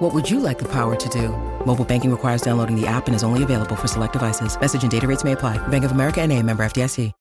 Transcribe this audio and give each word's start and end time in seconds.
What 0.00 0.14
would 0.14 0.30
you 0.30 0.40
like 0.40 0.58
the 0.58 0.64
power 0.64 0.96
to 0.96 1.08
do? 1.10 1.28
Mobile 1.66 1.84
banking 1.84 2.10
requires 2.10 2.40
downloading 2.40 2.74
the 2.74 2.86
app 2.86 3.06
and 3.06 3.14
is 3.14 3.22
only 3.22 3.42
available 3.42 3.76
for 3.76 3.86
select 3.86 4.14
devices. 4.14 4.58
Message 4.58 4.82
and 4.82 4.90
data 4.90 5.06
rates 5.06 5.24
may 5.24 5.32
apply. 5.32 5.58
Bank 5.68 5.84
of 5.84 5.92
America 5.92 6.22
and 6.22 6.32
a 6.32 6.42
member 6.42 6.64
FDIC. 6.64 7.12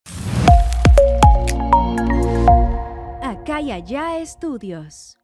Acá 3.21 3.60
y 3.60 3.73
allá 3.73 4.21
estudios. 4.21 5.18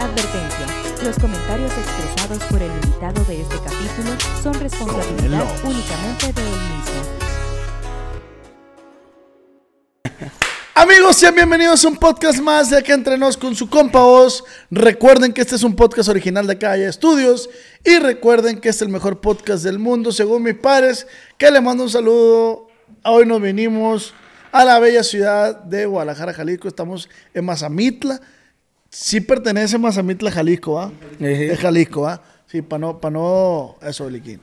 Advertencia. 0.00 0.66
Los 1.04 1.18
comentarios 1.18 1.72
expresados 1.76 2.42
por 2.44 2.62
el 2.62 2.72
invitado 2.72 3.22
de 3.24 3.42
este 3.42 3.56
capítulo 3.56 4.16
son 4.42 4.54
responsabilidad 4.54 5.44
únicamente 5.62 6.32
de 6.32 6.40
él 6.40 6.58
mismo. 6.72 7.28
Amigos, 10.80 11.16
sean 11.16 11.34
bienvenidos 11.34 11.84
a 11.84 11.88
un 11.88 11.96
podcast 11.96 12.38
más 12.38 12.70
de 12.70 12.78
Acá 12.78 12.94
Entre 12.94 13.18
Nos 13.18 13.36
con 13.36 13.56
su 13.56 13.68
compa 13.68 14.00
Oz. 14.04 14.44
Recuerden 14.70 15.32
que 15.32 15.40
este 15.40 15.56
es 15.56 15.64
un 15.64 15.74
podcast 15.74 16.08
original 16.08 16.46
de 16.46 16.56
Calle 16.56 16.86
Estudios. 16.86 17.50
Y 17.84 17.98
recuerden 17.98 18.60
que 18.60 18.68
es 18.68 18.80
el 18.80 18.88
mejor 18.88 19.20
podcast 19.20 19.64
del 19.64 19.80
mundo, 19.80 20.12
según 20.12 20.44
mis 20.44 20.54
padres. 20.54 21.08
Que 21.36 21.50
le 21.50 21.60
mando 21.60 21.82
un 21.82 21.90
saludo. 21.90 22.68
Hoy 23.02 23.26
nos 23.26 23.42
vinimos 23.42 24.14
a 24.52 24.64
la 24.64 24.78
bella 24.78 25.02
ciudad 25.02 25.64
de 25.64 25.84
Guadalajara, 25.86 26.32
Jalisco. 26.32 26.68
Estamos 26.68 27.08
en 27.34 27.44
Mazamitla. 27.44 28.20
Sí 28.88 29.20
pertenece 29.20 29.74
a 29.74 29.78
Mazamitla, 29.80 30.30
Jalisco, 30.30 30.74
¿va? 30.74 30.92
Es 31.18 31.58
Jalisco, 31.58 32.02
¿va? 32.02 32.22
Sí, 32.46 32.62
para 32.62 32.78
no, 32.78 33.00
para 33.00 33.14
no, 33.14 33.78
eso, 33.82 34.08
Liquín. 34.08 34.40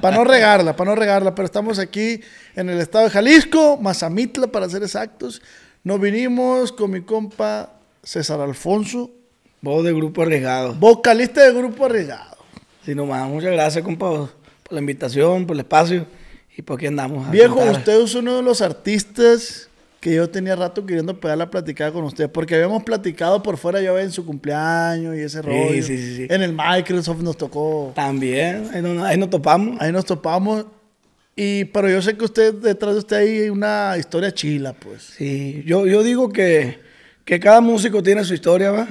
Para 0.00 0.16
no 0.16 0.22
regarla, 0.22 0.76
para 0.76 0.90
no 0.90 0.94
regarla, 0.94 1.34
pero 1.34 1.46
estamos 1.46 1.80
aquí 1.80 2.20
en 2.54 2.70
el 2.70 2.78
estado 2.78 3.06
de 3.06 3.10
Jalisco, 3.10 3.76
Mazamitla 3.76 4.46
para 4.46 4.68
ser 4.68 4.84
exactos. 4.84 5.42
Nos 5.84 6.00
vinimos 6.00 6.72
con 6.72 6.90
mi 6.90 7.02
compa 7.02 7.74
César 8.02 8.40
Alfonso, 8.40 9.10
Vos 9.60 9.84
de 9.84 9.92
Grupo 9.92 10.22
Arriesgado. 10.22 10.74
vocalista 10.74 11.42
de 11.42 11.52
Grupo 11.52 11.84
Arriesgado. 11.86 12.36
Sí, 12.84 12.94
nomás, 12.94 13.28
muchas 13.28 13.52
gracias, 13.52 13.84
compa, 13.84 14.08
por 14.10 14.28
la 14.70 14.78
invitación, 14.80 15.46
por 15.46 15.56
el 15.56 15.60
espacio 15.60 16.06
y 16.56 16.62
por 16.62 16.76
aquí 16.76 16.86
andamos. 16.86 17.26
a 17.26 17.30
Viejo, 17.30 17.56
cantar. 17.56 17.76
usted 17.78 18.00
es 18.02 18.14
uno 18.14 18.36
de 18.36 18.42
los 18.42 18.60
artistas 18.60 19.68
que 20.00 20.14
yo 20.14 20.28
tenía 20.28 20.54
rato 20.54 20.84
queriendo 20.84 21.18
pegar 21.18 21.38
la 21.38 21.48
platicada 21.50 21.90
con 21.92 22.04
usted, 22.04 22.30
porque 22.30 22.54
habíamos 22.54 22.82
platicado 22.82 23.42
por 23.42 23.56
fuera 23.56 23.80
yo 23.80 23.98
en 23.98 24.10
su 24.12 24.26
cumpleaños 24.26 25.16
y 25.16 25.20
ese 25.20 25.40
rollo. 25.40 25.72
sí, 25.72 25.82
sí, 25.82 26.16
sí. 26.16 26.26
En 26.28 26.42
el 26.42 26.54
Microsoft 26.54 27.22
nos 27.22 27.38
tocó. 27.38 27.92
También, 27.94 28.68
ahí, 28.74 28.82
no- 28.82 29.02
ahí 29.04 29.16
nos 29.16 29.30
topamos. 29.30 29.80
Ahí 29.80 29.92
nos 29.92 30.04
topamos. 30.04 30.66
Y, 31.36 31.64
pero 31.66 31.90
yo 31.90 32.00
sé 32.00 32.16
que 32.16 32.24
usted, 32.24 32.54
detrás 32.54 32.94
de 32.94 32.98
usted 33.00 33.16
hay 33.16 33.48
una 33.48 33.96
historia 33.98 34.32
chila, 34.32 34.72
pues. 34.72 35.02
Sí, 35.02 35.64
yo, 35.66 35.86
yo 35.86 36.02
digo 36.02 36.30
que, 36.30 36.78
que 37.24 37.40
cada 37.40 37.60
músico 37.60 38.02
tiene 38.02 38.24
su 38.24 38.34
historia, 38.34 38.70
¿va? 38.70 38.86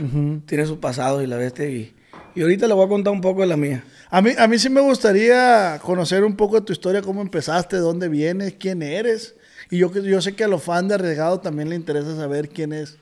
Tiene 0.46 0.66
su 0.66 0.80
pasado 0.80 1.22
y 1.22 1.28
la 1.28 1.38
bestia. 1.38 1.66
Y, 1.70 1.94
y 2.36 2.42
ahorita 2.42 2.68
le 2.68 2.74
voy 2.74 2.86
a 2.86 2.90
contar 2.90 3.14
un 3.14 3.22
poco 3.22 3.42
de 3.42 3.48
la 3.48 3.56
mía. 3.56 3.84
A 4.10 4.22
mí, 4.22 4.32
a 4.38 4.48
mí 4.48 4.60
sí 4.60 4.70
me 4.70 4.82
gustaría 4.82 5.80
conocer 5.82 6.24
un 6.24 6.36
poco 6.36 6.60
de 6.60 6.66
tu 6.66 6.74
historia, 6.74 7.02
cómo 7.02 7.22
empezaste, 7.22 7.78
dónde 7.78 8.10
vienes, 8.10 8.56
quién 8.60 8.82
eres. 8.82 9.36
Y 9.70 9.78
yo, 9.78 9.92
yo 9.92 10.22
sé 10.22 10.36
que 10.36 10.44
a 10.44 10.48
los 10.48 10.62
fans 10.62 10.90
de 10.90 10.96
Arriesgado 10.96 11.40
también 11.40 11.70
le 11.70 11.76
interesa 11.76 12.16
saber 12.16 12.50
quién 12.50 12.74
es 12.74 12.98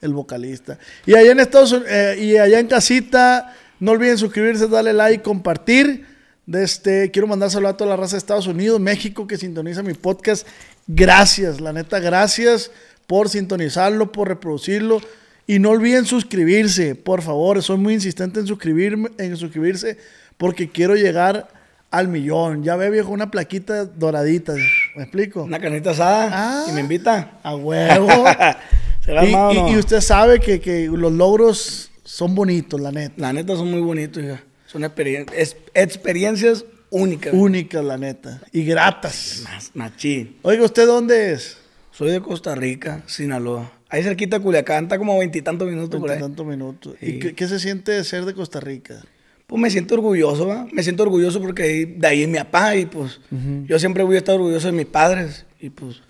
el 0.00 0.12
vocalista. 0.14 0.78
Y 1.04 1.14
allá 1.16 1.32
en 1.32 1.40
Estados 1.40 1.72
Unidos, 1.72 1.92
y 2.18 2.36
allá 2.36 2.60
en 2.60 2.68
casita, 2.68 3.54
no 3.80 3.92
olviden 3.92 4.18
suscribirse, 4.18 4.68
darle 4.68 4.92
like, 4.92 5.22
compartir. 5.22 6.13
De 6.46 6.62
este, 6.62 7.10
quiero 7.10 7.26
mandar 7.26 7.50
saludos 7.50 7.74
a 7.74 7.76
toda 7.78 7.90
la 7.90 7.96
raza 7.96 8.12
de 8.16 8.18
Estados 8.18 8.46
Unidos, 8.46 8.78
México, 8.80 9.26
que 9.26 9.36
sintoniza 9.38 9.82
mi 9.82 9.94
podcast. 9.94 10.46
Gracias, 10.86 11.60
la 11.60 11.72
neta, 11.72 11.98
gracias 12.00 12.70
por 13.06 13.28
sintonizarlo, 13.30 14.12
por 14.12 14.28
reproducirlo. 14.28 15.00
Y 15.46 15.58
no 15.58 15.70
olviden 15.70 16.04
suscribirse, 16.06 16.94
por 16.94 17.22
favor. 17.22 17.62
Soy 17.62 17.78
muy 17.78 17.94
insistente 17.94 18.40
en 18.40 18.46
suscribirme, 18.46 19.10
en 19.18 19.36
suscribirse, 19.36 19.98
porque 20.36 20.68
quiero 20.70 20.94
llegar 20.96 21.48
al 21.90 22.08
millón. 22.08 22.62
Ya 22.64 22.76
ve, 22.76 22.90
viejo, 22.90 23.10
una 23.10 23.30
plaquita 23.30 23.84
doradita. 23.86 24.54
¿Me 24.96 25.02
explico? 25.04 25.44
Una 25.44 25.60
carnita 25.60 25.90
asada 25.90 26.28
Ah. 26.32 26.66
y 26.68 26.72
me 26.72 26.80
invita. 26.80 27.38
A 27.42 27.54
huevo. 27.56 28.08
¿Será 29.04 29.24
y, 29.24 29.32
y- 29.70 29.72
y 29.74 29.76
usted 29.78 30.00
sabe 30.00 30.40
que, 30.40 30.60
que 30.60 30.86
los 30.88 31.12
logros 31.12 31.90
son 32.04 32.34
bonitos, 32.34 32.80
la 32.80 32.90
neta. 32.90 33.14
La 33.18 33.32
neta 33.34 33.54
son 33.54 33.70
muy 33.70 33.80
bonitos, 33.80 34.22
hija. 34.22 34.42
Son 34.74 34.82
experien- 34.82 35.26
es- 35.36 35.56
experiencias 35.72 36.64
únicas. 36.90 37.32
Únicas, 37.32 37.84
la 37.84 37.96
neta. 37.96 38.40
Y 38.52 38.64
gratas. 38.64 39.44
Machín. 39.74 40.36
Oiga, 40.42 40.64
¿usted 40.64 40.84
dónde 40.86 41.32
es? 41.32 41.56
Soy 41.92 42.10
de 42.10 42.20
Costa 42.20 42.56
Rica, 42.56 43.04
Sinaloa. 43.06 43.70
Ahí 43.88 44.02
cerquita 44.02 44.38
de 44.38 44.42
Culiacán, 44.42 44.84
está 44.84 44.98
como 44.98 45.16
veintitantos 45.16 45.68
minutos 45.70 46.00
por 46.00 46.10
ahí. 46.10 46.18
tantos 46.18 46.44
minutos. 46.44 46.96
¿Y 47.00 47.20
qué, 47.20 47.34
qué 47.36 47.46
se 47.46 47.60
siente 47.60 47.92
de 47.92 48.02
ser 48.02 48.24
de 48.24 48.34
Costa 48.34 48.58
Rica? 48.58 49.00
Pues 49.46 49.62
me 49.62 49.70
siento 49.70 49.94
orgulloso, 49.94 50.48
¿va? 50.48 50.66
Me 50.72 50.82
siento 50.82 51.04
orgulloso 51.04 51.40
porque 51.40 51.94
de 51.96 52.06
ahí 52.08 52.22
es 52.24 52.28
mi 52.28 52.38
papá 52.38 52.74
y 52.74 52.86
pues 52.86 53.20
yo 53.68 53.78
siempre 53.78 54.02
voy 54.02 54.16
a 54.16 54.18
estar 54.18 54.34
orgulloso 54.34 54.66
de 54.66 54.72
mis 54.72 54.86
padres 54.86 55.46
y 55.60 55.70
pues 55.70 56.02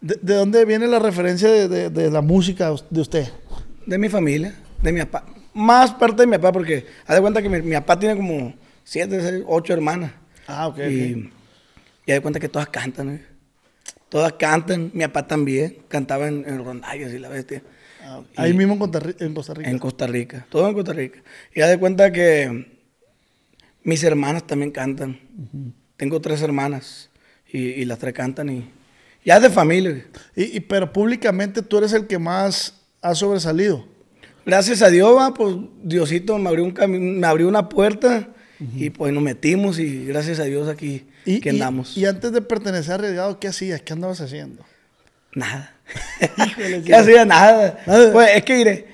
¿De, 0.00 0.18
de 0.20 0.34
dónde 0.34 0.64
viene 0.64 0.88
la 0.88 0.98
referencia 0.98 1.48
de, 1.48 1.68
de- 1.68 1.90
de 1.90 2.10
la 2.10 2.22
música 2.22 2.72
de 2.90 3.00
usted? 3.00 3.28
de 3.86 3.98
mi 3.98 4.08
familia, 4.08 4.54
de 4.82 4.92
mi 4.92 5.00
papá. 5.00 5.26
Más 5.52 5.92
parte 5.94 6.22
de 6.22 6.26
mi 6.26 6.36
papá 6.36 6.52
porque 6.52 6.86
haz 7.06 7.16
de 7.16 7.20
cuenta 7.20 7.42
que 7.42 7.48
mi, 7.48 7.60
mi 7.62 7.72
papá 7.74 7.98
tiene 7.98 8.16
como 8.16 8.54
siete, 8.84 9.20
seis, 9.20 9.42
ocho 9.46 9.72
hermanas. 9.72 10.12
Ah, 10.46 10.68
ok. 10.68 10.78
Y, 10.78 10.82
ok. 10.82 11.32
y 12.06 12.10
haz 12.12 12.16
de 12.16 12.20
cuenta 12.20 12.40
que 12.40 12.48
todas 12.48 12.68
cantan, 12.68 13.10
¿eh? 13.10 13.26
Todas 14.08 14.32
cantan. 14.34 14.90
Mi 14.94 15.02
papá 15.06 15.26
también 15.26 15.78
cantaba 15.88 16.28
en, 16.28 16.44
en 16.46 16.64
rondallas 16.64 17.12
y 17.12 17.18
la 17.18 17.28
bestia. 17.28 17.62
Ah, 18.02 18.20
Ahí 18.36 18.52
mismo 18.54 18.72
en 18.74 18.78
Costa, 18.78 19.00
Ri- 19.00 19.16
en 19.20 19.34
Costa 19.34 19.54
Rica. 19.54 19.70
En 19.70 19.78
Costa 19.78 20.06
Rica, 20.06 20.46
todo 20.50 20.66
en 20.68 20.74
Costa 20.74 20.92
Rica. 20.92 21.20
Y 21.54 21.60
haz 21.60 21.68
de 21.70 21.78
cuenta 21.78 22.10
que 22.10 22.66
mis 23.82 24.02
hermanas 24.04 24.46
también 24.46 24.70
cantan. 24.70 25.18
Tengo 25.96 26.20
tres 26.20 26.42
hermanas 26.42 27.10
y, 27.52 27.58
y 27.58 27.84
las 27.84 27.98
tres 27.98 28.14
cantan 28.14 28.48
y 28.50 28.70
ya 29.24 29.36
es 29.36 29.42
de 29.42 29.50
familia. 29.50 30.06
Y, 30.34 30.56
y- 30.56 30.60
pero 30.60 30.92
públicamente 30.92 31.62
tú 31.62 31.78
eres 31.78 31.92
el 31.92 32.06
que 32.06 32.18
más 32.18 32.74
ha 33.02 33.14
sobresalido. 33.14 33.86
Gracias 34.46 34.82
a 34.82 34.88
Dios, 34.90 35.16
va, 35.16 35.34
pues 35.34 35.56
Diosito 35.82 36.38
me 36.38 36.48
abrió, 36.48 36.64
un 36.64 36.74
me 37.20 37.26
abrió 37.26 37.46
una 37.48 37.68
puerta 37.68 38.28
y 38.76 38.90
pues 38.90 39.12
nos 39.12 39.22
metimos 39.22 39.78
y 39.78 40.04
gracias 40.06 40.38
a 40.38 40.44
Dios 40.44 40.68
aquí 40.68 41.06
Y, 41.24 41.40
que 41.40 41.50
andamos. 41.50 41.96
y 41.96 42.04
antes 42.04 42.30
de 42.32 42.42
pertenecer 42.42 42.92
a 42.92 42.94
Arriesgado, 42.96 43.38
¿qué 43.40 43.48
hacías? 43.48 43.80
¿Qué 43.82 43.92
andabas 43.94 44.20
haciendo? 44.20 44.64
Nada. 45.34 45.74
Híjole, 46.46 46.82
¿Qué 46.84 46.94
hacía? 46.94 47.24
Nada. 47.24 47.78
Nada. 47.86 48.12
Pues 48.12 48.30
es 48.34 48.44
que 48.44 48.54
diré, 48.56 48.86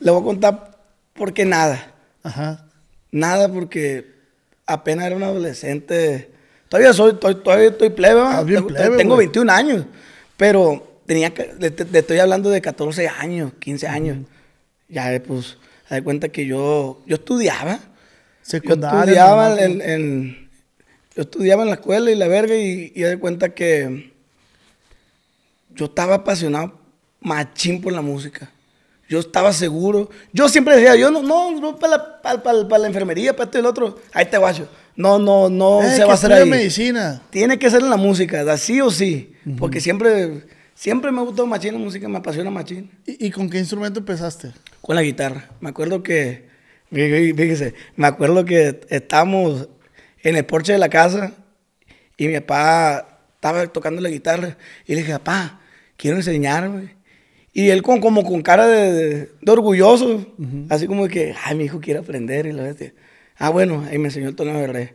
le 0.00 0.10
voy 0.10 0.20
a 0.20 0.24
contar 0.24 0.78
por 1.14 1.32
qué 1.32 1.44
nada. 1.44 1.92
Ajá. 2.22 2.66
Nada 3.12 3.52
porque 3.52 4.06
apenas 4.66 5.06
era 5.06 5.14
un 5.16 5.22
adolescente. 5.22 6.30
Todavía 6.68 6.92
soy, 6.92 7.12
estoy, 7.12 7.36
todavía 7.36 7.68
estoy 7.68 7.90
plebe, 7.90 8.20
bien 8.44 8.60
Tengo- 8.62 8.66
plebe, 8.68 8.96
Tengo 8.96 9.14
güey. 9.14 9.26
21 9.28 9.52
años. 9.52 9.86
Pero 10.36 11.00
tenía 11.06 11.32
que, 11.32 11.52
le 11.58 11.98
estoy 12.00 12.18
hablando 12.18 12.50
de 12.50 12.60
14 12.60 13.06
años, 13.08 13.52
15 13.60 13.86
años. 13.86 14.18
Ya, 14.94 15.20
pues, 15.26 15.56
de 15.90 16.02
cuenta 16.02 16.28
que 16.30 16.46
yo, 16.46 17.02
yo 17.06 17.16
estudiaba. 17.16 17.74
Yo 17.74 17.80
Secundaria. 18.42 19.00
estudiaba 19.00 19.48
normal. 19.50 19.58
en, 19.64 19.82
en- 19.82 20.50
yo 21.16 21.22
estudiaba 21.22 21.62
en 21.62 21.68
la 21.68 21.74
escuela 21.76 22.10
y 22.10 22.14
la 22.16 22.26
verga 22.28 22.54
y, 22.56 22.88
de 22.90 23.18
cuenta 23.18 23.50
que 23.54 24.12
yo 25.74 25.86
estaba 25.86 26.16
apasionado 26.16 26.78
machín 27.20 27.80
por 27.80 27.92
la 27.92 28.00
música. 28.02 28.50
Yo 29.08 29.20
estaba 29.20 29.52
seguro. 29.52 30.10
Yo 30.32 30.48
siempre 30.48 30.76
decía, 30.76 30.96
yo 30.96 31.10
no, 31.10 31.22
no, 31.22 31.52
no 31.60 31.76
para 31.76 31.96
la, 31.96 32.22
para, 32.22 32.42
para- 32.42 32.66
para 32.68 32.78
la 32.82 32.86
enfermería, 32.88 33.34
para 33.36 33.44
esto 33.44 33.58
y 33.58 33.60
el 33.60 33.66
otro. 33.66 33.98
Ahí 34.12 34.26
te 34.26 34.38
guacho. 34.38 34.68
No, 34.96 35.18
no, 35.18 35.48
no 35.50 35.82
Eh, 35.82 35.90
se 35.96 36.04
va 36.04 36.12
a 36.12 36.14
hacer 36.14 36.32
ahí. 36.32 36.48
medicina. 36.48 37.22
Tiene 37.30 37.58
que 37.58 37.70
ser 37.70 37.82
en 37.82 37.90
la 37.90 37.96
música, 37.96 38.40
así 38.52 38.80
o 38.80 38.90
sí. 38.90 39.34
Porque 39.58 39.80
siempre, 39.80 40.44
siempre 40.74 41.10
me 41.12 41.20
ha 41.20 41.22
gustado 41.24 41.46
machín 41.46 41.72
la 41.74 41.78
música, 41.78 42.08
me 42.08 42.18
apasiona 42.18 42.50
machín. 42.50 42.90
¿Y, 43.06 43.26
y 43.26 43.30
con 43.30 43.48
qué 43.50 43.58
instrumento 43.58 44.00
empezaste? 44.00 44.52
Con 44.80 44.96
la 44.96 45.02
guitarra. 45.02 45.48
Me 45.60 45.70
acuerdo 45.70 46.02
que, 46.02 46.46
fí- 46.90 47.34
fíjese, 47.36 47.74
me 47.96 48.06
acuerdo 48.06 48.44
que 48.44 48.80
estábamos 48.90 49.68
en 50.22 50.36
el 50.36 50.44
porche 50.44 50.72
de 50.72 50.78
la 50.78 50.88
casa 50.88 51.32
y 52.16 52.28
mi 52.28 52.34
papá 52.40 53.18
estaba 53.34 53.66
tocando 53.68 54.00
la 54.00 54.08
guitarra 54.10 54.56
y 54.86 54.92
le 54.94 55.00
dije, 55.00 55.12
papá, 55.12 55.60
quiero 55.96 56.16
enseñarme. 56.16 56.94
Y 57.52 57.68
él 57.68 57.82
con, 57.82 58.00
como 58.00 58.24
con 58.24 58.42
cara 58.42 58.66
de, 58.66 58.92
de- 58.92 59.30
de 59.40 59.52
orgulloso, 59.52 60.34
así 60.70 60.86
como 60.86 61.06
que, 61.08 61.34
ay, 61.44 61.54
mi 61.56 61.64
hijo 61.64 61.80
quiere 61.80 62.00
aprender 62.00 62.46
y 62.46 62.52
la 62.52 62.64
bestia. 62.64 62.92
Ah, 63.36 63.50
bueno, 63.50 63.84
ahí 63.88 63.98
me 63.98 64.06
enseñó 64.08 64.28
el 64.28 64.34
tono 64.36 64.58
de 64.58 64.66
re. 64.66 64.94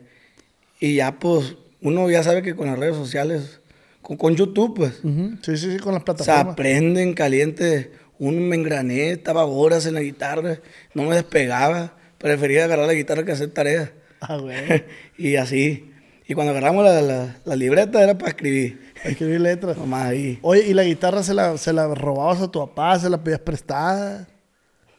Y 0.78 0.96
ya 0.96 1.18
pues, 1.18 1.56
uno 1.80 2.08
ya 2.10 2.22
sabe 2.22 2.42
que 2.42 2.54
con 2.54 2.66
las 2.66 2.78
redes 2.78 2.96
sociales, 2.96 3.59
con, 4.02 4.16
con 4.16 4.34
YouTube, 4.36 4.76
pues. 4.76 5.00
Ujú, 5.04 5.36
Sí, 5.42 5.56
sí, 5.56 5.72
sí, 5.72 5.78
con 5.78 5.92
las 5.94 6.00
Se 6.02 6.04
plataformas. 6.04 6.52
aprenden 6.52 7.14
caliente. 7.14 7.92
Un 8.18 8.48
me 8.48 8.56
engrané, 8.56 9.12
estaba 9.12 9.46
horas 9.46 9.86
en 9.86 9.94
la 9.94 10.00
guitarra, 10.02 10.58
no 10.92 11.04
me 11.04 11.14
despegaba. 11.14 11.94
Prefería 12.18 12.64
agarrar 12.66 12.86
la 12.86 12.92
guitarra 12.92 13.24
que 13.24 13.32
hacer 13.32 13.48
tareas. 13.50 13.90
Ah, 14.20 14.36
güey. 14.36 14.84
y 15.16 15.36
así. 15.36 15.90
Y 16.28 16.34
cuando 16.34 16.50
agarramos 16.50 16.84
la, 16.84 17.00
la- 17.00 17.36
la 17.44 17.56
libreta 17.56 18.02
era 18.02 18.18
para 18.18 18.28
escribir. 18.30 18.78
Escribir 19.04 19.40
letras. 19.40 19.78
Nomás 19.78 20.04
ahí. 20.08 20.38
Oye, 20.42 20.66
¿y 20.68 20.74
la 20.74 20.84
guitarra 20.84 21.22
se 21.22 21.32
la, 21.32 21.56
se 21.56 21.72
la 21.72 21.88
robabas 21.94 22.42
a 22.42 22.50
tu 22.50 22.58
papá? 22.60 22.98
¿Se 22.98 23.08
la 23.08 23.24
pedías 23.24 23.40
prestada? 23.40 24.28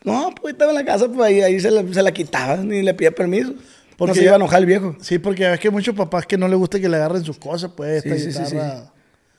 No, 0.03 0.31
pues 0.41 0.53
estaba 0.53 0.71
en 0.71 0.77
la 0.77 0.83
casa, 0.85 1.07
pues 1.07 1.19
ahí, 1.21 1.41
ahí 1.41 1.59
se, 1.59 1.69
la, 1.69 1.83
se 1.93 2.01
la 2.01 2.11
quitaba, 2.11 2.57
ni 2.57 2.81
le 2.81 2.93
pedía 2.95 3.11
permiso. 3.11 3.53
Porque 3.97 4.09
no 4.11 4.15
se 4.15 4.23
iba 4.23 4.31
a 4.33 4.37
enojar 4.37 4.59
el 4.61 4.65
viejo. 4.65 4.95
Sí, 4.99 5.19
porque 5.19 5.47
ves 5.47 5.59
que 5.59 5.67
hay 5.67 5.71
muchos 5.71 5.93
papás 5.95 6.25
que 6.25 6.39
no 6.39 6.47
les 6.47 6.57
gusta 6.57 6.79
que 6.79 6.89
le 6.89 6.95
agarren 6.97 7.23
sus 7.23 7.37
cosas, 7.37 7.69
pues, 7.77 8.03
esta 8.03 8.15
sí, 8.17 8.31
sí, 8.31 8.31
sí, 8.31 8.43
guitarra. 8.55 8.79
sí. 8.85 8.90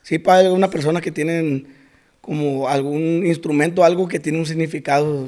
Sí, 0.03 0.19
para 0.19 0.39
algunas 0.39 0.69
personas 0.69 1.01
que 1.01 1.11
tienen 1.11 1.67
como 2.21 2.69
algún 2.69 3.25
instrumento, 3.25 3.83
algo 3.83 4.07
que 4.07 4.19
tiene 4.19 4.37
un 4.39 4.45
significado 4.45 5.27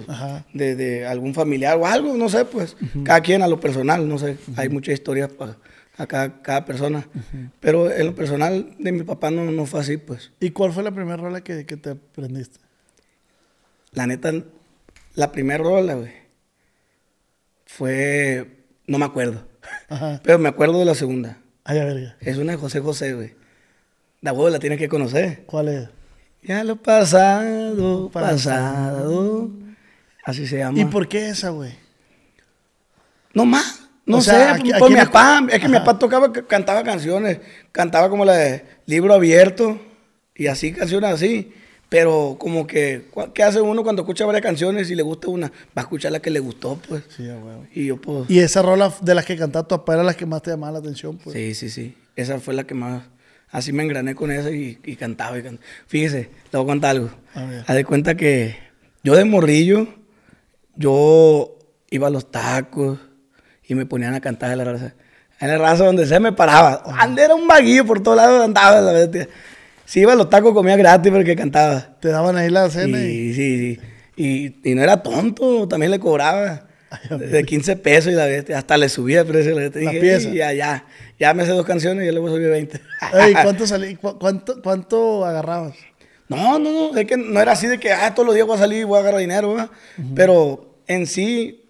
de, 0.54 0.75
de 0.75 1.06
algún 1.06 1.33
familiar 1.33 1.77
o 1.77 1.86
algo, 1.86 2.16
no 2.16 2.30
sé, 2.30 2.45
pues 2.45 2.77
cada 3.04 3.19
quien 3.22 3.42
a 3.42 3.48
lo 3.48 3.60
personal, 3.60 4.07
no 4.07 4.18
sé, 4.18 4.38
hay 4.56 4.69
muchas 4.69 4.94
historias 4.94 5.30
para 5.30 5.57
a 5.98 6.07
cada, 6.07 6.42
cada 6.42 6.66
persona. 6.66 7.07
Pero 7.60 7.92
en 7.92 8.06
lo 8.06 8.16
personal 8.16 8.75
de 8.80 8.92
mi 8.92 9.04
papá 9.04 9.31
no, 9.31 9.51
no 9.51 9.66
fue 9.66 9.80
así, 9.81 9.98
pues. 9.98 10.31
¿Y 10.39 10.51
cuál 10.51 10.72
fue 10.72 10.83
la 10.83 10.92
primera 10.92 11.18
rola 11.18 11.42
que, 11.42 11.66
que 11.66 11.77
te 11.77 11.92
aprendiste? 11.92 12.60
La 13.92 14.07
neta, 14.07 14.31
la 15.16 15.31
primera 15.31 15.63
rola, 15.63 15.95
güey, 15.95 16.12
fue, 17.66 18.66
no 18.88 18.98
me 19.00 19.06
acuerdo, 19.06 19.48
Ajá. 19.89 20.22
pero 20.24 20.39
me 20.39 20.50
acuerdo 20.50 20.80
de 20.80 20.86
la 20.86 20.95
segunda. 20.95 21.39
Ay, 21.63 21.80
a 21.80 21.86
ver, 21.86 22.01
ya. 22.01 22.18
Es 22.19 22.38
una 22.38 22.54
de 22.54 22.57
José 22.57 22.80
José, 22.80 23.13
güey. 23.13 23.33
La 24.25 24.33
huevo 24.33 24.50
la 24.50 24.57
tienes 24.57 24.80
que 24.80 24.89
conocer. 24.89 25.44
¿Cuál 25.45 25.68
es? 25.68 25.88
Ya 26.42 26.63
lo 26.63 26.77
pasado, 26.77 28.10
pasado. 28.10 29.51
Así 30.24 30.48
se 30.48 30.57
llama. 30.57 30.80
¿Y 30.80 30.86
por 30.86 31.07
qué 31.07 31.30
esa, 31.30 31.50
güey? 31.51 31.74
No 33.36 33.45
más. 33.45 33.81
No 34.07 34.18
O 34.18 34.22
sé, 34.22 34.31
aquí- 34.36 34.74
aquí 34.74 34.83
mi 34.89 34.95
papá, 34.95 35.44
es 35.51 35.60
que 35.60 35.68
mi 35.68 35.77
papá 35.77 36.00
tocaba, 36.00 36.33
cantaba 36.33 36.83
canciones, 36.83 37.38
cantaba 37.72 38.10
como 38.10 38.25
la 38.25 38.33
de 38.33 38.66
Libro 38.88 39.13
Abierto 39.13 39.80
y 40.36 40.48
así, 40.48 40.72
canciones 40.74 41.12
así. 41.12 41.54
Pero 41.88 42.36
como 42.39 42.66
que, 42.66 43.06
¿qué 43.36 43.44
hace 43.44 43.62
uno 43.62 43.83
cuando 43.83 44.01
escucha 44.01 44.25
varias 44.25 44.42
canciones 44.42 44.89
y 44.89 44.95
le 44.95 45.04
gusta 45.04 45.27
una? 45.27 45.50
Va 45.50 45.54
a 45.75 45.81
escuchar 45.81 46.12
la 46.12 46.19
que 46.19 46.31
le 46.31 46.39
gustó, 46.39 46.80
pues. 46.89 47.04
Sí, 47.16 47.27
huevo. 47.27 47.68
Y 47.75 47.86
yo, 47.86 48.01
pues, 48.01 48.27
Y 48.27 48.39
esa 48.39 48.63
rola 48.63 48.92
de 49.01 49.13
las 49.13 49.24
que 49.24 49.38
cantaba 49.38 49.68
tu 49.68 49.75
papá 49.75 49.94
era 49.94 50.04
la 50.04 50.16
que 50.16 50.25
más 50.25 50.42
te 50.42 50.50
llamaba 50.50 50.74
la 50.74 50.80
atención, 50.80 51.16
pues. 51.24 51.36
sí, 51.36 51.54
sí, 51.54 51.69
sí. 51.69 51.95
Esa 52.16 52.39
fue 52.39 52.56
la 52.56 52.63
que 52.63 52.74
más, 52.74 53.04
así 53.51 53.71
me 53.74 53.83
engrané 53.83 54.15
con 54.15 54.31
esa 54.31 54.51
y, 54.51 54.80
y 54.83 54.95
cantaba 54.95 55.38
y 55.38 55.44
cantaba. 55.44 55.68
Fíjese, 55.88 56.30
le 56.51 56.57
voy 56.59 56.63
a 56.63 56.65
contar 56.65 56.92
algo. 56.92 57.09
Haz 57.68 57.75
de 57.75 57.86
cuenta 57.86 58.15
que 58.15 58.56
yo 59.03 59.15
de 59.15 59.25
morrillo, 59.25 59.88
yo 60.75 61.57
iba 61.89 62.07
a 62.07 62.12
los 62.12 62.31
tacos 62.31 63.00
y 63.68 63.75
me 63.75 63.86
ponían 63.86 64.13
a 64.13 64.21
cantar 64.21 64.51
en 64.51 64.57
la 64.59 64.63
raza. 64.65 64.94
En 65.39 65.50
la 65.50 65.57
raza 65.57 65.86
donde 65.86 66.06
se 66.06 66.19
me 66.19 66.31
paraba. 66.31 66.83
Ande, 66.97 67.24
Era 67.24 67.36
un 67.36 67.47
vaguillo 67.47 67.86
por 67.86 68.01
todos 68.01 68.18
lados, 68.18 68.44
andaba 68.44 68.80
la 68.81 68.92
bestia. 68.92 69.27
Si 69.86 70.00
iba 70.00 70.13
a 70.13 70.15
los 70.15 70.30
tacos 70.30 70.53
comía 70.53 70.75
gratis 70.77 71.12
porque 71.12 71.36
cantaba. 71.36 71.98
Te 72.00 72.09
daban 72.09 72.38
ahí 72.38 72.50
la 72.50 72.69
cena 72.69 73.00
y... 73.01 73.06
Y, 73.30 73.33
sí, 73.33 73.57
sí. 73.77 73.80
Y, 74.18 74.71
y 74.71 74.75
no 74.75 74.81
era 74.81 75.03
tonto, 75.03 75.68
también 75.68 75.91
le 75.91 76.00
cobraba. 76.00 76.68
De 77.09 77.44
15 77.44 77.75
pesos 77.75 78.13
y 78.13 78.15
la 78.15 78.25
bestia, 78.25 78.57
hasta 78.57 78.77
le 78.77 78.88
subía 78.88 79.21
el 79.21 79.27
precio. 79.27 79.53
La, 79.53 79.62
bestia. 79.63 79.81
La 79.83 79.89
Dije, 79.91 80.01
pieza. 80.01 80.30
"Y 80.30 80.57
Ya, 80.57 80.86
ya, 81.19 81.33
me 81.33 81.44
hace 81.44 81.51
dos 81.51 81.65
canciones 81.65 82.03
y 82.03 82.06
ya 82.07 82.12
le 82.12 82.19
voy 82.19 82.31
a 82.31 82.35
subir 82.35 82.50
20. 82.50 82.81
Ey, 83.13 83.33
¿cuánto, 83.44 83.65
salí, 83.67 83.95
cu- 83.95 84.17
cuánto, 84.19 84.62
¿Cuánto 84.62 85.25
agarrabas? 85.25 85.75
No, 86.27 86.57
no, 86.57 86.91
no, 86.91 86.97
es 86.97 87.06
que 87.06 87.17
no 87.17 87.39
era 87.39 87.51
así 87.51 87.67
de 87.67 87.79
que 87.79 87.91
ah, 87.91 88.13
todos 88.13 88.25
los 88.25 88.33
días 88.35 88.47
voy 88.47 88.56
a 88.56 88.59
salir 88.59 88.79
y 88.79 88.83
voy 88.83 88.97
a 88.97 89.01
agarrar 89.01 89.19
dinero, 89.21 89.53
¿verdad? 89.53 89.69
Pero 90.15 90.79
en 90.88 91.06
sí 91.06 91.69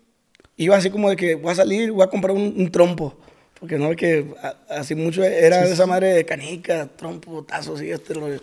iba 0.56 0.78
así 0.78 0.90
como 0.90 1.10
de 1.10 1.18
que 1.18 1.36
voy 1.36 1.52
a 1.52 1.56
salir, 1.56 1.92
voy 1.92 2.04
a 2.04 2.08
comprar 2.08 2.34
un, 2.36 2.54
un 2.58 2.72
trompo. 2.72 3.18
Porque 3.60 3.78
no 3.78 3.92
es 3.92 3.98
que 3.98 4.26
a- 4.42 4.56
así 4.70 4.96
mucho 4.96 5.24
era 5.24 5.62
de 5.66 5.74
esa 5.74 5.86
madre 5.86 6.14
de 6.14 6.26
canica, 6.26 6.88
trompo, 6.96 7.44
tazos 7.44 7.82
y 7.82 7.92
este 7.92 8.14
rollo. 8.14 8.40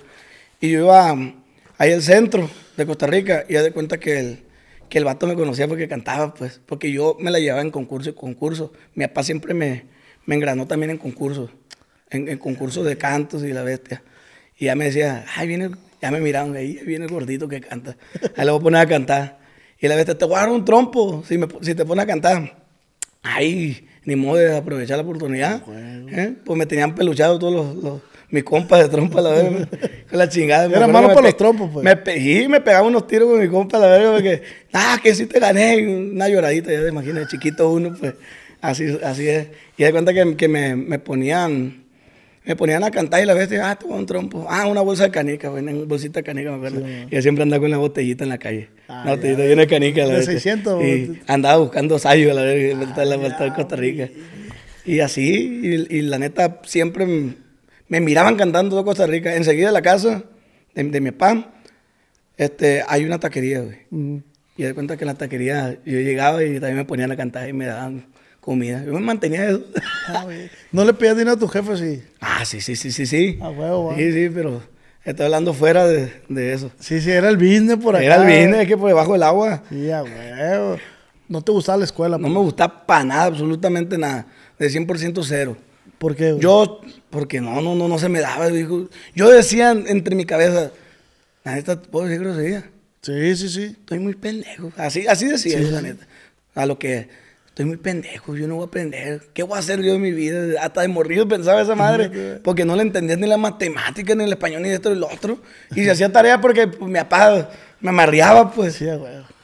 Y 0.60 0.70
yo 0.72 0.80
iba 0.80 1.12
um, 1.14 1.34
ahí 1.78 1.92
al 1.92 2.02
centro 2.02 2.48
de 2.76 2.86
Costa 2.86 3.06
Rica 3.06 3.44
y 3.48 3.54
ya 3.54 3.62
de 3.62 3.72
cuenta 3.72 3.98
que 3.98 4.18
el, 4.18 4.42
que 4.90 4.98
el 4.98 5.04
vato 5.04 5.26
me 5.26 5.34
conocía 5.34 5.66
porque 5.66 5.88
cantaba, 5.88 6.34
pues. 6.34 6.60
Porque 6.66 6.92
yo 6.92 7.16
me 7.20 7.30
la 7.30 7.38
llevaba 7.38 7.62
en 7.62 7.70
concurso 7.70 8.10
y 8.10 8.12
concurso. 8.12 8.72
Mi 8.94 9.06
papá 9.06 9.22
siempre 9.22 9.54
me, 9.54 9.84
me 10.26 10.34
engranó 10.34 10.66
también 10.66 10.90
en 10.90 10.98
concursos. 10.98 11.50
En, 12.10 12.28
en 12.28 12.38
concursos 12.38 12.84
de 12.84 12.96
cantos 12.98 13.42
y 13.44 13.52
la 13.52 13.62
bestia. 13.62 14.02
Y 14.58 14.66
ya 14.66 14.74
me 14.74 14.84
decía, 14.84 15.24
ay, 15.36 15.48
viene, 15.48 15.70
ya 16.00 16.10
me 16.10 16.20
miraban 16.20 16.54
ahí, 16.56 16.78
viene 16.86 17.06
el 17.06 17.10
gordito 17.10 17.48
que 17.48 17.60
canta. 17.60 17.96
Ahí 18.36 18.44
le 18.44 18.50
voy 18.50 18.60
a 18.60 18.62
poner 18.62 18.80
a 18.82 18.86
cantar. 18.86 19.38
Y 19.80 19.88
la 19.88 19.96
bestia, 19.96 20.16
te 20.16 20.24
voy 20.26 20.36
a 20.36 20.40
dar 20.40 20.50
un 20.50 20.64
trompo 20.64 21.24
si, 21.26 21.38
me, 21.38 21.46
si 21.62 21.74
te 21.74 21.84
pones 21.84 22.04
a 22.04 22.06
cantar. 22.06 22.62
Ay, 23.22 23.88
ni 24.04 24.16
modo 24.16 24.36
de 24.38 24.56
aprovechar 24.56 24.96
la 24.98 25.04
oportunidad. 25.04 25.62
¿eh? 26.10 26.34
Pues 26.44 26.58
me 26.58 26.66
tenían 26.66 26.94
peluchado 26.94 27.38
todos 27.38 27.54
los, 27.54 27.82
los- 27.82 28.00
mis 28.30 28.44
compas 28.44 28.80
de 28.82 28.88
trompa, 28.88 29.20
la 29.20 29.28
verga. 29.30 29.68
con 30.08 30.18
la 30.18 30.26
chingada. 30.28 30.64
Era 30.64 30.86
malo 30.92 31.08
para 31.14 31.26
los 31.28 31.36
trompos, 31.36 31.70
pues. 31.70 31.84
Me, 31.84 31.96
pe- 31.96 32.18
sí, 32.18 32.48
me 32.48 32.62
pegaba 32.62 32.86
unos 32.86 33.06
tiros 33.06 33.28
con 33.30 33.38
mi 33.38 33.46
compa, 33.48 33.78
la 33.78 33.88
verga, 33.88 34.12
porque, 34.12 34.42
ah, 34.72 34.98
que 35.02 35.14
sí 35.14 35.26
te 35.26 35.38
gané. 35.38 35.86
Una 35.86 36.28
lloradita, 36.30 36.72
ya 36.72 36.80
te 36.80 36.88
imaginas, 36.88 37.28
chiquito 37.28 37.70
uno, 37.70 37.94
pues. 37.98 38.14
Así, 38.62 38.98
así 39.04 39.28
es. 39.28 39.48
Y 39.76 39.84
de 39.84 39.92
cuenta 39.92 40.12
que, 40.12 40.36
que 40.36 40.48
me, 40.48 40.76
me 40.76 40.98
ponían 40.98 41.82
me 42.44 42.56
ponían 42.56 42.82
a 42.82 42.90
cantar 42.90 43.22
y 43.22 43.26
la 43.26 43.34
bestia, 43.34 43.70
ah, 43.70 43.76
toma 43.76 43.96
un 43.96 44.06
trompo. 44.06 44.46
Ah, 44.48 44.66
una 44.66 44.80
bolsa 44.80 45.04
de 45.04 45.10
canica, 45.10 45.48
güey, 45.48 45.62
una 45.62 45.84
bolsita 45.84 46.20
de 46.20 46.24
canica, 46.24 46.50
me 46.50 46.56
acuerdo. 46.56 46.88
y 46.88 47.14
yo 47.14 47.22
siempre 47.22 47.42
andaba 47.42 47.60
con 47.60 47.70
la 47.70 47.76
botellita 47.76 48.24
en 48.24 48.30
la 48.30 48.38
calle. 48.38 48.68
Ah, 48.88 49.02
una 49.04 49.14
botellita 49.14 49.42
llena 49.44 49.62
de 49.62 49.68
canica. 49.68 50.00
La 50.00 50.08
De 50.08 50.14
bestia. 50.14 50.32
600, 50.40 50.84
Y 50.84 51.20
andaba 51.28 51.58
buscando 51.58 51.98
sayos, 52.00 52.34
la 52.34 52.42
verga, 52.42 53.02
en 53.02 53.08
la 53.08 53.16
vuelta 53.16 53.44
de 53.44 53.52
Costa 53.52 53.76
Rica. 53.76 54.08
Y 54.84 54.98
así, 54.98 55.60
y, 55.62 55.96
y 55.96 56.02
la 56.02 56.18
neta, 56.18 56.60
siempre 56.64 57.06
me 57.06 58.00
miraban 58.00 58.34
cantando 58.34 58.76
de 58.76 58.84
Costa 58.84 59.06
Rica. 59.06 59.36
Enseguida 59.36 59.68
de 59.68 59.72
la 59.72 59.82
casa 59.82 60.24
de, 60.74 60.82
de 60.82 61.00
mi 61.00 61.12
papá, 61.12 61.52
este, 62.36 62.82
hay 62.88 63.04
una 63.04 63.20
taquería, 63.20 63.60
güey. 63.60 63.78
Mm. 63.90 64.16
Y 64.56 64.64
de 64.64 64.74
cuenta 64.74 64.96
que 64.96 65.04
en 65.04 65.08
la 65.08 65.14
taquería 65.14 65.78
yo 65.84 66.00
llegaba 66.00 66.42
y 66.42 66.54
también 66.54 66.76
me 66.76 66.84
ponían 66.84 67.12
a 67.12 67.16
cantar 67.16 67.48
y 67.48 67.52
me 67.52 67.66
daban 67.66 68.06
comida. 68.42 68.82
Yo 68.84 68.92
me 68.92 69.00
mantenía 69.00 69.42
de 69.42 69.52
eso. 69.52 69.64
Ah. 70.08 70.26
¿No 70.72 70.84
le 70.84 70.92
pedías 70.92 71.16
dinero 71.16 71.36
a 71.36 71.38
tu 71.38 71.48
jefe, 71.48 71.76
sí? 71.76 72.02
Ah, 72.20 72.44
sí, 72.44 72.60
sí, 72.60 72.76
sí, 72.76 72.90
sí, 72.92 73.06
sí. 73.06 73.38
A 73.40 73.48
huevo, 73.48 73.86
va. 73.86 73.96
Sí, 73.96 74.12
sí, 74.12 74.28
pero 74.34 74.60
estoy 75.04 75.24
hablando 75.26 75.54
fuera 75.54 75.86
de, 75.86 76.12
de 76.28 76.52
eso. 76.52 76.70
Sí, 76.78 77.00
sí, 77.00 77.10
era 77.10 77.28
el 77.28 77.36
business 77.36 77.78
por 77.78 77.94
acá. 77.96 78.04
Era 78.04 78.16
el 78.16 78.24
business, 78.24 78.62
es 78.62 78.68
que 78.68 78.76
por 78.76 78.88
debajo 78.88 79.12
del 79.12 79.22
agua 79.22 79.62
Sí, 79.70 79.90
a 79.90 80.02
huevo. 80.02 80.76
No 81.28 81.40
te 81.40 81.52
gustaba 81.52 81.78
la 81.78 81.84
escuela, 81.84 82.18
no 82.18 82.28
me 82.28 82.40
gustaba 82.40 82.84
para 82.84 83.04
nada, 83.04 83.24
absolutamente 83.24 83.96
nada. 83.96 84.26
De 84.58 84.68
100% 84.68 85.22
cero. 85.24 85.56
¿Por 85.98 86.16
qué? 86.16 86.32
güey? 86.32 86.42
Yo, 86.42 86.80
porque 87.10 87.40
no, 87.40 87.62
no, 87.62 87.76
no, 87.76 87.86
no 87.88 87.98
se 87.98 88.08
me 88.08 88.20
daba. 88.20 88.48
dijo. 88.48 88.88
Yo 89.14 89.30
decía 89.30 89.70
entre 89.70 90.16
mi 90.16 90.26
cabeza, 90.26 90.72
la 91.44 91.54
neta, 91.54 91.80
¿puedo 91.80 92.06
decir 92.06 92.22
grosería? 92.24 92.68
Sí, 93.02 93.36
sí, 93.36 93.48
sí. 93.48 93.64
Estoy 93.78 94.00
muy 94.00 94.14
pendejo. 94.14 94.72
Así, 94.76 95.06
así 95.06 95.26
decía 95.26 95.60
yo, 95.60 95.70
la 95.70 95.80
neta. 95.80 96.06
A 96.54 96.66
lo 96.66 96.78
que, 96.78 97.08
estoy 97.52 97.66
muy 97.66 97.76
pendejo, 97.76 98.34
yo 98.34 98.48
no 98.48 98.54
voy 98.54 98.64
a 98.64 98.66
aprender. 98.66 99.24
¿Qué 99.34 99.42
voy 99.42 99.56
a 99.56 99.58
hacer 99.58 99.82
yo 99.82 99.92
en 99.92 100.00
mi 100.00 100.10
vida? 100.10 100.58
Hasta 100.62 100.80
de 100.80 100.88
morrido 100.88 101.28
pensaba 101.28 101.60
esa 101.60 101.74
madre. 101.74 102.40
Porque 102.42 102.64
no 102.64 102.74
le 102.76 102.80
entendía 102.80 103.14
ni 103.16 103.26
la 103.26 103.36
matemática, 103.36 104.14
ni 104.14 104.24
el 104.24 104.32
español, 104.32 104.62
ni 104.62 104.70
esto 104.70 104.88
ni 104.88 104.98
lo 104.98 105.06
otro. 105.06 105.38
Y 105.76 105.84
se 105.84 105.90
hacía 105.90 106.10
tarea 106.10 106.40
porque 106.40 106.66
pues, 106.66 106.90
mi 106.90 106.98
papá 106.98 107.50
me 107.78 107.90
amarreaba, 107.90 108.50
pues. 108.50 108.76
Sí. 108.76 108.86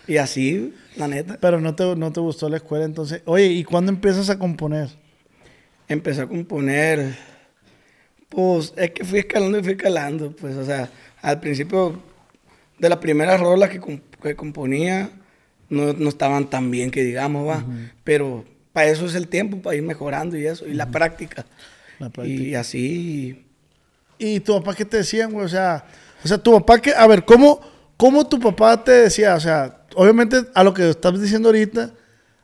Y 0.06 0.16
así, 0.16 0.74
la 0.96 1.06
neta. 1.06 1.36
Pero 1.38 1.60
no 1.60 1.74
te, 1.74 1.84
no 1.96 2.10
te 2.10 2.20
gustó 2.20 2.48
la 2.48 2.56
escuela, 2.56 2.86
entonces. 2.86 3.20
Oye, 3.26 3.44
¿y 3.44 3.62
cuándo 3.62 3.92
empiezas 3.92 4.30
a 4.30 4.38
componer? 4.38 4.88
Empecé 5.86 6.22
a 6.22 6.26
componer. 6.26 7.14
Pues 8.30 8.72
es 8.76 8.90
que 8.92 9.04
fui 9.04 9.18
escalando 9.18 9.58
y 9.58 9.62
fui 9.62 9.72
escalando. 9.72 10.34
Pues, 10.34 10.56
o 10.56 10.64
sea, 10.64 10.88
al 11.20 11.40
principio 11.40 12.00
de 12.78 12.88
las 12.88 12.98
primeras 13.00 13.38
rolas 13.38 13.68
que 13.68 14.34
componía, 14.34 15.10
no, 15.68 15.92
no 15.92 16.08
estaban 16.08 16.48
tan 16.50 16.70
bien 16.70 16.90
que 16.90 17.02
digamos, 17.02 17.46
va. 17.46 17.64
Pero 18.04 18.44
para 18.72 18.88
eso 18.88 19.06
es 19.06 19.14
el 19.14 19.28
tiempo, 19.28 19.60
para 19.60 19.76
ir 19.76 19.82
mejorando 19.82 20.36
y 20.36 20.46
eso, 20.46 20.66
y 20.66 20.74
la 20.74 20.90
práctica. 20.90 21.46
La 21.98 22.10
práctica. 22.10 22.42
Y 22.42 22.54
así. 22.54 23.44
¿Y 24.18 24.40
tu 24.40 24.58
papá 24.58 24.74
qué 24.74 24.84
te 24.84 24.98
decían, 24.98 25.32
güey? 25.32 25.44
O 25.44 25.48
sea, 25.48 25.84
o 26.24 26.28
sea, 26.28 26.38
tu 26.38 26.52
papá 26.52 26.80
que, 26.80 26.92
a 26.92 27.06
ver, 27.06 27.24
¿cómo, 27.24 27.60
¿cómo 27.96 28.26
tu 28.26 28.38
papá 28.38 28.82
te 28.82 28.92
decía? 28.92 29.34
O 29.34 29.40
sea, 29.40 29.82
obviamente 29.94 30.36
a 30.54 30.64
lo 30.64 30.74
que 30.74 30.90
estás 30.90 31.20
diciendo 31.20 31.48
ahorita, 31.48 31.92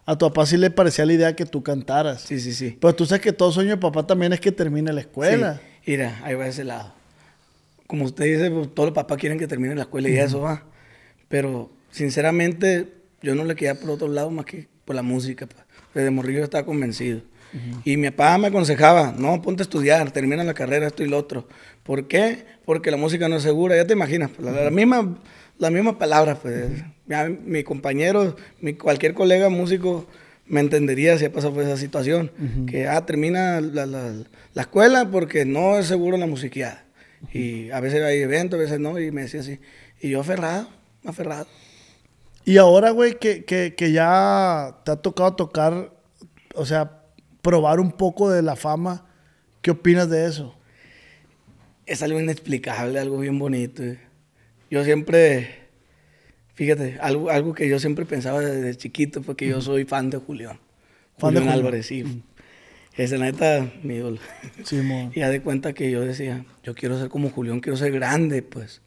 a 0.07 0.19
tu 0.19 0.27
papá 0.27 0.47
sí 0.47 0.57
le 0.57 0.71
parecía 0.71 1.07
la 1.07 1.13
idea 1.13 1.37
que 1.37 1.47
tú 1.47 1.63
cantaras. 1.63 2.23
Sí, 2.23 2.41
sí, 2.41 2.53
sí. 2.53 2.77
Pero 2.81 2.95
tú 2.95 3.07
sabes 3.07 3.23
que 3.23 3.33
todo 3.33 3.51
sueño 3.53 3.71
de 3.71 3.77
papá 3.79 4.07
también 4.07 4.33
es 4.33 4.41
que 4.41 4.53
termine 4.53 4.93
la 4.93 5.01
escuela. 5.01 5.61
Sí, 5.85 5.93
Mira, 5.93 6.21
ahí 6.25 6.35
va 6.35 6.47
ese 6.47 6.65
lado. 6.65 6.93
Como 7.87 8.05
usted 8.07 8.25
dice, 8.25 8.51
pues, 8.51 8.75
todos 8.75 8.89
los 8.89 8.95
papás 8.95 9.19
quieren 9.19 9.39
que 9.39 9.47
termine 9.47 9.75
la 9.75 9.83
escuela 9.83 10.09
y 10.09 10.17
eso 10.17 10.41
va. 10.41 10.65
Pero, 11.29 11.71
sinceramente, 11.91 12.93
yo 13.25 13.35
no 13.35 13.45
le 13.45 13.57
quería 13.57 13.75
por 13.75 13.91
otro 13.91 14.09
lado 14.09 14.31
más 14.31 14.45
que 14.45 14.69
por 14.85 14.95
la 14.95 15.03
música. 15.03 15.47
pues. 15.47 15.65
Desde 15.95 16.11
morrillo 16.11 16.39
yo 16.39 16.45
estaba 16.45 16.65
convencido. 16.65 17.23
Y 17.85 17.97
mi 17.97 18.11
papá 18.11 18.37
me 18.37 18.49
aconsejaba, 18.49 19.15
no, 19.17 19.41
ponte 19.41 19.63
a 19.63 19.65
estudiar, 19.65 20.11
termina 20.11 20.43
la 20.43 20.55
carrera, 20.55 20.89
esto 20.89 21.05
y 21.05 21.09
lo 21.09 21.19
otro. 21.19 21.47
¿Por 21.85 22.09
qué? 22.09 22.45
Porque 22.65 22.91
la 22.91 22.97
música 22.97 23.29
no 23.29 23.37
es 23.37 23.45
segura, 23.45 23.77
ya 23.77 23.87
te 23.87 23.93
imaginas, 23.93 24.31
pues, 24.31 24.45
la, 24.45 24.65
la 24.65 24.71
misma, 24.73 25.19
las 25.59 25.71
mismas 25.71 25.95
palabras, 25.95 26.39
pues. 26.43 26.67
Ya 27.07 27.29
mi 27.29 27.63
compañero, 27.63 28.35
mi, 28.61 28.75
cualquier 28.75 29.15
colega 29.15 29.51
músico 29.51 30.09
me 30.47 30.59
entendería 30.59 31.17
si 31.17 31.27
ha 31.27 31.33
pasado 31.33 31.55
por 31.55 31.63
esa 31.63 31.77
situación. 31.77 32.33
Que 32.67 32.89
ah, 32.89 33.07
termina 33.07 33.61
la, 33.61 33.87
la, 33.87 34.13
la 34.53 34.63
escuela 34.63 35.09
porque 35.09 35.45
no 35.45 35.79
es 35.79 35.87
seguro 35.87 36.17
la 36.17 36.27
musiqueada. 36.27 36.85
Y 37.33 37.71
a 37.71 37.79
veces 37.79 38.03
hay 38.03 38.19
eventos, 38.19 38.59
a 38.59 38.63
veces 38.63 38.81
no, 38.81 38.99
y 38.99 39.13
me 39.13 39.23
decía 39.23 39.41
así. 39.41 39.61
Y 40.01 40.11
yo 40.11 40.21
aferrado, 40.21 40.69
aferrado. 41.05 41.47
Y 42.45 42.59
ahora, 42.59 42.91
güey, 42.91 43.19
que, 43.19 43.45
que, 43.45 43.75
que 43.75 43.93
ya 43.93 44.79
te 44.85 44.91
ha 44.93 44.97
tocado 44.97 45.35
tocar, 45.35 45.93
o 46.55 46.67
sea, 46.67 47.03
probar 47.41 47.81
un 47.81 47.93
poco 47.93 48.31
de 48.31 48.43
la 48.43 48.57
fama, 48.57 49.07
¿qué 49.63 49.71
opinas 49.71 50.11
de 50.11 50.27
eso? 50.27 50.55
Es 51.87 52.03
algo 52.03 52.21
inexplicable, 52.21 52.99
algo 52.99 53.19
bien 53.19 53.39
bonito. 53.39 53.83
eh. 53.83 53.99
Yo 54.71 54.85
siempre, 54.85 55.69
fíjate, 56.55 56.99
algo, 57.01 57.31
algo 57.31 57.55
que 57.55 57.69
yo 57.69 57.79
siempre 57.79 58.05
pensaba 58.05 58.41
desde 58.41 58.77
chiquito, 58.77 59.23
porque 59.23 59.47
yo 59.49 59.61
soy 59.61 59.85
fan 59.85 60.11
de 60.11 60.19
Julián. 60.19 60.59
Fan 61.19 61.35
de 61.35 61.41
Julián. 61.41 61.59
Álvarez, 61.59 61.87
sí. 61.87 62.23
Es 62.97 63.11
la 63.11 63.19
neta, 63.19 63.71
mi 63.83 63.97
ídolo. 63.97 64.19
Simón. 64.65 65.11
Y 65.15 65.21
ya 65.21 65.29
de 65.29 65.43
cuenta 65.43 65.73
que 65.73 65.91
yo 65.91 66.01
decía, 66.03 66.45
yo 66.63 66.75
quiero 66.75 66.99
ser 66.99 67.09
como 67.09 67.31
Julián, 67.31 67.61
quiero 67.61 67.77
ser 67.77 67.93
grande, 67.93 68.43
pues. 68.43 68.83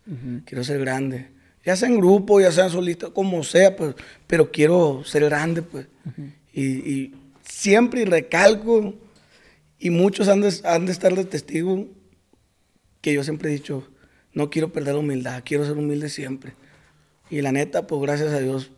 Quiero 0.46 0.64
ser 0.64 0.80
grande. 0.80 1.30
Ya 1.68 1.76
sea 1.76 1.90
en 1.90 1.98
grupo, 1.98 2.40
ya 2.40 2.50
sea 2.50 2.64
en 2.64 2.70
solista, 2.70 3.10
como 3.10 3.44
sea, 3.44 3.76
pues. 3.76 3.94
Pero 4.26 4.54
quiero 4.54 5.04
ser 5.04 5.26
grande, 5.26 5.62
pues. 5.64 5.86
y, 6.54 6.64
y 6.64 7.16
siempre, 7.44 8.06
recalco, 8.06 8.94
y 9.78 9.90
muchos 9.90 10.30
han 10.30 10.40
de, 10.40 10.54
han 10.64 10.86
de 10.86 10.94
estar 10.94 11.14
de 11.14 11.26
testigo, 11.26 11.90
que 13.02 13.12
yo 13.12 13.22
siempre 13.22 13.50
he 13.50 13.54
dicho, 13.54 13.86
no 14.32 14.50
quiero 14.50 14.72
perder 14.72 14.94
la 14.94 15.02
humildad, 15.02 15.44
quiero 15.44 15.66
ser 15.66 15.78
humilde 15.78 16.08
siempre. 16.08 16.54
Y 17.30 17.42
la 17.42 17.52
neta, 17.52 17.86
pues 17.86 18.02
gracias 18.02 18.32
a 18.32 18.40
Dios, 18.40 18.72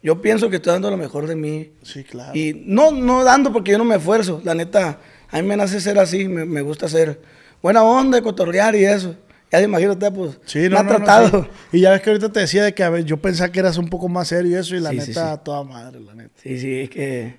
yo 0.00 0.22
pienso 0.22 0.48
que 0.48 0.56
estoy 0.56 0.74
dando 0.74 0.92
lo 0.92 0.96
mejor 0.96 1.26
de 1.26 1.34
mí. 1.34 1.72
Sí, 1.82 2.04
claro. 2.04 2.38
Y 2.38 2.62
no, 2.66 2.92
no 2.92 3.24
dando 3.24 3.52
porque 3.52 3.72
yo 3.72 3.78
no 3.78 3.84
me 3.84 3.96
esfuerzo. 3.96 4.40
La 4.44 4.54
neta, 4.54 5.00
a 5.28 5.42
mí 5.42 5.48
me 5.48 5.56
nace 5.56 5.80
ser 5.80 5.98
así, 5.98 6.28
me, 6.28 6.44
me 6.44 6.62
gusta 6.62 6.88
ser 6.88 7.20
buena 7.60 7.82
onda, 7.82 8.22
cotorrear 8.22 8.76
y 8.76 8.84
eso. 8.84 9.16
Ya 9.52 9.58
te 9.58 9.64
imagino 9.64 9.92
usted, 9.92 10.12
pues, 10.12 10.38
Sí, 10.46 10.60
me 10.60 10.70
no, 10.70 10.78
ha 10.78 10.82
no, 10.82 10.90
no, 10.90 10.96
tratado. 10.96 11.42
sí. 11.70 11.76
Y 11.78 11.80
ya 11.82 11.90
ves 11.90 12.00
que 12.00 12.10
ahorita 12.10 12.32
te 12.32 12.40
decía 12.40 12.64
de 12.64 12.72
que 12.74 12.82
a 12.82 12.90
ver, 12.90 13.04
yo 13.04 13.18
pensaba 13.18 13.52
que 13.52 13.60
eras 13.60 13.76
un 13.76 13.88
poco 13.88 14.08
más 14.08 14.28
serio 14.28 14.50
y 14.50 14.54
eso, 14.54 14.74
y 14.74 14.80
la 14.80 14.90
Sí, 14.90 14.96
neta, 14.96 15.36
toda 15.44 15.62
madre, 15.62 16.00
la 16.00 16.14
neta. 16.14 16.32
Sí, 16.42 16.58
sí, 16.58 16.80
es 16.80 16.90
que 16.90 17.36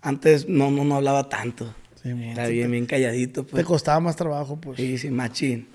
antes 0.00 0.48
no, 0.48 0.70
no, 0.70 0.84
no 0.84 0.96
hablaba 0.96 1.28
tanto. 1.28 1.74
Era 2.04 2.14
bien, 2.14 2.34
te- 2.34 2.66
bien 2.68 2.86
calladito, 2.86 3.44
Te 3.44 3.50
pues. 3.50 3.64
costaba 3.64 4.00
más 4.00 4.16
trabajo, 4.16 4.56
pues. 4.56 4.76
Sí, 4.76 4.98
sí, 4.98 5.10
machín. 5.10 5.68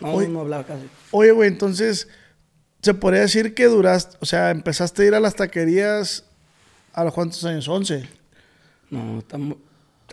No, 0.00 0.12
Oye. 0.14 0.28
no 0.28 0.40
hablaba 0.40 0.64
casi. 0.64 0.82
Oye, 1.10 1.30
güey, 1.32 1.48
entonces, 1.48 2.08
se 2.82 2.94
podría 2.94 3.20
decir 3.22 3.54
que 3.54 3.66
duraste, 3.66 4.16
o 4.20 4.26
sea, 4.26 4.50
empezaste 4.50 5.02
a 5.02 5.06
ir 5.06 5.14
a 5.14 5.20
las 5.20 5.34
taquerías 5.36 6.24
a 6.92 7.04
los 7.04 7.12
cuántos 7.12 7.44
años, 7.44 7.68
11. 7.68 8.08
No, 8.90 9.18
estamos... 9.18 9.58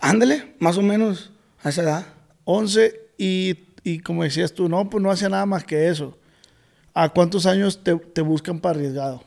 Ándale, 0.01 0.53
más 0.59 0.77
o 0.77 0.81
menos 0.81 1.31
a 1.63 1.69
esa 1.69 1.83
edad. 1.83 2.05
11 2.45 2.99
y, 3.17 3.53
y 3.83 3.99
como 3.99 4.23
decías 4.23 4.53
tú, 4.53 4.69
no, 4.69 4.89
pues 4.89 5.03
no 5.03 5.11
hacía 5.11 5.29
nada 5.29 5.45
más 5.45 5.63
que 5.63 5.87
eso. 5.89 6.17
¿A 6.93 7.09
cuántos 7.09 7.45
años 7.45 7.83
te, 7.83 7.95
te 7.95 8.21
buscan 8.21 8.59
para 8.59 8.77
arriesgado? 8.77 9.23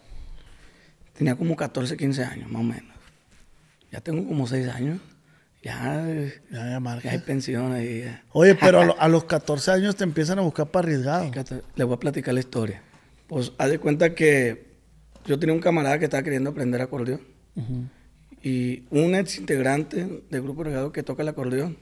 Tenía 1.14 1.34
como 1.34 1.56
14, 1.56 1.96
15 1.96 2.24
años, 2.24 2.50
más 2.50 2.60
o 2.60 2.64
menos. 2.64 2.94
Ya 3.90 4.00
tengo 4.00 4.26
como 4.26 4.46
6 4.46 4.68
años. 4.68 5.00
Ya, 5.62 6.06
Ya, 6.50 6.70
ya, 6.70 6.80
marca. 6.80 7.04
ya 7.04 7.12
hay 7.12 7.18
pensión 7.18 7.72
ahí. 7.72 8.02
ya. 8.04 8.22
Oye, 8.32 8.54
pero 8.54 8.80
a, 8.80 8.84
lo- 8.84 8.96
a 9.00 9.08
los 9.08 9.24
14 9.24 9.70
años 9.72 9.96
te 9.96 10.04
empiezan 10.04 10.38
a 10.38 10.42
buscar 10.42 10.66
para 10.68 10.86
arriesgado. 10.86 11.30
Le 11.74 11.84
voy 11.84 11.94
a 11.96 11.98
platicar 11.98 12.34
la 12.34 12.40
historia. 12.40 12.82
Pues 13.26 13.52
haz 13.58 13.70
de 13.70 13.78
cuenta 13.80 14.14
que 14.14 14.66
yo 15.24 15.38
tenía 15.38 15.54
un 15.54 15.60
camarada 15.60 15.98
que 15.98 16.04
estaba 16.04 16.22
queriendo 16.22 16.50
aprender 16.50 16.80
acordeón. 16.80 17.20
Y 18.42 18.84
un 18.90 19.14
ex 19.16 19.38
integrante 19.38 20.22
del 20.30 20.42
grupo 20.42 20.62
regado 20.62 20.92
que 20.92 21.02
toca 21.02 21.22
el 21.22 21.28
acordeón, 21.28 21.78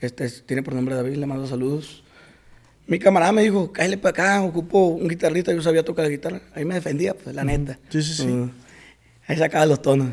este 0.00 0.24
es- 0.24 0.44
tiene 0.46 0.62
por 0.62 0.74
nombre 0.74 0.94
David, 0.94 1.16
le 1.16 1.26
mando 1.26 1.46
saludos. 1.46 2.04
Mi 2.86 2.98
camarada 2.98 3.32
me 3.32 3.42
dijo, 3.42 3.70
cállale 3.72 3.98
para 3.98 4.10
acá, 4.10 4.42
ocupo 4.42 4.86
un 4.86 5.08
guitarrista, 5.08 5.52
yo 5.52 5.60
sabía 5.62 5.82
tocar 5.84 6.04
la 6.06 6.10
guitarra. 6.10 6.40
Ahí 6.54 6.64
me 6.64 6.74
defendía, 6.74 7.14
pues, 7.14 7.34
la 7.36 7.44
neta. 7.44 7.78
Sí, 7.90 8.02
sí, 8.02 8.14
sí. 8.14 8.26
Uh, 8.26 8.50
ahí 9.26 9.36
sacaba 9.36 9.66
los 9.66 9.82
tonos, 9.82 10.08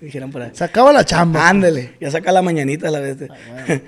dijeran 0.00 0.30
por 0.30 0.42
ahí. 0.42 0.50
Sacaba 0.54 0.92
la 0.92 1.04
chamba. 1.04 1.48
Ándale, 1.48 1.94
ya 2.00 2.10
saca 2.12 2.30
la 2.30 2.40
mañanita 2.42 2.88
la 2.90 3.00
bestia. 3.00 3.28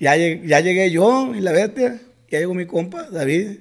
ya, 0.00 0.16
lleg- 0.16 0.44
ya 0.44 0.58
llegué 0.60 0.90
yo 0.90 1.32
y 1.36 1.40
la 1.40 1.52
bestia, 1.52 2.00
ya 2.30 2.40
llegó 2.40 2.52
mi 2.54 2.66
compa, 2.66 3.08
David, 3.10 3.60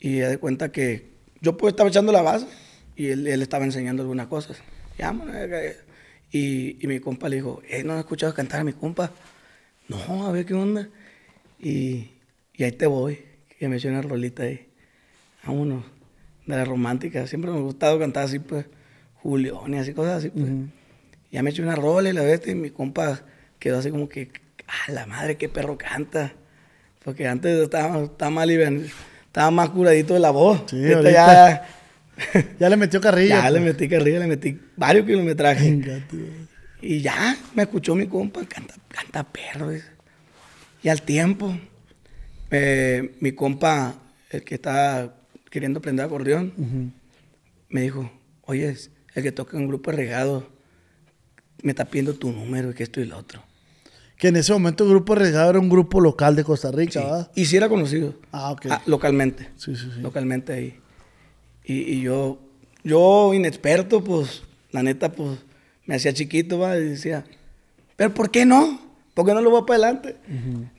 y 0.00 0.18
ya 0.18 0.28
de 0.28 0.36
cuenta 0.38 0.70
que 0.70 1.08
yo 1.40 1.56
pues 1.56 1.72
estaba 1.72 1.88
echando 1.88 2.12
la 2.12 2.20
base 2.22 2.46
y 2.94 3.06
él, 3.06 3.26
él 3.26 3.40
estaba 3.42 3.64
enseñando 3.64 4.02
algunas 4.02 4.26
cosas. 4.26 4.58
Eh, 4.98 5.04
eh, 5.32 5.76
y, 6.30 6.76
y 6.84 6.86
mi 6.88 7.00
compa 7.00 7.28
le 7.30 7.36
dijo, 7.36 7.62
eh, 7.68 7.82
¿no 7.84 7.94
has 7.94 8.00
escuchado 8.00 8.34
cantar 8.34 8.60
a 8.60 8.64
mi 8.64 8.72
compa? 8.74 9.12
No, 9.88 10.26
a 10.26 10.32
ver 10.32 10.44
qué 10.46 10.54
onda. 10.54 10.88
Y, 11.58 12.10
y 12.54 12.64
ahí 12.64 12.72
te 12.72 12.86
voy, 12.86 13.18
que 13.58 13.68
me 13.68 13.76
eché 13.76 13.88
una 13.88 14.02
rolita 14.02 14.42
ahí. 14.44 14.66
Vámonos, 15.44 15.84
de 16.46 16.56
la 16.56 16.64
romántica. 16.64 17.26
Siempre 17.26 17.50
me 17.50 17.56
ha 17.58 17.60
gustado 17.60 17.98
cantar 17.98 18.24
así, 18.24 18.38
pues, 18.38 18.66
Julián 19.22 19.74
y 19.74 19.78
así, 19.78 19.92
cosas 19.94 20.18
así, 20.18 20.30
pues. 20.30 20.46
Ya 21.30 21.42
me 21.42 21.50
eché 21.50 21.62
una 21.62 21.74
rola 21.76 22.08
y 22.08 22.12
la 22.12 22.22
bestia 22.22 22.52
y 22.52 22.54
mi 22.54 22.70
compa 22.70 23.20
quedó 23.58 23.78
así 23.78 23.90
como 23.90 24.08
que, 24.08 24.30
ah, 24.66 24.92
la 24.92 25.06
madre, 25.06 25.36
qué 25.36 25.48
perro 25.48 25.76
canta. 25.76 26.32
Porque 27.04 27.26
antes 27.26 27.58
estaba, 27.58 28.04
estaba 28.04 28.30
más 28.30 28.46
libre, 28.46 28.86
estaba 29.26 29.50
más 29.50 29.70
curadito 29.70 30.14
de 30.14 30.20
la 30.20 30.30
voz. 30.30 30.62
Sí, 30.68 30.76
Ahorita 30.76 30.98
ahorita 30.98 31.68
ya, 32.32 32.48
Ya 32.58 32.68
le 32.68 32.76
metió 32.76 33.00
carrilla. 33.00 33.42
ya 33.42 33.50
le 33.50 33.60
pues. 33.60 33.72
metí 33.72 33.88
carrilla, 33.88 34.18
le 34.20 34.26
metí 34.26 34.60
varios 34.76 35.06
kilometrajes. 35.06 35.64
Venga, 35.70 35.98
tío. 36.10 36.24
Y 36.80 37.00
ya 37.00 37.36
me 37.54 37.62
escuchó 37.64 37.94
mi 37.94 38.06
compa, 38.06 38.44
canta, 38.46 38.74
canta 38.88 39.24
perro. 39.24 39.70
Y 40.82 40.88
al 40.88 41.02
tiempo, 41.02 41.56
eh, 42.50 43.16
mi 43.20 43.32
compa, 43.32 43.94
el 44.30 44.44
que 44.44 44.54
estaba 44.56 45.14
queriendo 45.50 45.78
aprender 45.80 46.06
acordeón, 46.06 46.92
me 47.68 47.82
dijo, 47.82 48.10
oye, 48.42 48.76
el 49.14 49.22
que 49.22 49.32
toca 49.32 49.56
en 49.56 49.64
un 49.64 49.68
grupo 49.68 49.90
regado, 49.90 50.48
me 51.62 51.70
está 51.72 51.86
pidiendo 51.86 52.14
tu 52.14 52.30
número 52.30 52.70
y 52.70 52.74
que 52.74 52.84
esto 52.84 53.00
y 53.00 53.06
lo 53.06 53.18
otro. 53.18 53.42
Que 54.16 54.28
en 54.28 54.36
ese 54.36 54.52
momento 54.52 54.84
el 54.84 54.90
grupo 54.90 55.12
arriesgado 55.12 55.50
era 55.50 55.58
un 55.60 55.68
grupo 55.68 56.00
local 56.00 56.34
de 56.36 56.44
Costa 56.44 56.70
Rica, 56.72 56.92
Sí. 56.92 56.98
¿verdad? 56.98 57.30
Y 57.34 57.44
sí 57.46 57.56
era 57.56 57.68
conocido. 57.68 58.14
Ah, 58.32 58.50
ok. 58.52 58.66
Ah, 58.70 58.82
localmente. 58.86 59.48
Sí, 59.56 59.74
sí, 59.76 59.90
sí. 59.94 60.00
Localmente 60.00 60.52
ahí. 60.52 60.76
Y, 61.64 61.74
y 61.94 62.00
yo, 62.02 62.40
yo 62.84 63.32
inexperto, 63.34 64.02
pues, 64.02 64.42
la 64.72 64.82
neta, 64.82 65.12
pues, 65.12 65.38
me 65.88 65.96
hacía 65.96 66.12
chiquito, 66.12 66.58
va, 66.60 66.76
y 66.78 66.84
decía, 66.90 67.24
pero 67.96 68.14
¿por 68.14 68.30
qué 68.30 68.44
no? 68.46 68.80
¿Por 69.14 69.26
qué 69.26 69.34
no 69.34 69.40
lo 69.40 69.50
voy 69.50 69.62
para 69.66 69.82
adelante? 69.88 70.14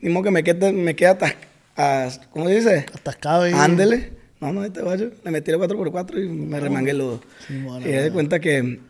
Ni 0.00 0.08
modo 0.08 0.22
que 0.24 0.30
me 0.30 0.42
quede, 0.42 0.72
me 0.72 0.96
quede 0.96 1.08
atas- 1.10 1.34
as- 1.76 2.20
¿cómo 2.30 2.48
se 2.48 2.54
dice? 2.54 2.86
Atascado 2.94 3.42
ahí. 3.42 3.52
Ándele. 3.54 4.12
No, 4.40 4.50
no, 4.54 4.64
este 4.64 4.80
guacho. 4.80 5.10
Le 5.22 5.30
metí 5.30 5.50
el 5.50 5.58
4x4 5.58 6.24
y 6.24 6.28
me 6.30 6.58
remangué 6.60 6.94
los 6.94 7.20
Sí, 7.46 7.60
bueno, 7.60 7.80
y 7.86 7.90
de 7.90 7.98
bueno. 7.98 8.14
cuenta 8.14 8.40
que, 8.40 8.80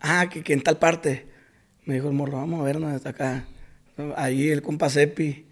ah, 0.00 0.28
que, 0.32 0.42
que 0.42 0.54
en 0.54 0.62
tal 0.62 0.78
parte. 0.78 1.26
Me 1.84 1.94
dijo 1.94 2.08
el 2.08 2.14
morro, 2.14 2.38
vamos 2.38 2.60
a 2.60 2.64
vernos 2.64 2.92
hasta 2.94 3.10
acá. 3.10 3.44
Ahí 4.16 4.48
el 4.48 4.62
compa 4.62 4.88
Cepi, 4.88 5.44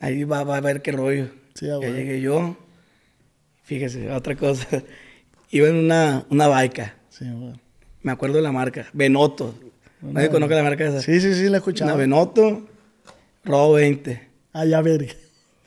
ahí 0.00 0.24
va, 0.24 0.44
va 0.44 0.56
a 0.58 0.60
ver 0.60 0.80
qué 0.80 0.92
rollo. 0.92 1.28
Sí, 1.54 1.66
ya 1.66 1.78
llegué 1.80 2.20
yo. 2.22 2.56
Fíjese, 3.64 4.10
otra 4.12 4.36
cosa. 4.36 4.66
Iba 5.50 5.68
en 5.68 5.76
una, 5.76 6.24
una 6.30 6.46
baica. 6.48 6.94
Sí, 7.10 7.24
bueno. 7.28 7.58
Me 8.06 8.12
acuerdo 8.12 8.36
de 8.36 8.42
la 8.42 8.52
marca. 8.52 8.86
Benoto. 8.92 9.52
¿Nadie 10.00 10.28
conoce 10.30 10.54
la 10.54 10.62
marca 10.62 10.84
esa? 10.86 11.02
Sí, 11.02 11.20
sí, 11.20 11.34
sí, 11.34 11.40
la 11.40 11.44
he 11.44 11.48
Una 11.48 11.56
escuchado. 11.56 11.96
Benoto, 11.96 12.64
Robo 13.42 13.72
20. 13.72 14.28
Ah, 14.52 14.64
ya 14.64 14.80
verga. 14.80 15.12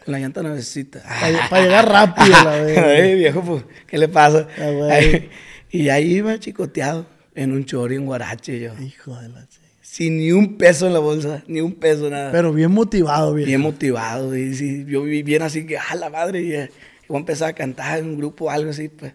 Con 0.05 0.13
la 0.13 0.19
llanta 0.19 0.41
nuevecita. 0.41 1.03
Para 1.49 1.61
llegar 1.63 1.89
rápido, 1.89 2.29
la 2.29 2.51
verga. 2.61 2.87
Ay, 2.91 3.15
viejo, 3.15 3.41
pues, 3.43 3.65
¿qué 3.87 3.97
le 3.97 4.07
pasa? 4.07 4.47
Ah. 4.57 4.87
Ay, 4.89 5.29
y 5.69 5.89
ahí 5.89 6.13
iba 6.13 6.39
chicoteado 6.39 7.05
en 7.35 7.51
un 7.51 7.65
chori, 7.65 7.95
en 7.95 8.05
guarache 8.05 8.57
yo. 8.57 8.71
Hijo 8.81 9.19
de 9.19 9.27
la 9.27 9.45
chica. 9.45 9.65
Sin 9.81 10.19
ni 10.19 10.31
un 10.31 10.57
peso 10.57 10.87
en 10.87 10.93
la 10.93 10.99
bolsa, 10.99 11.43
ni 11.45 11.59
un 11.59 11.73
peso, 11.73 12.09
nada. 12.09 12.31
Pero 12.31 12.53
bien 12.53 12.71
motivado, 12.71 13.33
bien. 13.33 13.47
bien 13.47 13.59
motivado. 13.59 14.37
Y 14.37 14.55
sí, 14.55 14.85
yo 14.87 15.03
bien 15.03 15.41
así 15.41 15.65
que, 15.65 15.77
ah, 15.77 15.93
la 15.95 16.09
madre. 16.09 16.41
Y, 16.41 16.53
eh, 16.53 16.71
voy 17.09 17.17
a 17.17 17.19
empezar 17.19 17.49
a 17.49 17.53
cantar 17.53 17.99
en 17.99 18.05
un 18.05 18.17
grupo 18.17 18.45
o 18.45 18.49
algo 18.49 18.69
así, 18.69 18.87
pues. 18.87 19.11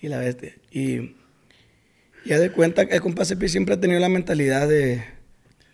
Y 0.00 0.06
la 0.06 0.18
bestia. 0.18 0.54
Y 0.70 1.16
ya 2.24 2.38
de 2.38 2.50
cuenta 2.50 2.86
que 2.86 2.94
el 2.94 3.00
compa 3.00 3.24
Cepi 3.24 3.48
siempre 3.48 3.74
ha 3.74 3.80
tenido 3.80 4.00
la 4.00 4.08
mentalidad 4.08 4.68
de, 4.68 5.04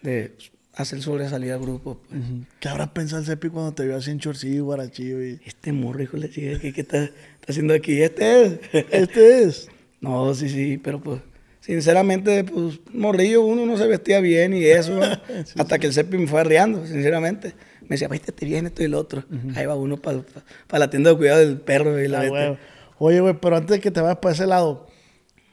de 0.03 0.33
hacer 0.75 1.03
sobresalir 1.03 1.53
al 1.53 1.61
grupo. 1.61 2.01
pues. 2.09 2.23
¿Qué 2.61 2.69
habrá 2.69 2.95
pensado 2.95 3.21
el 3.21 3.27
Cepi 3.27 3.49
cuando 3.49 3.75
te 3.75 3.85
vio 3.85 3.97
así 3.97 4.11
en 4.11 4.21
chorcillo, 4.21 4.65
guarachillo? 4.65 5.23
Y... 5.23 5.41
Este 5.45 5.73
morro, 5.73 6.03
hijo 6.03 6.17
de 6.17 6.29
la 6.29 6.33
chica, 6.33 6.59
¿qué, 6.61 6.81
está, 6.81 7.05
está 7.05 7.47
haciendo 7.49 7.75
aquí? 7.75 8.01
Este 8.01 8.43
es. 8.45 8.61
Este 8.91 9.43
es. 9.43 9.69
No, 10.01 10.33
sí, 10.33 10.49
sí, 10.49 10.79
pero 10.79 11.01
pues, 11.01 11.21
sinceramente, 11.59 12.45
pues, 12.45 12.79
morrillo, 12.93 13.43
uno 13.43 13.67
no 13.67 13.77
se 13.77 13.89
vestía 13.89 14.21
bien 14.21 14.55
y 14.55 14.65
eso, 14.65 15.01
hasta 15.57 15.81
que 15.81 15.89
el 15.89 15.93
Cepi 15.93 16.19
me 16.19 16.29
fue 16.29 16.41
arriando, 16.41 16.87
sinceramente. 16.87 17.55
Me 17.83 17.97
decía, 17.97 18.09
te 18.09 18.47
bien 18.47 18.67
esto 18.67 18.83
y 18.83 18.85
el 18.85 18.95
otro. 18.95 19.25
Ahí 19.57 19.67
va 19.67 19.75
uno 19.75 19.97
para 19.97 20.23
la 20.71 20.89
tienda 20.89 21.11
de 21.11 21.17
cuidado 21.17 21.41
del 21.41 21.61
perro 21.61 22.01
y 22.01 22.07
la 22.07 22.21
ah, 22.21 22.59
Oye, 22.99 23.19
güey, 23.21 23.35
pero 23.41 23.57
antes 23.57 23.77
de 23.77 23.81
que 23.81 23.91
te 23.91 24.01
vayas 24.01 24.19
para 24.19 24.35
ese 24.35 24.47
lado, 24.47 24.88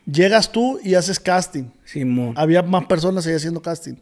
llegas 0.05 0.51
tú 0.51 0.79
y 0.83 0.95
haces 0.95 1.19
casting. 1.19 1.65
Simón. 1.83 2.33
Había 2.37 2.61
más 2.61 2.85
personas 2.85 3.25
ahí 3.27 3.33
haciendo 3.33 3.61
casting. 3.61 3.95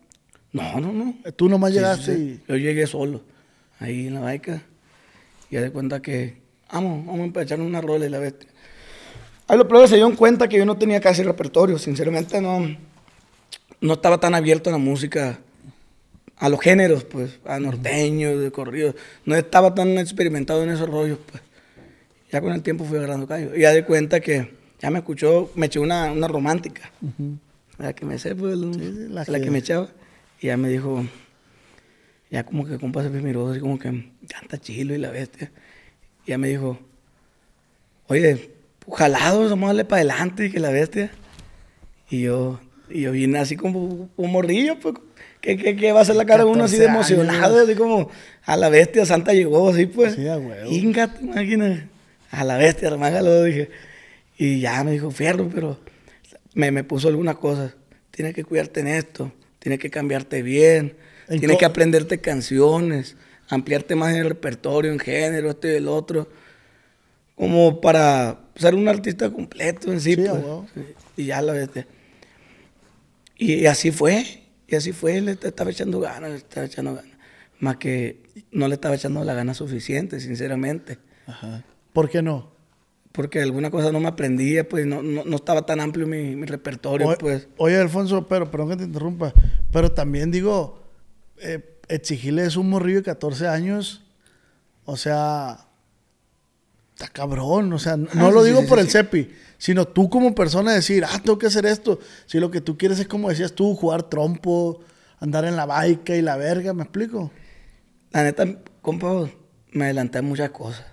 No, 0.52 0.80
no, 0.80 0.94
no. 0.94 1.16
Tú 1.36 1.50
nomás 1.50 1.74
llegaste 1.74 2.14
y. 2.14 2.44
Yo 2.48 2.56
llegué 2.56 2.86
solo, 2.86 3.22
ahí 3.80 4.08
en 4.08 4.14
la 4.14 4.20
baica. 4.20 4.62
Y 5.50 5.56
de 5.56 5.72
cuenta 5.72 6.02
que, 6.02 6.38
vamos, 6.72 7.06
vamos 7.06 7.36
a 7.36 7.42
echar 7.42 7.60
una 7.60 7.82
rola 7.82 8.06
y 8.06 8.10
la 8.10 8.20
bestia. 8.20 8.50
Ahí 9.48 9.58
los 9.58 9.68
pruebas 9.68 9.90
se 9.90 9.96
dieron 9.96 10.16
cuenta 10.16 10.48
que 10.48 10.58
yo 10.58 10.66
no 10.66 10.78
tenía 10.78 11.00
casi 11.00 11.24
repertorio. 11.24 11.78
Sinceramente, 11.78 12.40
no, 12.42 12.76
no 13.82 13.94
estaba 13.94 14.20
tan 14.20 14.36
abierto 14.36 14.70
a 14.70 14.74
la 14.74 14.80
música, 14.80 15.40
a 16.38 16.50
los 16.50 16.60
géneros, 16.60 17.04
pues, 17.04 17.40
a 17.46 17.60
norteños, 17.60 18.40
de 18.40 18.52
corridos. 18.52 18.96
No 19.26 19.36
estaba 19.36 19.76
tan 19.76 19.98
experimentado 19.98 20.64
en 20.64 20.70
esos 20.70 20.90
rollos, 20.90 21.20
pues. 21.30 21.44
Ya 22.32 22.42
con 22.42 22.52
el 22.52 22.64
tiempo 22.64 22.84
fui 22.84 22.98
agarrando 22.98 23.28
callo. 23.28 23.56
Y 23.56 23.62
ya 23.62 23.72
de 23.72 23.86
cuenta 23.86 24.20
que 24.20 24.63
ya 24.84 24.92
me 24.92 25.00
escuchó, 25.00 25.50
me 25.56 25.68
eché 25.68 25.80
una, 25.80 26.12
una 26.12 26.28
romántica. 26.28 26.92
La 27.78 27.94
que 27.94 28.06
me 28.06 28.20
sé, 28.20 28.36
pues, 28.36 28.58
la, 28.58 29.24
que... 29.24 29.50
me 29.50 29.60
echaba. 29.60 29.88
Y 30.42 30.48
ya 30.48 30.58
me 30.58 30.68
dijo, 30.68 31.06
ya 32.30 32.44
como 32.44 32.66
que 32.66 32.78
compa 32.78 33.02
se 33.02 33.10
miró 33.10 33.50
así 33.50 33.62
como 33.62 33.80
que 33.80 34.12
canta 34.28 34.58
chilo 34.58 34.94
y 34.94 34.98
la 34.98 35.10
bestia. 35.10 35.54
Y 36.26 36.32
ya 36.32 36.38
me 36.38 36.50
dijo, 36.50 36.78
oye, 38.08 38.52
jalado, 38.92 39.50
vamos 39.50 39.64
a 39.64 39.68
darle 39.68 39.86
para 39.86 40.02
adelante 40.02 40.48
y 40.48 40.52
que 40.52 40.60
la 40.60 40.70
bestia. 40.70 41.12
Y 42.10 42.24
yo, 42.24 42.60
y 42.90 43.04
yo 43.04 43.14
vine 43.14 43.40
así 43.40 43.56
como 43.56 44.10
un 44.18 44.32
morrillo, 44.34 44.78
pues, 44.82 44.96
¿qué, 45.40 45.56
qué, 45.56 45.78
qué 45.78 45.94
va 45.94 46.02
a 46.02 46.06
ser 46.06 46.18
la 46.18 46.26
cara 46.26 46.44
de 46.44 46.50
uno 46.50 46.66
así 46.66 46.76
de 46.76 46.88
emocionado? 46.88 47.64
Así 47.64 47.76
como, 47.76 48.10
a 48.44 48.58
la 48.58 48.68
bestia 48.68 49.06
Santa 49.06 49.32
llegó, 49.32 49.70
así 49.70 49.86
pues. 49.86 50.16
Sí, 50.16 50.28
a 50.28 50.38
huevo. 50.38 50.70
Inga, 50.70 51.08
te 51.08 51.88
a 52.32 52.44
la 52.44 52.58
bestia, 52.58 52.90
lo 52.90 53.44
dije. 53.44 53.70
Y 54.44 54.60
ya 54.60 54.84
me 54.84 54.92
dijo, 54.92 55.10
fierro, 55.10 55.48
pero 55.48 55.80
me, 56.54 56.70
me 56.70 56.84
puso 56.84 57.08
algunas 57.08 57.38
cosas. 57.38 57.76
Tienes 58.12 58.34
que 58.34 58.44
cuidarte 58.44 58.82
en 58.82 58.88
esto, 58.88 59.32
tienes 59.58 59.80
que 59.80 59.90
cambiarte 59.90 60.42
bien, 60.42 60.98
tienes 61.30 61.58
que 61.58 61.64
aprenderte 61.64 62.20
canciones, 62.20 63.16
ampliarte 63.48 63.96
más 63.96 64.14
en 64.14 64.18
el 64.18 64.28
repertorio, 64.28 64.92
en 64.92 65.00
género, 65.00 65.52
esto 65.52 65.70
y 65.70 65.76
el 65.76 65.88
otro. 65.88 66.28
Como 67.36 67.80
para 67.80 68.42
ser 68.56 68.76
un 68.76 68.90
artista 68.90 69.32
completo 69.32 69.94
en 69.94 70.02
sí. 70.02 70.18
pues. 70.18 70.42
Y 71.16 71.24
ya 71.28 71.42
la 71.42 71.54
bestia. 71.54 71.88
Y, 73.38 73.66
así 73.68 73.92
fue, 73.92 74.44
y 74.68 74.76
así 74.76 74.92
fue, 74.92 75.22
le 75.22 75.38
estaba 75.42 75.72
echando 75.72 76.02
ganas, 76.02 76.32
le 76.32 76.36
estaba 76.36 76.66
echando 76.66 76.96
ganas. 76.96 77.14
Más 77.60 77.78
que 77.78 78.22
no 78.52 78.68
le 78.68 78.74
estaba 78.74 78.96
echando 78.96 79.24
la 79.24 79.36
gana 79.36 79.54
suficiente, 79.54 80.20
sinceramente. 80.20 80.98
Ajá. 81.28 81.64
¿Por 81.94 82.10
qué 82.10 82.22
no? 82.22 82.53
Porque 83.14 83.42
alguna 83.42 83.70
cosa 83.70 83.92
no 83.92 84.00
me 84.00 84.08
aprendía, 84.08 84.68
pues 84.68 84.86
no, 84.88 85.02
no, 85.02 85.36
estaba 85.36 85.66
tan 85.66 85.80
amplio 85.80 86.08
mi, 86.08 86.36
mi 86.36 86.46
repertorio, 86.46 87.16
pues. 87.20 87.48
Oye, 87.58 87.78
Alfonso, 87.78 88.28
pero 88.28 88.50
perdón 88.50 88.70
que 88.70 88.78
te 88.78 88.84
interrumpa, 88.84 89.32
pero 89.72 89.92
también 89.92 90.32
digo, 90.32 90.82
eh, 91.38 91.80
exigirle 91.88 92.46
es 92.46 92.58
un 92.58 92.70
morrillo 92.70 92.98
de 92.98 93.04
14 93.04 93.48
años, 93.48 94.04
o 94.84 94.98
sea, 94.98 95.68
está 96.96 97.08
cabrón, 97.08 97.72
o 97.72 97.80
sea, 97.80 97.98
no 97.98 98.10
ah, 98.14 98.32
lo 98.32 98.44
digo 98.44 98.66
por 98.66 98.80
el 98.80 98.90
CEPI, 98.90 99.30
sino 99.60 99.88
tú 99.88 100.10
como 100.10 100.34
persona 100.34 100.74
decir, 100.74 101.06
ah, 101.06 101.20
tengo 101.24 101.38
que 101.38 101.48
hacer 101.48 101.66
esto. 101.66 102.00
Si 102.26 102.40
lo 102.40 102.52
que 102.52 102.62
tú 102.62 102.78
quieres 102.78 103.00
es 103.00 103.08
como 103.08 103.30
decías 103.30 103.54
tú, 103.54 103.76
jugar 103.76 104.04
trompo, 104.04 104.82
andar 105.20 105.46
en 105.46 105.56
la 105.56 105.66
baica 105.66 106.16
y 106.16 106.22
la 106.22 106.36
verga, 106.36 106.74
¿me 106.74 106.84
explico? 106.84 107.32
La 108.12 108.24
neta, 108.24 108.46
compa, 108.82 109.30
me 109.72 109.86
adelanté 109.86 110.18
a 110.18 110.22
muchas 110.22 110.50
cosas. 110.50 110.86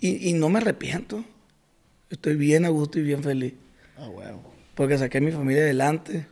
Y, 0.00 0.32
no 0.32 0.48
me 0.48 0.58
arrepiento. 0.58 1.24
Estoy 2.08 2.36
bien 2.36 2.64
a 2.64 2.70
gusto 2.70 2.98
y 2.98 3.02
bien 3.02 3.22
feliz. 3.22 3.54
Ah, 3.98 4.08
bueno. 4.08 4.42
Porque 4.74 4.96
saqué 4.96 5.18
a 5.18 5.20
mi 5.20 5.30
familia 5.30 5.62
adelante 5.62 6.26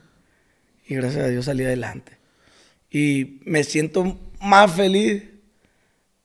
y 0.86 0.94
gracias 0.94 1.24
a 1.24 1.28
Dios 1.28 1.44
salí 1.44 1.64
adelante. 1.64 2.12
Y 2.90 3.40
me 3.44 3.62
siento 3.64 4.18
más 4.40 4.72
feliz 4.72 5.24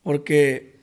porque 0.04 0.80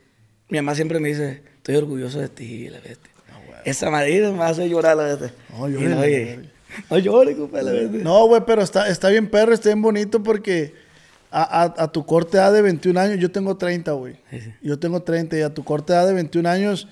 mi 0.50 0.58
mamá 0.58 0.74
siempre 0.74 1.00
me 1.00 1.08
dice, 1.08 1.42
estoy 1.56 1.76
orgulloso 1.76 2.20
de 2.20 2.28
ti, 2.28 2.68
la 2.68 2.80
bestia. 2.80 3.11
Ah, 3.30 3.62
Esa 3.64 3.90
madre 3.90 4.30
me 4.32 4.44
hace 4.44 4.68
llorar 4.68 4.96
la 4.96 5.04
bestia. 5.04 5.32
No, 5.50 5.68
llore. 5.68 6.50
No, 6.90 7.37
compadre, 7.37 7.64
la 7.64 7.72
bestia. 7.72 8.04
No, 8.04 8.26
güey, 8.26 8.42
pero 8.46 8.61
está, 8.61 8.88
está 8.88 9.08
bien 9.08 9.30
perro, 9.30 9.54
está 9.54 9.70
bien 9.70 9.80
bonito 9.80 10.22
porque 10.22 10.74
a, 11.30 11.90
tu 11.92 12.04
corte 12.04 12.36
edad 12.36 12.52
de 12.52 12.62
21 12.62 12.98
años, 12.98 13.18
yo 13.18 13.30
tengo 13.30 13.56
30, 13.56 13.92
güey. 13.92 14.16
Yo 14.62 14.78
tengo 14.78 15.02
30 15.02 15.38
y 15.38 15.42
a 15.42 15.54
tu 15.54 15.64
corte 15.64 15.92
edad 15.92 16.06
de 16.06 16.14
21 16.14 16.48
años, 16.48 16.88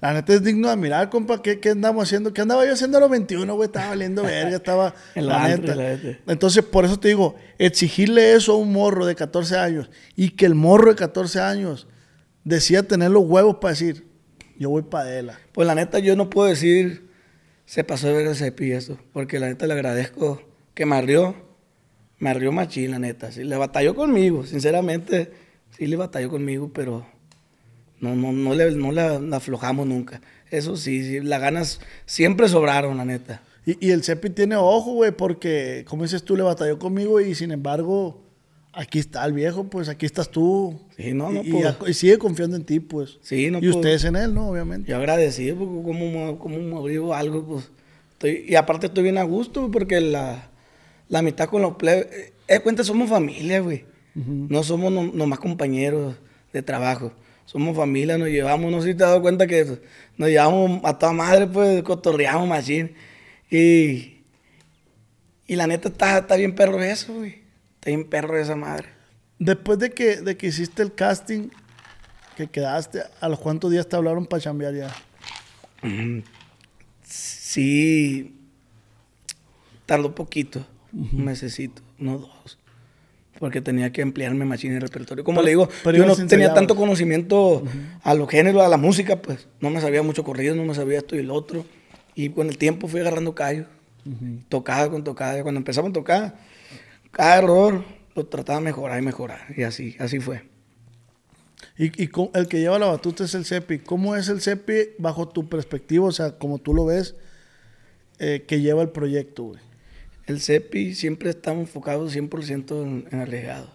la 0.00 0.12
neta 0.14 0.32
es 0.34 0.42
digno 0.42 0.68
de 0.68 0.76
mirar, 0.76 1.10
compa. 1.10 1.40
¿Qué, 1.42 1.60
andamos 1.70 2.02
haciendo? 2.02 2.32
¿Qué 2.32 2.40
andaba 2.40 2.66
yo 2.66 2.72
haciendo 2.72 2.98
a 2.98 3.00
los 3.00 3.10
21, 3.10 3.54
güey? 3.54 3.66
Estaba 3.66 3.90
valiendo 3.90 4.22
verga, 4.24 4.56
estaba. 4.56 4.94
en 5.14 5.26
la, 5.28 5.46
neta. 5.46 5.76
Entonces, 6.26 6.64
por 6.64 6.84
eso 6.84 6.98
te 6.98 7.08
digo, 7.08 7.36
exigirle 7.58 8.34
eso 8.34 8.54
a 8.54 8.56
un 8.56 8.72
morro 8.72 9.06
de 9.06 9.14
14 9.14 9.56
años 9.58 9.90
y 10.16 10.30
que 10.30 10.46
el 10.46 10.56
morro 10.56 10.90
de 10.90 10.96
14 10.96 11.40
años 11.40 11.86
decía 12.42 12.82
tener 12.82 13.12
los 13.12 13.24
huevos 13.24 13.58
para 13.60 13.72
decir, 13.72 14.06
yo 14.58 14.70
voy 14.70 14.82
para 14.82 15.04
Adela. 15.04 15.38
Pues 15.52 15.68
la 15.68 15.74
neta, 15.74 16.00
yo 16.00 16.16
no 16.16 16.30
puedo 16.30 16.48
decir, 16.48 17.08
se 17.64 17.84
pasó 17.84 18.08
de 18.08 18.14
ver 18.14 18.26
ese 18.26 18.52
eso, 18.74 18.98
porque 19.12 19.38
la 19.38 19.46
neta 19.46 19.68
le 19.68 19.74
agradezco 19.74 20.42
que 20.74 20.84
me 20.84 20.96
arrió 20.96 21.51
me 22.22 22.30
arrió 22.30 22.52
machín, 22.52 22.92
la 22.92 23.00
neta. 23.00 23.32
Sí, 23.32 23.42
le 23.42 23.56
batalló 23.56 23.96
conmigo, 23.96 24.46
sinceramente. 24.46 25.32
Sí 25.76 25.88
le 25.88 25.96
batalló 25.96 26.30
conmigo, 26.30 26.70
pero 26.72 27.04
no, 27.98 28.14
no, 28.14 28.30
no, 28.30 28.54
le, 28.54 28.70
no 28.70 28.92
la, 28.92 29.20
aflojamos 29.32 29.88
nunca. 29.88 30.20
Eso 30.48 30.76
sí, 30.76 31.02
sí, 31.02 31.18
las 31.18 31.40
ganas 31.40 31.80
siempre 32.06 32.48
sobraron, 32.48 32.96
la 32.96 33.04
neta. 33.04 33.42
Y, 33.66 33.90
el 33.90 34.04
Cepi 34.04 34.30
tiene 34.30 34.54
ojo, 34.54 34.92
güey, 34.92 35.10
porque, 35.10 35.84
como 35.88 36.04
dices 36.04 36.22
tú, 36.22 36.36
le 36.36 36.44
batalló 36.44 36.78
conmigo 36.78 37.20
y 37.20 37.34
sin 37.34 37.50
embargo, 37.50 38.22
aquí 38.72 39.00
está 39.00 39.24
el 39.24 39.32
viejo, 39.32 39.64
pues 39.64 39.88
aquí 39.88 40.06
estás 40.06 40.30
tú. 40.30 40.80
Sí, 40.96 41.14
no, 41.14 41.28
no, 41.28 41.42
y, 41.42 41.64
y, 41.88 41.94
sigue 41.94 42.18
confiando 42.18 42.54
en 42.54 42.64
ti, 42.64 42.78
pues. 42.78 43.18
Sí, 43.22 43.50
no, 43.50 43.58
Y 43.58 43.68
ustedes 43.68 44.04
en 44.04 44.14
él, 44.14 44.32
¿no? 44.32 44.50
Obviamente. 44.50 44.88
Yo 44.88 44.96
agradecido, 44.96 45.56
porque 45.56 45.82
como, 45.82 46.38
como 46.38 46.58
me 46.58 46.76
abrigo 46.76 47.14
algo, 47.14 47.44
pues. 47.44 47.72
Estoy, 48.12 48.44
y 48.46 48.54
aparte 48.54 48.86
estoy 48.86 49.02
bien 49.02 49.18
a 49.18 49.24
gusto, 49.24 49.72
porque 49.72 50.00
la 50.00 50.51
la 51.12 51.20
mitad 51.20 51.46
con 51.46 51.60
los 51.60 51.76
plebes. 51.76 52.06
Eh, 52.10 52.32
eh 52.48 52.60
cuenta, 52.60 52.82
somos 52.82 53.10
familia, 53.10 53.60
güey. 53.60 53.84
No 54.14 54.62
somos 54.62 54.90
nomás 55.14 55.38
compañeros 55.40 56.16
de 56.54 56.62
trabajo. 56.62 57.12
Somos 57.44 57.76
familia, 57.76 58.16
nos 58.16 58.28
llevamos, 58.28 58.72
no 58.72 58.80
sé 58.80 58.88
si 58.88 58.94
te 58.94 59.04
has 59.04 59.10
dado 59.10 59.20
cuenta 59.20 59.46
que 59.46 59.78
nos 60.16 60.28
llevamos 60.30 60.80
a 60.84 60.98
toda 60.98 61.12
madre, 61.12 61.46
pues 61.46 61.82
cotorreamos 61.82 62.48
machín. 62.48 62.94
Y, 63.50 64.22
y 65.46 65.56
la 65.56 65.66
neta 65.66 65.90
está, 65.90 66.18
está 66.18 66.36
bien 66.36 66.54
perro 66.54 66.82
eso, 66.82 67.12
güey. 67.12 67.42
Está 67.74 67.90
bien 67.90 68.08
perro 68.08 68.38
esa 68.38 68.56
madre. 68.56 68.88
Después 69.38 69.78
de 69.78 69.90
que, 69.90 70.16
de 70.16 70.38
que 70.38 70.46
hiciste 70.46 70.82
el 70.82 70.94
casting, 70.94 71.50
que 72.38 72.46
quedaste, 72.46 73.02
¿a 73.20 73.28
los 73.28 73.38
cuántos 73.38 73.70
días 73.70 73.86
te 73.86 73.96
hablaron 73.96 74.24
para 74.24 74.42
chambear 74.42 74.74
ya? 74.74 74.94
Sí, 77.04 78.34
tardó 79.84 80.14
poquito 80.14 80.66
un 80.92 81.24
mesecito, 81.24 81.82
no 81.98 82.18
dos. 82.18 82.58
Porque 83.38 83.60
tenía 83.60 83.90
que 83.92 84.02
ampliarme 84.02 84.44
más 84.44 84.62
en 84.64 84.74
el 84.74 84.80
repertorio. 84.80 85.24
Como 85.24 85.42
le 85.42 85.50
digo, 85.50 85.68
yo 85.86 86.06
no 86.06 86.14
tenía 86.14 86.54
tanto 86.54 86.76
conocimiento 86.76 87.64
a 88.02 88.14
los 88.14 88.28
géneros, 88.28 88.62
a 88.62 88.68
la 88.68 88.76
música, 88.76 89.20
pues. 89.20 89.48
No 89.60 89.70
me 89.70 89.80
sabía 89.80 90.02
mucho 90.02 90.22
corrido, 90.22 90.54
no 90.54 90.64
me 90.64 90.74
sabía 90.74 90.98
esto 90.98 91.16
y 91.16 91.20
el 91.20 91.30
otro. 91.30 91.64
Y 92.14 92.28
con 92.28 92.48
el 92.48 92.58
tiempo 92.58 92.88
fui 92.88 93.00
agarrando 93.00 93.34
callos. 93.34 93.66
Tocada 94.48 94.90
con 94.90 95.02
tocada. 95.02 95.42
Cuando 95.42 95.58
empezamos 95.58 95.90
a 95.90 95.92
tocar, 95.92 96.36
cada 97.10 97.38
error 97.38 97.84
lo 98.14 98.26
trataba 98.26 98.58
de 98.58 98.66
mejorar 98.66 98.98
y 99.00 99.02
mejorar. 99.02 99.46
Y 99.56 99.62
así, 99.62 99.96
así 99.98 100.20
fue. 100.20 100.42
Y, 101.78 101.86
y 102.02 102.10
el 102.34 102.48
que 102.48 102.60
lleva 102.60 102.78
la 102.78 102.86
batuta 102.86 103.24
es 103.24 103.34
el 103.34 103.44
CEPI. 103.46 103.78
¿Cómo 103.80 104.14
es 104.14 104.28
el 104.28 104.40
CEPI 104.40 104.96
bajo 104.98 105.28
tu 105.28 105.48
perspectiva? 105.48 106.06
O 106.06 106.12
sea, 106.12 106.32
como 106.38 106.58
tú 106.58 106.74
lo 106.74 106.84
ves, 106.84 107.16
eh, 108.18 108.44
que 108.46 108.60
lleva 108.60 108.82
el 108.82 108.90
proyecto, 108.90 109.44
güey 109.44 109.71
el 110.32 110.40
CEPI 110.40 110.94
siempre 110.94 111.30
estamos 111.30 111.62
enfocados 111.62 112.16
100% 112.16 112.82
en, 112.82 113.08
en 113.10 113.20
arriesgado. 113.20 113.70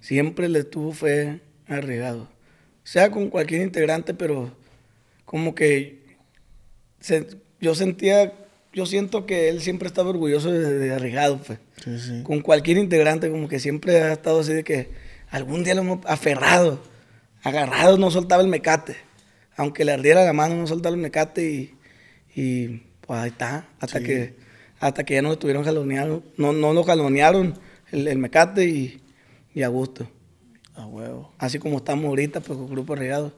Siempre 0.00 0.48
le 0.48 0.64
tuvo 0.64 0.92
fe 0.92 1.40
arriesgado. 1.66 2.28
Sea 2.84 3.10
con 3.10 3.28
cualquier 3.28 3.62
integrante, 3.62 4.14
pero 4.14 4.52
como 5.24 5.54
que 5.54 5.98
yo 7.60 7.74
sentía, 7.74 8.32
yo 8.72 8.86
siento 8.86 9.26
que 9.26 9.48
él 9.48 9.60
siempre 9.60 9.88
estaba 9.88 10.10
orgulloso 10.10 10.50
de, 10.50 10.92
arriesgado, 10.92 11.38
pues. 11.38 11.58
Con 12.22 12.40
cualquier 12.40 12.78
integrante, 12.78 13.30
como 13.30 13.48
que 13.48 13.60
siempre 13.60 14.00
ha 14.02 14.12
estado 14.12 14.40
así 14.40 14.52
de 14.52 14.64
que 14.64 14.90
algún 15.30 15.64
día 15.64 15.74
lo 15.74 15.82
hemos 15.82 16.06
aferrado, 16.06 16.82
agarrado, 17.42 17.98
no 17.98 18.10
soltaba 18.10 18.42
el 18.42 18.48
mecate. 18.48 18.96
Aunque 19.56 19.84
le 19.84 19.92
ardiera 19.92 20.24
la 20.24 20.32
mano, 20.32 20.54
no 20.54 20.66
soltaba 20.66 20.94
el 20.94 21.00
mecate 21.00 21.74
y, 22.34 22.82
pues 23.00 23.20
ahí 23.20 23.30
está, 23.30 23.68
hasta 23.80 24.00
que 24.00 24.34
hasta 24.80 25.04
que 25.04 25.14
ya 25.14 25.22
no 25.22 25.32
estuvieron 25.32 25.64
jaloneados, 25.64 26.22
no, 26.36 26.52
no 26.52 26.72
lo 26.72 26.84
jalonearon 26.84 27.54
el, 27.90 28.06
el 28.08 28.18
mecate 28.18 28.66
y, 28.66 29.00
y, 29.54 29.62
a 29.62 29.68
gusto. 29.68 30.08
A 30.74 30.86
huevo. 30.86 31.32
Así 31.38 31.58
como 31.58 31.78
estamos 31.78 32.04
ahorita, 32.06 32.40
pues 32.40 32.56
con 32.58 32.68
Grupo 32.70 32.94
Regado. 32.94 33.32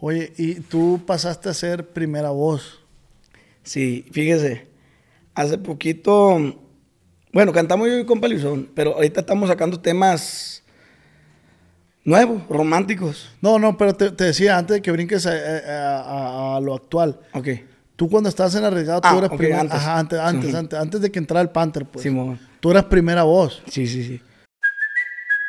Oye, 0.00 0.32
y 0.36 0.56
tú 0.56 1.00
pasaste 1.06 1.48
a 1.48 1.54
ser 1.54 1.88
primera 1.88 2.30
voz. 2.30 2.80
Sí, 3.62 4.06
fíjese, 4.12 4.66
hace 5.34 5.58
poquito, 5.58 6.38
bueno, 7.32 7.52
cantamos 7.52 7.88
yo 7.88 7.98
y 7.98 8.04
con 8.06 8.20
Palizón, 8.20 8.68
pero 8.74 8.94
ahorita 8.94 9.20
estamos 9.20 9.48
sacando 9.48 9.80
temas 9.80 10.62
nuevos, 12.04 12.42
románticos. 12.48 13.30
No, 13.40 13.58
no, 13.58 13.76
pero 13.76 13.94
te, 13.94 14.10
te 14.10 14.24
decía 14.24 14.56
antes 14.56 14.76
de 14.76 14.82
que 14.82 14.90
brinques 14.92 15.26
a, 15.26 15.32
a- 15.32 16.00
a- 16.00 16.56
a 16.56 16.60
lo 16.60 16.74
actual. 16.74 17.20
Ok, 17.34 17.48
Tú 17.98 18.08
cuando 18.08 18.28
estás 18.28 18.54
en 18.54 18.62
Arriesgado, 18.64 19.00
tú 19.00 19.08
Ah, 19.10 19.18
eres 19.18 19.30
ok, 19.30 19.36
primera 19.36 19.60
antes. 19.62 19.76
Ajá, 19.76 19.98
antes, 19.98 20.20
antes, 20.20 20.54
antes, 20.54 20.78
antes 20.78 21.00
de 21.00 21.10
que 21.10 21.18
entrara 21.18 21.40
el 21.40 21.50
Panther, 21.50 21.84
pues. 21.84 22.04
Simón. 22.04 22.38
Tú 22.60 22.70
eras 22.70 22.84
primera 22.84 23.24
voz. 23.24 23.60
Sí, 23.68 23.88
sí, 23.88 24.04
sí. 24.04 24.22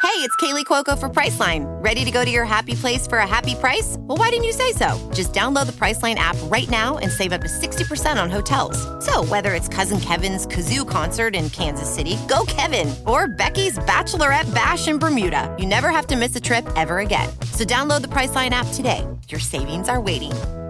Hey, 0.02 0.26
it's 0.26 0.36
Kaylee 0.38 0.66
Cuoco 0.66 0.98
for 0.98 1.10
Priceline. 1.10 1.66
Ready 1.84 2.04
to 2.04 2.10
go 2.10 2.26
to 2.26 2.32
your 2.32 2.46
happy 2.46 2.74
place 2.74 3.06
for 3.06 3.20
a 3.20 3.28
happy 3.28 3.54
price? 3.54 3.98
Well, 4.00 4.18
why 4.18 4.32
didn't 4.32 4.46
you 4.46 4.52
say 4.54 4.72
so? 4.72 4.98
Just 5.14 5.32
download 5.32 5.68
the 5.68 5.74
Priceline 5.74 6.16
app 6.16 6.36
right 6.46 6.68
now 6.72 6.98
and 6.98 7.12
save 7.12 7.34
up 7.34 7.42
to 7.42 7.48
60% 7.48 8.20
on 8.20 8.32
hotels. 8.32 8.76
So, 9.06 9.24
whether 9.26 9.54
it's 9.54 9.68
Cousin 9.68 10.00
Kevin's 10.00 10.48
Kazoo 10.48 10.88
concert 10.90 11.36
in 11.36 11.52
Kansas 11.52 11.88
City, 11.94 12.18
go 12.28 12.46
Kevin, 12.48 12.92
or 13.06 13.28
Becky's 13.28 13.78
Bachelorette 13.80 14.52
Bash 14.56 14.88
in 14.88 14.98
Bermuda, 14.98 15.56
you 15.60 15.68
never 15.68 15.90
have 15.90 16.08
to 16.08 16.16
miss 16.16 16.36
a 16.36 16.42
trip 16.42 16.68
ever 16.76 17.00
again. 17.00 17.30
So, 17.54 17.64
download 17.64 18.02
the 18.02 18.08
Priceline 18.10 18.52
app 18.52 18.66
today. 18.74 19.06
Your 19.28 19.40
savings 19.40 19.88
are 19.88 20.02
waiting. 20.02 20.32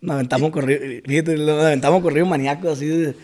Nos 0.00 0.14
aventamos 0.14 0.50
corrido, 0.50 0.80
nos 1.38 1.64
aventamos 1.64 2.02
corrido 2.02 2.26
maníaco 2.26 2.70
así 2.70 2.86
de, 2.86 3.16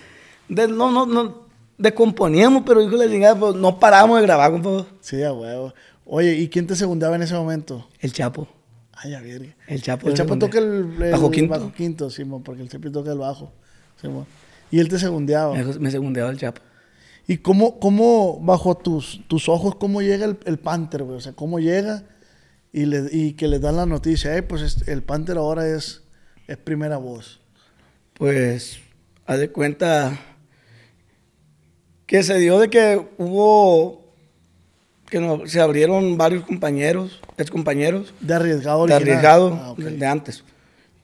de- 0.48 0.68
no, 0.68 0.90
no, 0.90 1.06
no, 1.06 1.46
descomponíamos, 1.78 2.62
pero 2.66 2.80
hijo 2.82 2.96
de 2.96 3.06
la 3.06 3.12
chingada, 3.12 3.38
pues, 3.38 3.54
no 3.56 3.78
parábamos 3.78 4.18
de 4.20 4.26
grabar, 4.26 4.50
compa. 4.52 4.86
Sí, 5.00 5.22
a 5.22 5.32
huevo. 5.32 5.74
Oye, 6.04 6.34
¿y 6.36 6.48
quién 6.48 6.66
te 6.66 6.74
segundaba 6.76 7.16
en 7.16 7.22
ese 7.22 7.34
momento? 7.34 7.88
El 8.00 8.12
Chapo. 8.12 8.48
Ay, 8.94 9.14
a 9.14 9.20
ver. 9.20 9.54
El 9.66 9.82
Chapo. 9.82 10.08
El 10.08 10.14
Chapo 10.14 10.38
toca 10.38 10.58
el, 10.58 10.94
el 11.00 11.10
Bajo 11.12 11.30
quinto. 11.30 11.50
bajo 11.50 11.72
quinto, 11.72 12.10
Simón, 12.10 12.42
porque 12.42 12.62
el 12.62 12.68
Cepi 12.70 12.90
toca 12.90 13.12
el 13.12 13.18
bajo. 13.18 13.52
Simón. 14.00 14.26
Y 14.70 14.78
él 14.80 14.88
te 14.88 14.98
segundeaba. 14.98 15.54
Me, 15.54 15.64
me 15.64 15.90
segundeaba 15.90 16.30
el 16.30 16.38
Chapo. 16.38 16.60
¿Y 17.26 17.38
cómo, 17.38 17.78
cómo 17.78 18.40
bajo 18.40 18.76
tus, 18.76 19.20
tus 19.28 19.48
ojos, 19.48 19.76
cómo 19.76 20.02
llega 20.02 20.24
el, 20.24 20.38
el 20.44 20.58
Panther, 20.58 21.04
güey? 21.04 21.16
O 21.16 21.20
sea, 21.20 21.32
¿cómo 21.32 21.60
llega 21.60 22.02
y, 22.72 22.84
le, 22.86 23.08
y 23.12 23.32
que 23.34 23.46
le 23.48 23.58
dan 23.60 23.76
la 23.76 23.86
noticia? 23.86 24.36
Eh, 24.36 24.42
pues 24.42 24.62
es- 24.62 24.88
el 24.88 25.02
Panther 25.02 25.36
ahora 25.38 25.66
es, 25.68 26.02
es 26.46 26.56
primera 26.56 26.96
voz. 26.96 27.40
Pues, 28.14 28.78
haz 29.26 29.38
de 29.38 29.50
cuenta 29.50 30.18
que 32.06 32.22
se 32.22 32.38
dio 32.38 32.58
de 32.58 32.68
que 32.68 33.00
hubo, 33.18 34.04
que 35.08 35.20
no- 35.20 35.46
se 35.46 35.60
abrieron 35.60 36.16
varios 36.18 36.44
compañeros, 36.44 37.20
ex 37.38 37.50
compañeros, 37.50 38.12
De 38.20 38.34
arriesgado 38.34 38.86
de 38.86 38.94
original. 38.94 39.02
arriesgado, 39.02 39.54
Ah, 39.54 39.74
de 39.78 40.06
antes. 40.06 40.44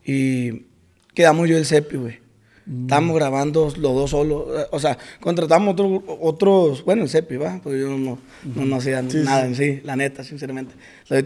Y 0.05 0.67
quedamos 1.15 1.49
yo 1.49 1.55
y 1.57 1.59
el 1.59 1.67
Cepi, 1.67 1.97
güey. 1.97 2.19
Mm. 2.67 2.83
Estábamos 2.83 3.17
grabando 3.17 3.65
los 3.65 3.75
dos 3.95 4.11
solos. 4.11 4.45
eh, 4.55 4.67
O 4.71 4.79
sea, 4.81 4.99
contratamos 5.21 5.73
otro- 5.73 6.05
otros, 6.21 6.85
bueno, 6.85 7.03
el 7.05 7.09
Cepi, 7.09 7.37
va, 7.37 7.61
porque 7.63 7.81
yo 7.81 7.89
no, 7.97 8.19
no, 8.55 8.65
no 8.67 8.77
hacía 8.77 9.03
Sí, 9.09 9.19
nada 9.25 9.43
sí. 9.43 9.47
en 9.49 9.55
sí, 9.55 9.81
la 9.85 9.97
neta, 9.97 10.23
sinceramente. 10.23 10.75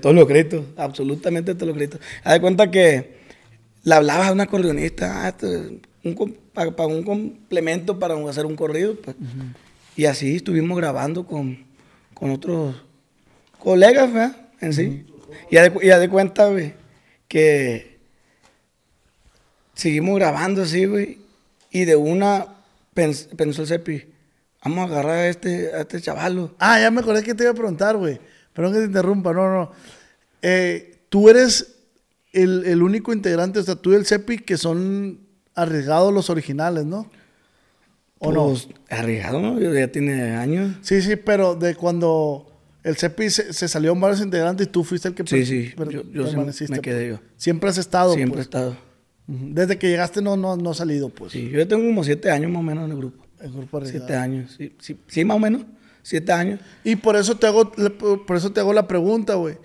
Todos 0.00 0.14
los 0.14 0.26
créditos, 0.26 0.64
absolutamente 0.76 1.54
todos 1.54 1.66
los 1.68 1.76
créditos. 1.76 2.00
Haz 2.22 2.34
de 2.34 2.40
cuenta 2.40 2.70
que 2.70 3.21
le 3.84 3.94
hablaba 3.94 4.28
a 4.28 4.32
un 4.32 4.40
acordeonista, 4.40 5.26
ah, 5.26 5.34
un 6.04 6.36
para, 6.52 6.74
para 6.76 6.88
un 6.88 7.02
complemento 7.02 7.98
para 7.98 8.14
hacer 8.28 8.46
un 8.46 8.56
corrido, 8.56 8.96
pues. 8.96 9.16
Y 9.96 10.04
así 10.06 10.36
estuvimos 10.36 10.76
grabando 10.78 11.26
con, 11.26 11.64
con 12.14 12.30
otros 12.30 12.76
colegas, 13.58 14.12
¿verdad? 14.12 14.36
En 14.60 14.72
sí. 14.72 15.06
Y 15.50 15.56
haz 15.56 15.64
de, 15.64 15.70
cu- 15.72 15.82
y 15.82 15.90
haz 15.90 16.00
de 16.00 16.08
cuenta, 16.08 16.48
güey, 16.48 16.74
que 17.28 17.98
seguimos 19.74 20.16
grabando 20.16 20.62
así, 20.62 20.84
güey. 20.84 21.18
Y 21.70 21.84
de 21.84 21.96
una 21.96 22.46
pens- 22.94 23.28
pensó 23.36 23.62
el 23.62 23.68
Cepi, 23.68 24.04
vamos 24.62 24.78
a 24.90 24.92
agarrar 24.92 25.16
a 25.18 25.28
este, 25.28 25.72
a 25.74 25.80
este 25.80 26.00
chavalo. 26.00 26.54
Ah, 26.58 26.78
ya 26.80 26.90
me 26.90 27.00
acordé 27.00 27.22
que 27.22 27.34
te 27.34 27.44
iba 27.44 27.52
a 27.52 27.54
preguntar, 27.54 27.96
güey. 27.96 28.20
Perdón 28.52 28.74
que 28.74 28.78
te 28.80 28.84
interrumpa, 28.86 29.32
no, 29.32 29.50
no. 29.50 29.72
Eh, 30.42 30.98
tú 31.08 31.30
eres 31.30 31.71
el, 32.32 32.64
el 32.66 32.82
único 32.82 33.12
integrante, 33.12 33.58
o 33.58 33.62
sea, 33.62 33.74
tú 33.76 33.92
y 33.92 33.96
el 33.96 34.06
Cepi, 34.06 34.38
que 34.38 34.56
son 34.56 35.20
arriesgados 35.54 36.12
los 36.12 36.30
originales, 36.30 36.84
¿no? 36.86 37.10
¿O 38.18 38.32
no? 38.32 38.46
Pues, 38.48 38.68
Arriesgado, 38.88 39.40
¿no? 39.40 39.60
Ya 39.60 39.88
tiene 39.88 40.32
años. 40.36 40.76
Sí, 40.82 41.02
sí, 41.02 41.16
pero 41.16 41.54
de 41.56 41.74
cuando 41.74 42.48
el 42.84 42.96
CEPI 42.96 43.30
se, 43.30 43.52
se 43.52 43.66
salió 43.68 43.94
varios 43.96 44.20
integrantes 44.20 44.66
y 44.66 44.70
tú 44.70 44.84
fuiste 44.84 45.08
el 45.08 45.14
que 45.14 45.24
Sí, 45.26 45.44
sí, 45.44 45.74
yo- 45.90 46.02
yo 46.10 46.24
permaneciste, 46.24 46.72
me 46.72 46.80
quedé 46.80 47.10
pues. 47.10 47.20
yo. 47.20 47.26
Siempre 47.36 47.68
has 47.70 47.78
estado. 47.78 48.14
Siempre 48.14 48.34
he 48.40 48.44
pues. 48.44 48.46
estado. 48.46 48.76
Ujú. 49.28 49.46
Desde 49.50 49.76
que 49.78 49.88
llegaste 49.88 50.22
no, 50.22 50.36
no, 50.36 50.56
no 50.56 50.70
has 50.70 50.76
salido, 50.76 51.08
pues. 51.08 51.32
Sí, 51.32 51.48
yo 51.50 51.66
tengo 51.66 51.84
como 51.84 52.02
siete 52.04 52.30
años 52.30 52.50
más 52.50 52.60
o 52.60 52.62
menos 52.62 52.84
en 52.84 52.90
el 52.92 52.96
grupo. 52.96 53.24
El 53.40 53.52
grupo 53.52 53.76
arriesgado. 53.78 54.06
Siete 54.06 54.16
años, 54.20 54.54
sí, 54.56 54.72
sí, 54.80 54.96
sí, 55.08 55.24
más 55.24 55.36
o 55.36 55.40
menos. 55.40 55.62
Siete 56.02 56.32
años. 56.32 56.60
Y 56.84 56.96
por 56.96 57.16
eso 57.16 57.36
te 57.36 57.46
hago, 57.48 57.70
por 57.72 58.36
eso 58.36 58.52
te 58.52 58.60
hago 58.60 58.72
la 58.72 58.86
pregunta, 58.88 59.34
güey. 59.34 59.56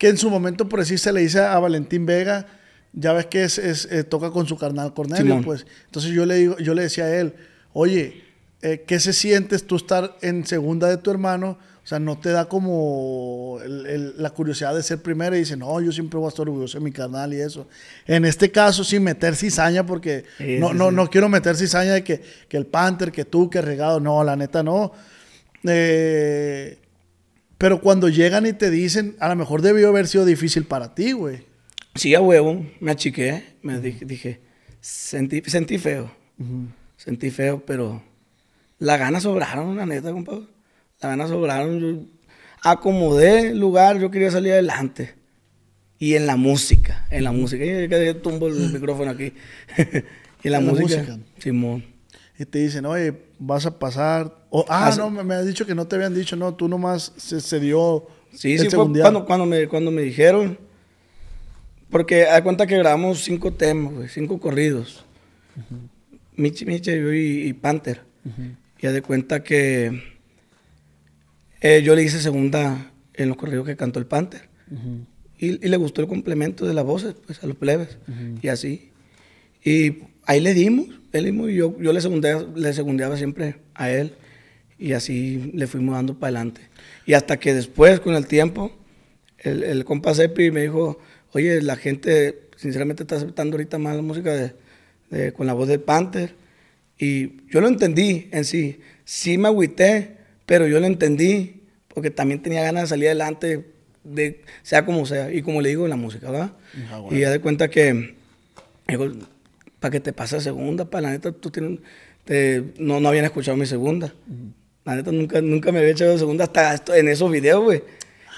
Que 0.00 0.08
en 0.08 0.16
su 0.16 0.30
momento, 0.30 0.66
por 0.66 0.78
decir, 0.80 0.98
se 0.98 1.12
le 1.12 1.20
dice 1.20 1.40
a 1.40 1.58
Valentín 1.58 2.06
Vega, 2.06 2.46
ya 2.94 3.12
ves 3.12 3.26
que 3.26 3.44
es, 3.44 3.58
es, 3.58 3.84
eh, 3.92 4.02
toca 4.02 4.30
con 4.30 4.46
su 4.46 4.56
carnal 4.56 4.94
Cornelio, 4.94 5.24
Simón. 5.26 5.44
pues. 5.44 5.66
Entonces 5.84 6.10
yo 6.12 6.24
le 6.24 6.36
digo, 6.36 6.56
yo 6.58 6.72
le 6.72 6.82
decía 6.82 7.04
a 7.04 7.14
él, 7.14 7.34
oye, 7.74 8.24
eh, 8.62 8.82
¿qué 8.86 8.98
se 8.98 9.12
sientes 9.12 9.66
tú 9.66 9.76
estar 9.76 10.16
en 10.22 10.46
segunda 10.46 10.88
de 10.88 10.96
tu 10.96 11.10
hermano? 11.10 11.58
O 11.84 11.86
sea, 11.90 11.98
no 11.98 12.18
te 12.18 12.30
da 12.30 12.46
como 12.46 13.58
el- 13.62 13.86
el- 13.86 14.14
la 14.22 14.30
curiosidad 14.30 14.74
de 14.74 14.82
ser 14.82 15.02
primero 15.02 15.36
y 15.36 15.40
dice, 15.40 15.56
no, 15.58 15.78
yo 15.82 15.92
siempre 15.92 16.18
voy 16.18 16.26
a 16.26 16.28
estar 16.30 16.42
orgulloso 16.48 16.78
de 16.78 16.84
mi 16.84 16.92
carnal 16.92 17.34
y 17.34 17.40
eso. 17.42 17.68
En 18.06 18.24
este 18.24 18.50
caso, 18.50 18.82
sin 18.84 19.02
meter 19.02 19.36
cizaña, 19.36 19.84
porque 19.84 20.24
Sí, 20.38 20.56
no, 20.58 20.70
sí, 20.70 20.74
no, 20.76 20.88
sí. 20.88 20.94
no 20.96 21.10
quiero 21.10 21.28
meter 21.28 21.56
cizaña 21.56 21.92
de 21.92 22.02
que, 22.04 22.22
que 22.48 22.56
el 22.56 22.64
Panther, 22.66 23.12
que 23.12 23.26
tú, 23.26 23.50
que 23.50 23.60
regado. 23.60 24.00
No, 24.00 24.24
la 24.24 24.34
neta 24.34 24.62
no. 24.62 24.92
Eh, 25.64 26.78
pero 27.60 27.82
cuando 27.82 28.08
llegan 28.08 28.46
y 28.46 28.54
te 28.54 28.70
dicen, 28.70 29.16
a 29.20 29.28
lo 29.28 29.36
mejor 29.36 29.60
debió 29.60 29.88
haber 29.90 30.08
sido 30.08 30.24
difícil 30.24 30.64
para 30.64 30.94
ti, 30.94 31.12
güey. 31.12 31.44
Sí, 31.94 32.14
a 32.14 32.22
huevo, 32.22 32.64
me 32.80 32.90
achiqué, 32.90 33.44
me 33.60 33.78
dije, 33.80 34.06
dije 34.06 34.40
sentí, 34.80 35.42
sentí 35.44 35.76
feo. 35.76 36.10
Sentí 36.96 37.30
feo, 37.30 37.62
pero 37.66 38.02
las 38.78 38.98
ganas 38.98 39.24
sobraron, 39.24 39.76
la 39.76 39.84
neta, 39.84 40.10
compadre. 40.10 40.46
Las 41.02 41.10
ganas 41.10 41.28
sobraron. 41.28 41.80
Yo 41.80 42.06
acomodé 42.62 43.48
el 43.48 43.58
lugar, 43.58 44.00
yo 44.00 44.10
quería 44.10 44.30
salir 44.30 44.52
adelante. 44.52 45.16
Y 45.98 46.14
en 46.14 46.26
la 46.26 46.36
música, 46.36 47.06
en 47.10 47.24
la 47.24 47.32
música. 47.32 47.62
Y 47.62 47.90
que 47.90 48.14
tumbo 48.14 48.48
el 48.48 48.54
micrófono 48.72 49.10
aquí. 49.10 49.34
y 50.42 50.46
en 50.48 50.52
la 50.52 50.58
En 50.60 50.64
la 50.66 50.72
música. 50.72 51.00
música. 51.02 51.18
Simón. 51.40 51.84
Y 52.40 52.46
te 52.46 52.58
dicen, 52.58 52.86
oye, 52.86 53.12
vas 53.38 53.66
a 53.66 53.78
pasar. 53.78 54.46
O, 54.48 54.64
ah, 54.66 54.90
no, 54.96 55.10
me, 55.10 55.22
me 55.22 55.34
has 55.34 55.46
dicho 55.46 55.66
que 55.66 55.74
no 55.74 55.86
te 55.86 55.96
habían 55.96 56.14
dicho, 56.14 56.36
no, 56.36 56.54
tú 56.54 56.68
nomás 56.68 57.12
se, 57.18 57.38
se 57.38 57.60
dio. 57.60 58.06
Sí, 58.32 58.54
el 58.54 58.60
sí, 58.60 58.70
fue 58.70 58.90
cuando, 58.90 59.26
cuando, 59.26 59.44
me, 59.44 59.68
cuando 59.68 59.90
me 59.90 60.00
dijeron. 60.00 60.58
Porque 61.90 62.24
hay 62.24 62.40
cuenta 62.40 62.66
que 62.66 62.78
grabamos 62.78 63.22
cinco 63.22 63.52
temas, 63.52 63.92
güey, 63.92 64.08
cinco 64.08 64.40
corridos. 64.40 65.04
Michi, 66.34 66.64
Michi, 66.64 66.92
yo 66.92 67.12
y, 67.12 67.48
y 67.48 67.52
Panther. 67.52 68.04
Y 68.78 68.86
haz 68.86 68.94
de 68.94 69.02
cuenta 69.02 69.44
que 69.44 70.02
eh, 71.60 71.82
yo 71.82 71.94
le 71.94 72.04
hice 72.04 72.20
segunda 72.20 72.90
en 73.12 73.28
los 73.28 73.36
corridos 73.36 73.66
que 73.66 73.76
cantó 73.76 73.98
el 73.98 74.06
Panther. 74.06 74.48
y, 75.38 75.62
y 75.62 75.68
le 75.68 75.76
gustó 75.76 76.00
el 76.00 76.08
complemento 76.08 76.66
de 76.66 76.72
las 76.72 76.86
voces, 76.86 77.16
pues, 77.26 77.44
a 77.44 77.46
los 77.46 77.58
plebes. 77.58 77.98
Y 78.40 78.48
así. 78.48 78.92
Y 79.62 80.04
ahí 80.24 80.40
le 80.40 80.54
dimos, 80.54 80.86
le 81.12 81.22
dimos 81.22 81.50
y 81.50 81.54
yo, 81.56 81.76
yo 81.80 81.92
le, 81.92 82.00
segundeaba, 82.00 82.44
le 82.54 82.72
segundeaba 82.72 83.16
siempre 83.16 83.56
a 83.74 83.90
él. 83.90 84.12
Y 84.78 84.92
así 84.92 85.50
le 85.54 85.66
fuimos 85.66 85.94
dando 85.94 86.18
para 86.18 86.28
adelante. 86.38 86.62
Y 87.06 87.12
hasta 87.14 87.38
que 87.38 87.52
después, 87.52 88.00
con 88.00 88.14
el 88.14 88.26
tiempo, 88.26 88.72
el, 89.38 89.62
el 89.62 89.84
compa 89.84 90.14
Sepi 90.14 90.50
me 90.50 90.62
dijo, 90.62 90.98
oye, 91.32 91.60
la 91.62 91.76
gente 91.76 92.48
sinceramente 92.56 93.02
está 93.02 93.16
aceptando 93.16 93.56
ahorita 93.56 93.78
más 93.78 93.96
la 93.96 94.02
música 94.02 94.32
de, 94.34 94.52
de- 95.10 95.32
con 95.32 95.46
la 95.46 95.52
voz 95.52 95.68
del 95.68 95.80
Panther. 95.80 96.34
Y 96.98 97.46
yo 97.50 97.60
lo 97.60 97.68
entendí 97.68 98.28
en 98.32 98.44
sí. 98.44 98.80
Sí 99.04 99.36
me 99.38 99.48
agüité, 99.48 100.16
pero 100.46 100.66
yo 100.66 100.80
lo 100.80 100.86
entendí 100.86 101.62
porque 101.88 102.10
también 102.10 102.40
tenía 102.42 102.62
ganas 102.62 102.84
de 102.84 102.88
salir 102.88 103.06
adelante, 103.08 103.66
de, 104.04 104.42
sea 104.62 104.86
como 104.86 105.04
sea. 105.04 105.30
Y 105.32 105.42
como 105.42 105.60
le 105.60 105.70
digo, 105.70 105.88
la 105.88 105.96
música, 105.96 106.30
¿verdad? 106.30 106.52
Y 107.14 107.20
ya 107.20 107.30
de 107.30 107.40
cuenta 107.40 107.68
que, 107.68 108.14
para 109.80 109.90
que 109.92 110.00
te 110.00 110.12
pase 110.12 110.36
a 110.36 110.40
segunda, 110.40 110.84
para 110.88 111.02
la 111.02 111.10
neta, 111.10 111.32
tú 111.32 111.50
tienes, 111.50 111.80
te- 112.24 112.62
no, 112.78 113.00
no 113.00 113.08
habían 113.08 113.24
escuchado 113.24 113.56
mi 113.56 113.66
segunda. 113.66 114.12
La 114.84 114.94
neta, 114.96 115.10
nunca, 115.10 115.40
nunca 115.40 115.72
me 115.72 115.78
había 115.80 115.90
echado 115.92 116.16
segunda 116.18 116.44
hasta 116.44 116.74
esto- 116.74 116.94
en 116.94 117.08
esos 117.08 117.30
videos, 117.30 117.62
güey. 117.64 117.82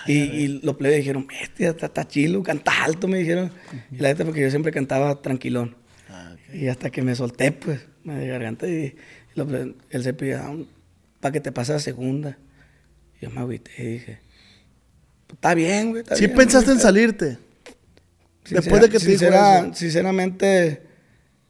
Y, 0.07 0.15
y 0.19 0.61
los 0.65 0.77
plebes 0.77 0.99
dijeron, 0.99 1.27
bestia, 1.27 1.71
está, 1.71 1.87
está 1.87 2.09
chilo, 2.09 2.43
canta 2.43 2.83
alto, 2.85 3.07
me 3.07 3.19
dijeron. 3.19 3.53
Y 3.93 3.97
la 3.99 4.09
neta, 4.09 4.25
porque 4.25 4.41
yo 4.41 4.51
siempre 4.51 4.73
cantaba 4.73 5.21
tranquilón. 5.23 5.77
Y 6.53 6.67
hasta 6.69 6.91
que 6.91 7.03
me 7.03 7.15
solté, 7.15 7.53
pues, 7.53 7.81
me 8.05 8.15
de 8.17 8.27
garganta 8.27 8.67
y, 8.69 8.73
y 8.73 8.95
los 9.37 9.47
plebes- 9.49 9.75
él 9.91 10.03
se 10.03 10.13
pidió, 10.15 10.67
para 11.21 11.33
que 11.33 11.41
te 11.41 11.53
pase 11.53 11.73
a 11.73 11.79
segunda. 11.79 12.37
Y 13.21 13.25
yo 13.25 13.31
me 13.31 13.41
agüité 13.41 13.71
y 13.79 13.87
dije, 13.95 14.19
"Pues, 15.29 15.37
está 15.37 15.55
bien, 15.55 15.91
güey. 15.91 16.03
¿Sí 16.15 16.27
bien, 16.27 16.37
pensaste 16.37 16.67
güey, 16.67 16.77
en 16.79 16.83
salirte? 16.83 17.39
Después 18.51 18.83
de 18.83 18.89
que 18.89 18.99
te 18.99 19.07
dijo 19.07 19.19
sincera- 19.21 19.59
eso. 19.67 19.75
Sinceramente, 19.75 20.83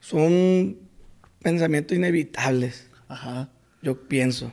son 0.02 0.78
pensamientos 1.40 1.96
inevitables, 1.96 2.88
Ajá. 3.08 3.48
yo 3.82 4.08
pienso. 4.08 4.52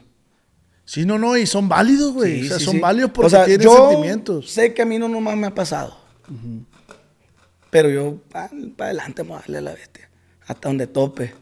Sí, 0.85 1.05
no, 1.05 1.17
no, 1.19 1.35
y 1.37 1.45
son 1.45 1.67
válidos, 1.67 2.13
güey. 2.13 2.41
Sí, 2.41 2.45
o 2.45 2.49
sea, 2.49 2.59
sí, 2.59 2.65
son 2.65 2.73
sí. 2.75 2.79
válidos 2.79 3.11
porque 3.11 3.27
O 3.27 3.29
sea, 3.29 3.45
tienen 3.45 3.65
yo 3.65 3.89
sentimientos. 3.89 4.49
sé 4.49 4.73
que 4.73 4.83
a 4.83 4.85
mí 4.85 4.97
no 4.99 5.07
nomás 5.09 5.35
me 5.37 5.47
ha 5.47 5.53
pasado. 5.55 5.97
Pero 7.69 7.89
yo, 7.89 8.17
para 8.29 8.49
adelante, 8.79 9.21
vamos 9.23 9.37
a 9.37 9.41
darle 9.41 9.57
a 9.59 9.61
la 9.61 9.73
bestia. 9.73 10.09
Hasta 10.47 10.69
donde 10.69 10.87
tope. 10.87 11.33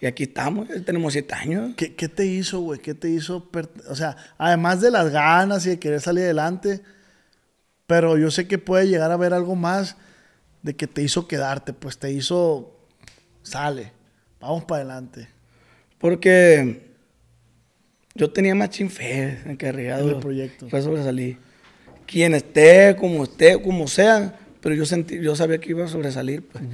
Y 0.00 0.06
aquí 0.06 0.24
estamos, 0.24 0.68
ya 0.68 0.80
tenemos 0.84 1.12
siete 1.12 1.34
años. 1.34 1.74
¿Qué, 1.76 1.94
qué 1.94 2.08
te 2.08 2.26
hizo, 2.26 2.60
güey? 2.60 2.80
¿Qué 2.80 2.94
te 2.94 3.08
hizo? 3.08 3.48
O 3.88 3.94
sea, 3.94 4.16
además 4.38 4.80
de 4.80 4.90
las 4.90 5.10
ganas 5.10 5.64
y 5.66 5.70
de 5.70 5.78
querer 5.78 6.00
salir 6.00 6.24
adelante, 6.24 6.82
pero 7.86 8.18
yo 8.18 8.30
sé 8.32 8.48
que 8.48 8.58
puede 8.58 8.88
llegar 8.88 9.12
a 9.12 9.14
haber 9.14 9.32
algo 9.32 9.54
más 9.54 9.96
de 10.62 10.74
que 10.74 10.88
te 10.88 11.02
hizo 11.02 11.28
quedarte, 11.28 11.72
pues 11.72 11.98
te 11.98 12.10
hizo, 12.10 12.76
sale, 13.42 13.92
vamos 14.40 14.64
para 14.64 14.82
adelante. 14.82 15.28
Porque 15.98 16.90
yo 18.14 18.30
tenía 18.30 18.54
más 18.54 18.70
fe 18.76 19.38
en 19.44 19.56
que 19.56 19.70
Ricardo 19.72 20.08
En 20.08 20.14
el 20.16 20.20
proyecto. 20.20 20.68
fue 20.68 20.78
a 20.78 20.82
sobresalir. 20.82 21.38
Quien 22.06 22.34
esté, 22.34 22.96
como 22.98 23.24
esté, 23.24 23.60
como 23.62 23.86
sea, 23.88 24.38
pero 24.60 24.74
yo 24.74 24.84
sentí, 24.84 25.20
yo 25.20 25.34
sabía 25.36 25.58
que 25.58 25.70
iba 25.70 25.84
a 25.84 25.88
sobresalir, 25.88 26.42
pues. 26.46 26.64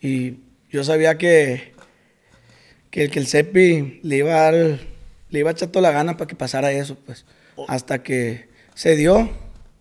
Y 0.00 0.38
yo 0.70 0.84
sabía 0.84 1.16
que, 1.18 1.72
que, 2.90 3.08
que 3.08 3.18
el 3.18 3.26
CEPI 3.26 4.00
le 4.02 4.16
iba 4.18 4.30
a 4.34 4.52
dar, 4.52 4.78
le 5.30 5.38
iba 5.38 5.50
a 5.50 5.52
echar 5.52 5.68
toda 5.70 5.82
la 5.82 5.90
gana 5.92 6.16
para 6.16 6.28
que 6.28 6.36
pasara 6.36 6.70
eso, 6.72 6.96
pues. 7.04 7.24
Hasta 7.68 8.02
que 8.02 8.48
se 8.74 8.94
dio, 8.96 9.30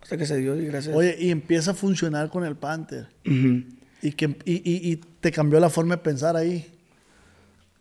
hasta 0.02 0.18
que 0.18 0.26
se 0.26 0.38
dio, 0.38 0.60
y 0.60 0.66
gracias. 0.66 0.96
Oye, 0.96 1.16
y 1.20 1.30
empieza 1.30 1.72
a 1.72 1.74
funcionar 1.74 2.30
con 2.30 2.46
el 2.46 2.56
Panther. 2.56 3.08
Ujú. 3.26 3.64
Y, 4.02 4.12
que, 4.14 4.36
y, 4.46 4.54
y- 4.70 4.92
y 4.94 5.02
te 5.26 5.32
cambió 5.32 5.60
la 5.60 5.72
forma 5.72 5.96
de 5.96 6.04
pensar 6.04 6.36
ahí. 6.36 6.72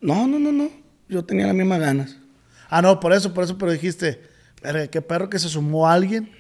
No, 0.01 0.27
no, 0.27 0.39
no, 0.39 0.51
no. 0.51 0.71
Yo 1.11 1.23
tenía 1.27 1.45
las 1.47 1.55
mismas 1.55 1.79
ganas. 1.79 2.17
Ah, 2.71 2.81
no, 2.81 2.99
por 2.99 3.13
eso, 3.13 3.35
por 3.35 3.45
eso, 3.45 3.59
pero 3.59 3.71
dijiste, 3.71 4.19
"Verga, 4.63 4.87
qué 4.87 5.03
perro 5.03 5.29
que 5.29 5.39
se 5.39 5.51
sumó 5.51 5.87
alguien 5.87 6.31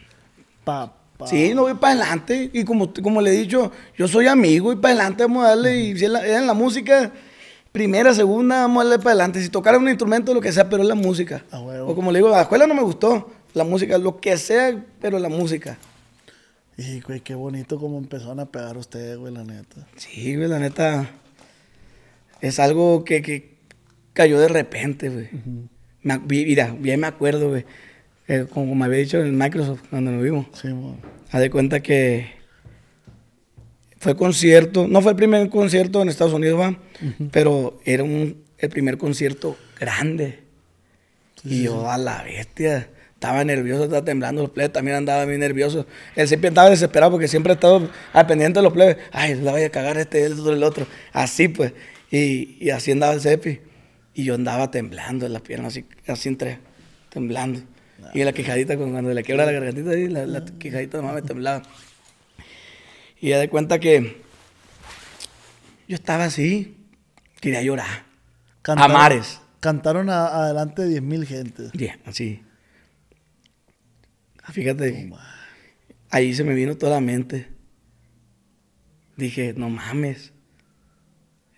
pa, 0.64 0.94
pa- 1.18 1.26
Sí, 1.26 1.52
no 1.54 1.60
voy 1.60 1.74
para 1.74 1.92
adelante. 1.92 2.48
Y 2.54 2.64
como, 2.64 2.90
como 3.02 3.20
le 3.20 3.34
he 3.34 3.38
dicho, 3.38 3.70
yo 3.98 4.08
soy 4.08 4.28
amigo 4.28 4.72
y 4.72 4.76
para 4.76 4.94
adelante 4.94 5.24
vamos 5.24 5.44
a 5.44 5.48
darle. 5.48 5.78
Y 5.78 5.98
si 5.98 6.06
es, 6.06 6.10
la- 6.10 6.26
en 6.26 6.46
la 6.46 6.54
música, 6.54 7.12
primera, 7.70 8.14
segunda, 8.14 8.62
vamos 8.62 8.80
a 8.80 8.88
darle 8.88 8.98
para 9.00 9.10
adelante. 9.10 9.42
Si 9.42 9.50
tocar 9.50 9.76
un 9.76 9.86
instrumento, 9.90 10.32
lo 10.32 10.40
que 10.40 10.52
sea, 10.52 10.70
pero 10.70 10.82
es 10.84 10.88
la 10.88 10.94
música. 10.94 11.44
A 11.50 11.60
huevo. 11.60 11.90
O 11.90 11.94
como 11.94 12.12
le 12.12 12.20
digo, 12.20 12.30
la 12.30 12.40
escuela 12.40 12.66
no 12.66 12.72
me 12.72 12.82
gustó. 12.82 13.30
La 13.52 13.64
música, 13.64 13.98
lo 13.98 14.18
que 14.22 14.38
sea, 14.38 14.82
pero 15.02 15.18
la 15.18 15.28
música. 15.28 15.76
Y, 16.76 17.00
güey, 17.00 17.20
qué 17.20 17.34
bonito 17.34 17.78
como 17.78 17.98
empezaron 17.98 18.40
a 18.40 18.46
pegar 18.46 18.76
ustedes, 18.76 19.16
güey, 19.16 19.32
la 19.32 19.44
neta. 19.44 19.86
Sí, 19.96 20.34
güey, 20.36 20.48
la 20.48 20.58
neta. 20.58 21.08
Es 22.40 22.58
algo 22.58 23.04
que, 23.04 23.22
que 23.22 23.54
cayó 24.12 24.40
de 24.40 24.48
repente, 24.48 25.08
güey. 25.08 25.28
Ac- 26.04 26.22
vi- 26.26 26.44
Mira, 26.46 26.74
bien 26.78 27.00
me 27.00 27.06
acuerdo, 27.06 27.50
güey. 27.50 27.64
eh, 28.26 28.46
como 28.52 28.74
me 28.74 28.86
había 28.86 28.98
dicho 28.98 29.22
en 29.22 29.36
Microsoft 29.38 29.82
cuando 29.90 30.10
nos 30.10 30.22
vimos. 30.22 30.46
Sí, 30.60 30.68
mo. 30.68 30.98
Haz 31.30 31.40
de 31.40 31.50
cuenta 31.50 31.80
que 31.80 32.32
fue 33.98 34.16
concierto, 34.16 34.86
no 34.86 35.00
fue 35.00 35.12
el 35.12 35.16
primer 35.16 35.48
concierto 35.48 36.02
en 36.02 36.08
Estados 36.08 36.32
Unidos, 36.34 36.60
va, 36.60 36.78
pero 37.30 37.80
era 37.84 38.02
un, 38.04 38.42
el 38.58 38.68
primer 38.68 38.98
concierto 38.98 39.56
grande. 39.80 40.40
y 41.44 41.62
yo 41.64 41.90
a 41.90 41.96
la 41.98 42.22
bestia, 42.22 42.88
estaba 43.24 43.42
nervioso, 43.42 43.84
estaba 43.84 44.04
temblando, 44.04 44.42
los 44.42 44.50
plebes 44.50 44.72
también 44.72 44.98
andaban 44.98 45.26
bien 45.28 45.40
nerviosos. 45.40 45.86
Él 46.14 46.28
siempre 46.28 46.48
estaba 46.48 46.68
desesperado 46.68 47.12
porque 47.12 47.26
siempre 47.26 47.52
ha 47.52 47.54
estado 47.54 47.88
al 48.12 48.26
pendiente 48.26 48.58
de 48.58 48.64
los 48.64 48.72
plebes. 48.74 48.98
Ay, 49.12 49.34
la 49.36 49.52
vaya 49.52 49.66
a 49.66 49.70
cagar 49.70 49.96
este, 49.96 50.24
el 50.26 50.38
otro, 50.38 50.52
el 50.52 50.62
otro. 50.62 50.86
Así 51.12 51.48
pues. 51.48 51.72
Y, 52.10 52.58
y 52.60 52.68
así 52.70 52.90
andaba 52.92 53.14
el 53.14 53.22
Cepi. 53.22 53.60
Y 54.12 54.24
yo 54.24 54.34
andaba 54.34 54.70
temblando 54.70 55.24
en 55.26 55.32
las 55.32 55.40
piernas, 55.42 55.72
así, 55.72 55.86
así 56.06 56.28
entre, 56.28 56.58
temblando. 57.08 57.60
Y 58.12 58.20
en 58.20 58.26
la 58.26 58.32
quijadita, 58.32 58.76
cuando 58.76 59.12
le 59.12 59.22
quiebra 59.22 59.46
la 59.46 59.52
gargantita, 59.52 59.90
ahí, 59.90 60.06
la, 60.08 60.26
la 60.26 60.44
quijadita 60.44 60.98
nomás 60.98 61.14
me 61.14 61.22
temblaba. 61.22 61.62
Y 63.20 63.30
ya 63.30 63.38
de 63.38 63.48
cuenta 63.48 63.80
que 63.80 64.20
yo 65.88 65.94
estaba 65.96 66.24
así, 66.24 66.76
quería 67.40 67.62
llorar. 67.62 68.04
A 68.66 68.88
mares. 68.88 69.40
Cantaron 69.60 70.10
a- 70.10 70.26
adelante 70.26 70.82
de 70.82 70.88
10 70.90 71.02
mil 71.02 71.26
gentes. 71.26 71.72
Bien, 71.72 71.98
así. 72.04 72.42
Ah, 74.46 74.52
Fíjate, 74.52 75.10
ahí 76.10 76.34
se 76.34 76.44
me 76.44 76.54
vino 76.54 76.76
toda 76.76 76.92
la 76.94 77.00
mente. 77.00 77.48
Dije, 79.16 79.54
no 79.56 79.70
mames. 79.70 80.32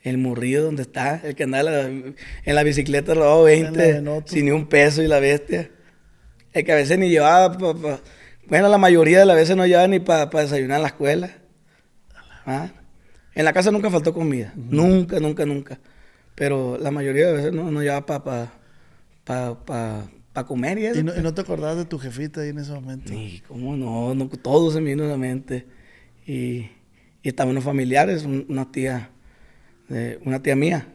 El 0.03 0.19
morrido 0.19 0.65
donde 0.65 0.83
está, 0.83 1.21
el 1.25 1.35
que 1.35 1.43
andaba 1.45 1.81
en 1.83 2.15
la, 2.45 2.63
bicicleta 2.63 3.13
robado 3.15 3.49
En 3.49 3.65
la 3.65 3.71
20, 3.73 3.93
de 3.95 4.03
Noto. 4.03 4.33
sin 4.33 4.45
ni 4.45 4.51
un 4.53 4.69
peso 4.69 5.03
y 5.03 5.09
la 5.09 5.19
bestia. 5.19 5.71
El 6.53 6.65
que 6.65 6.73
a 6.73 6.77
veces 6.77 6.97
ni 6.99 7.09
llevaba, 7.11 7.59
pa- 7.59 7.75
pa- 7.75 8.01
bueno, 8.47 8.69
la 8.69 8.79
mayoría 8.79 9.19
de 9.19 9.27
las 9.27 9.35
veces 9.37 9.57
no 9.57 9.67
llevaba 9.67 9.89
ni 9.89 9.99
para 9.99 10.27
desayunar 10.27 10.77
en 10.77 10.83
la 10.83 10.89
escuela. 10.89 11.31
Ah, 12.47 12.71
En 13.35 13.45
la 13.45 13.53
casa 13.53 13.73
nunca 13.73 13.91
faltó 13.91 14.15
comida, 14.15 14.53
nunca, 14.55 15.19
nunca, 15.19 15.45
nunca. 15.45 15.81
Pero 16.37 16.79
la 16.81 16.91
mayoría 16.93 17.27
de 17.27 17.33
veces 17.33 17.53
no, 17.53 17.71
no 17.73 17.83
llevaba 17.83 18.07
para 19.27 20.05
pa, 20.37 20.43
pa, 20.43 20.43
pa- 20.43 20.43
pa 20.43 20.47
comer 20.47 20.79
y 20.79 20.87
eso. 20.87 21.01
¿Y 21.01 21.03
no, 21.03 21.17
y 21.17 21.21
no 21.23 21.35
te 21.35 21.41
acordabas 21.41 21.77
de 21.77 21.85
tu 21.85 21.99
jefita 21.99 22.41
ahí 22.43 22.51
en 22.51 22.59
ese 22.59 22.73
momento? 22.73 23.13
Y 23.13 23.43
cómo 23.49 23.77
no, 23.77 24.15
no, 24.15 24.29
todo 24.29 24.71
se 24.71 24.81
me 24.81 24.91
vino 24.91 25.05
a 25.05 25.09
la 25.09 25.17
mente. 25.17 25.67
Y, 26.27 26.69
y 27.23 27.29
estaban 27.29 27.51
unos 27.53 27.65
familiares, 27.65 28.25
un- 28.25 28.45
una 28.49 28.71
tía, 28.71 29.11
de- 29.89 30.19
una 30.25 30.43
tía 30.43 30.57
mía, 30.57 30.87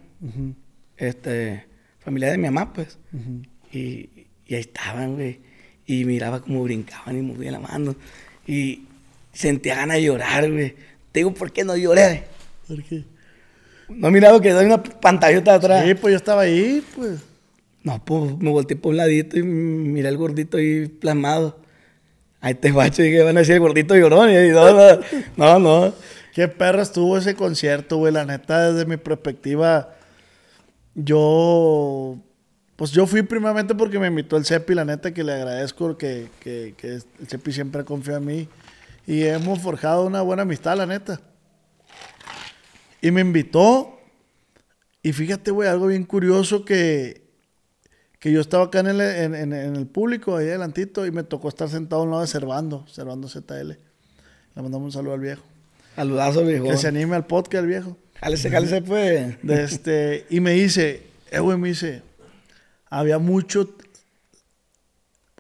este, 0.98 1.66
familiar 2.00 2.32
de 2.32 2.38
mi 2.38 2.46
mamá, 2.46 2.74
pues. 2.74 2.98
y, 3.72 4.10
y 4.48 4.56
ahí 4.56 4.62
estaban, 4.62 5.16
güey. 5.16 5.40
Y 5.86 6.06
miraba 6.06 6.42
cómo 6.42 6.64
brincaban 6.64 7.18
y 7.18 7.22
movían 7.22 7.54
la 7.54 7.60
mano. 7.60 7.96
Y 8.48 8.84
sentía 9.34 9.76
ganas 9.76 9.98
de 9.98 10.04
llorar, 10.04 10.50
güey. 10.52 10.76
Te 11.12 11.20
digo, 11.20 11.34
¿por 11.34 11.52
qué 11.52 11.64
no 11.64 11.76
lloré? 11.76 12.26
¿Por 12.68 12.82
qué? 12.84 13.04
No 13.90 14.08
he 14.08 14.12
mirado 14.12 14.40
que 14.40 14.52
hay 14.52 14.66
una 14.66 14.82
pantallota 14.82 15.56
atrás. 15.56 15.86
Sí, 15.86 15.94
pues 15.96 16.12
yo 16.14 16.18
estaba 16.18 16.42
ahí, 16.44 16.82
pues. 16.96 17.20
No, 17.84 18.04
pues 18.04 18.38
me 18.38 18.52
volteé 18.52 18.78
por 18.78 18.92
un 18.92 18.98
ladito 18.98 19.38
y 19.38 19.44
miré 19.44 20.08
al 20.08 20.18
gordito 20.18 20.58
ahí 20.58 20.88
plasmado. 20.88 21.60
Ahí 22.40 22.56
te 22.56 22.72
guacho, 22.72 23.04
dije, 23.04 23.22
van 23.22 23.38
a 23.38 23.42
decir 23.42 23.56
el 23.56 23.60
gordito 23.60 23.96
llorón. 23.96 24.30
Y 24.30 24.50
no, 24.50 25.00
no, 25.38 25.60
no. 25.60 25.94
Qué 26.34 26.48
perro 26.48 26.82
estuvo 26.82 27.18
ese 27.18 27.36
concierto, 27.36 27.98
güey. 27.98 28.14
La 28.14 28.26
neta, 28.26 28.72
desde 28.72 28.86
mi 28.86 28.98
perspectiva, 28.98 29.96
yo. 30.96 32.18
Pues 32.76 32.92
yo 32.92 33.06
fui 33.06 33.22
primeramente 33.22 33.76
porque 33.76 34.00
me 34.00 34.08
invitó 34.08 34.38
el 34.38 34.46
Cepi, 34.46 34.74
la 34.74 34.86
neta, 34.86 35.14
que 35.14 35.24
le 35.24 35.34
agradezco 35.34 35.98
que, 35.98 36.30
que, 36.40 36.74
el 36.84 37.28
Cepi 37.28 37.52
siempre 37.52 37.86
confía 37.86 38.18
en 38.18 38.26
mí. 38.26 38.48
Y 39.06 39.24
hemos 39.24 39.60
forjado 39.60 40.06
una 40.06 40.22
buena 40.24 40.44
amistad, 40.44 40.78
la 40.78 40.88
neta. 40.88 41.22
Y 43.02 43.12
me 43.12 43.22
invitó. 43.22 44.00
Y 45.04 45.14
fíjate, 45.14 45.52
güey, 45.52 45.70
algo 45.70 45.88
bien 45.88 46.06
curioso 46.06 46.66
que, 46.66 47.21
que 48.22 48.32
yo 48.32 48.40
estaba 48.40 48.66
acá 48.66 48.80
en 48.82 48.88
el, 48.88 49.02
en, 49.02 49.34
en- 49.36 49.52
en 49.54 49.76
el 49.76 49.88
público, 49.88 50.38
ahí 50.38 50.48
adelantito, 50.48 51.06
y 51.08 51.12
me 51.12 51.24
tocó 51.24 51.50
estar 51.50 51.68
sentado 51.68 52.04
a 52.04 52.06
un 52.06 52.12
lado 52.12 52.22
de 52.22 52.28
Servando, 52.28 52.86
Servando 52.88 53.28
ZL. 53.28 53.72
Le 54.54 54.62
mandamos 54.62 54.86
un 54.86 54.92
saludo 54.92 55.16
al 55.16 55.20
viejo. 55.22 55.42
Saludazo, 55.96 56.46
viejo. 56.46 56.66
Que 56.66 56.78
se 56.78 56.88
anime 56.88 57.16
al 57.16 57.26
podcast, 57.26 57.64
el 57.64 57.68
viejo. 57.68 57.98
Jálese, 58.20 58.52
jálese, 58.52 58.82
pues. 58.84 59.38
De 59.42 59.64
este, 59.64 60.28
y 60.30 60.40
me 60.40 60.52
dice, 60.52 61.02
eh, 61.32 61.40
güey, 61.40 61.58
me 61.58 61.70
dice, 61.70 62.04
había 62.92 63.18
mucho, 63.18 63.76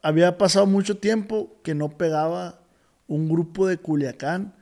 había 0.02 0.40
pasado 0.40 0.66
mucho 0.66 0.98
tiempo 0.98 1.56
que 1.64 1.76
no 1.76 1.90
pegaba 1.98 2.62
un 3.08 3.30
grupo 3.30 3.68
de 3.68 3.78
Culiacán 3.78 4.56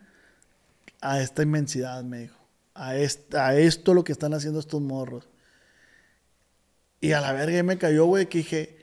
a 1.00 1.22
esta 1.22 1.44
inmensidad, 1.44 2.04
me 2.04 2.20
dijo. 2.24 2.36
a, 2.76 2.98
est- 2.98 3.34
a 3.36 3.56
esto 3.58 3.94
lo 3.94 4.04
que 4.04 4.12
están 4.12 4.34
haciendo 4.34 4.60
estos 4.60 4.82
morros. 4.82 5.29
Y 7.02 7.14
a 7.14 7.22
la 7.22 7.32
verga 7.32 7.58
ahí 7.58 7.64
me 7.64 7.78
cayó, 7.78 8.06
güey, 8.06 8.28
que 8.28 8.40
dije, 8.40 8.78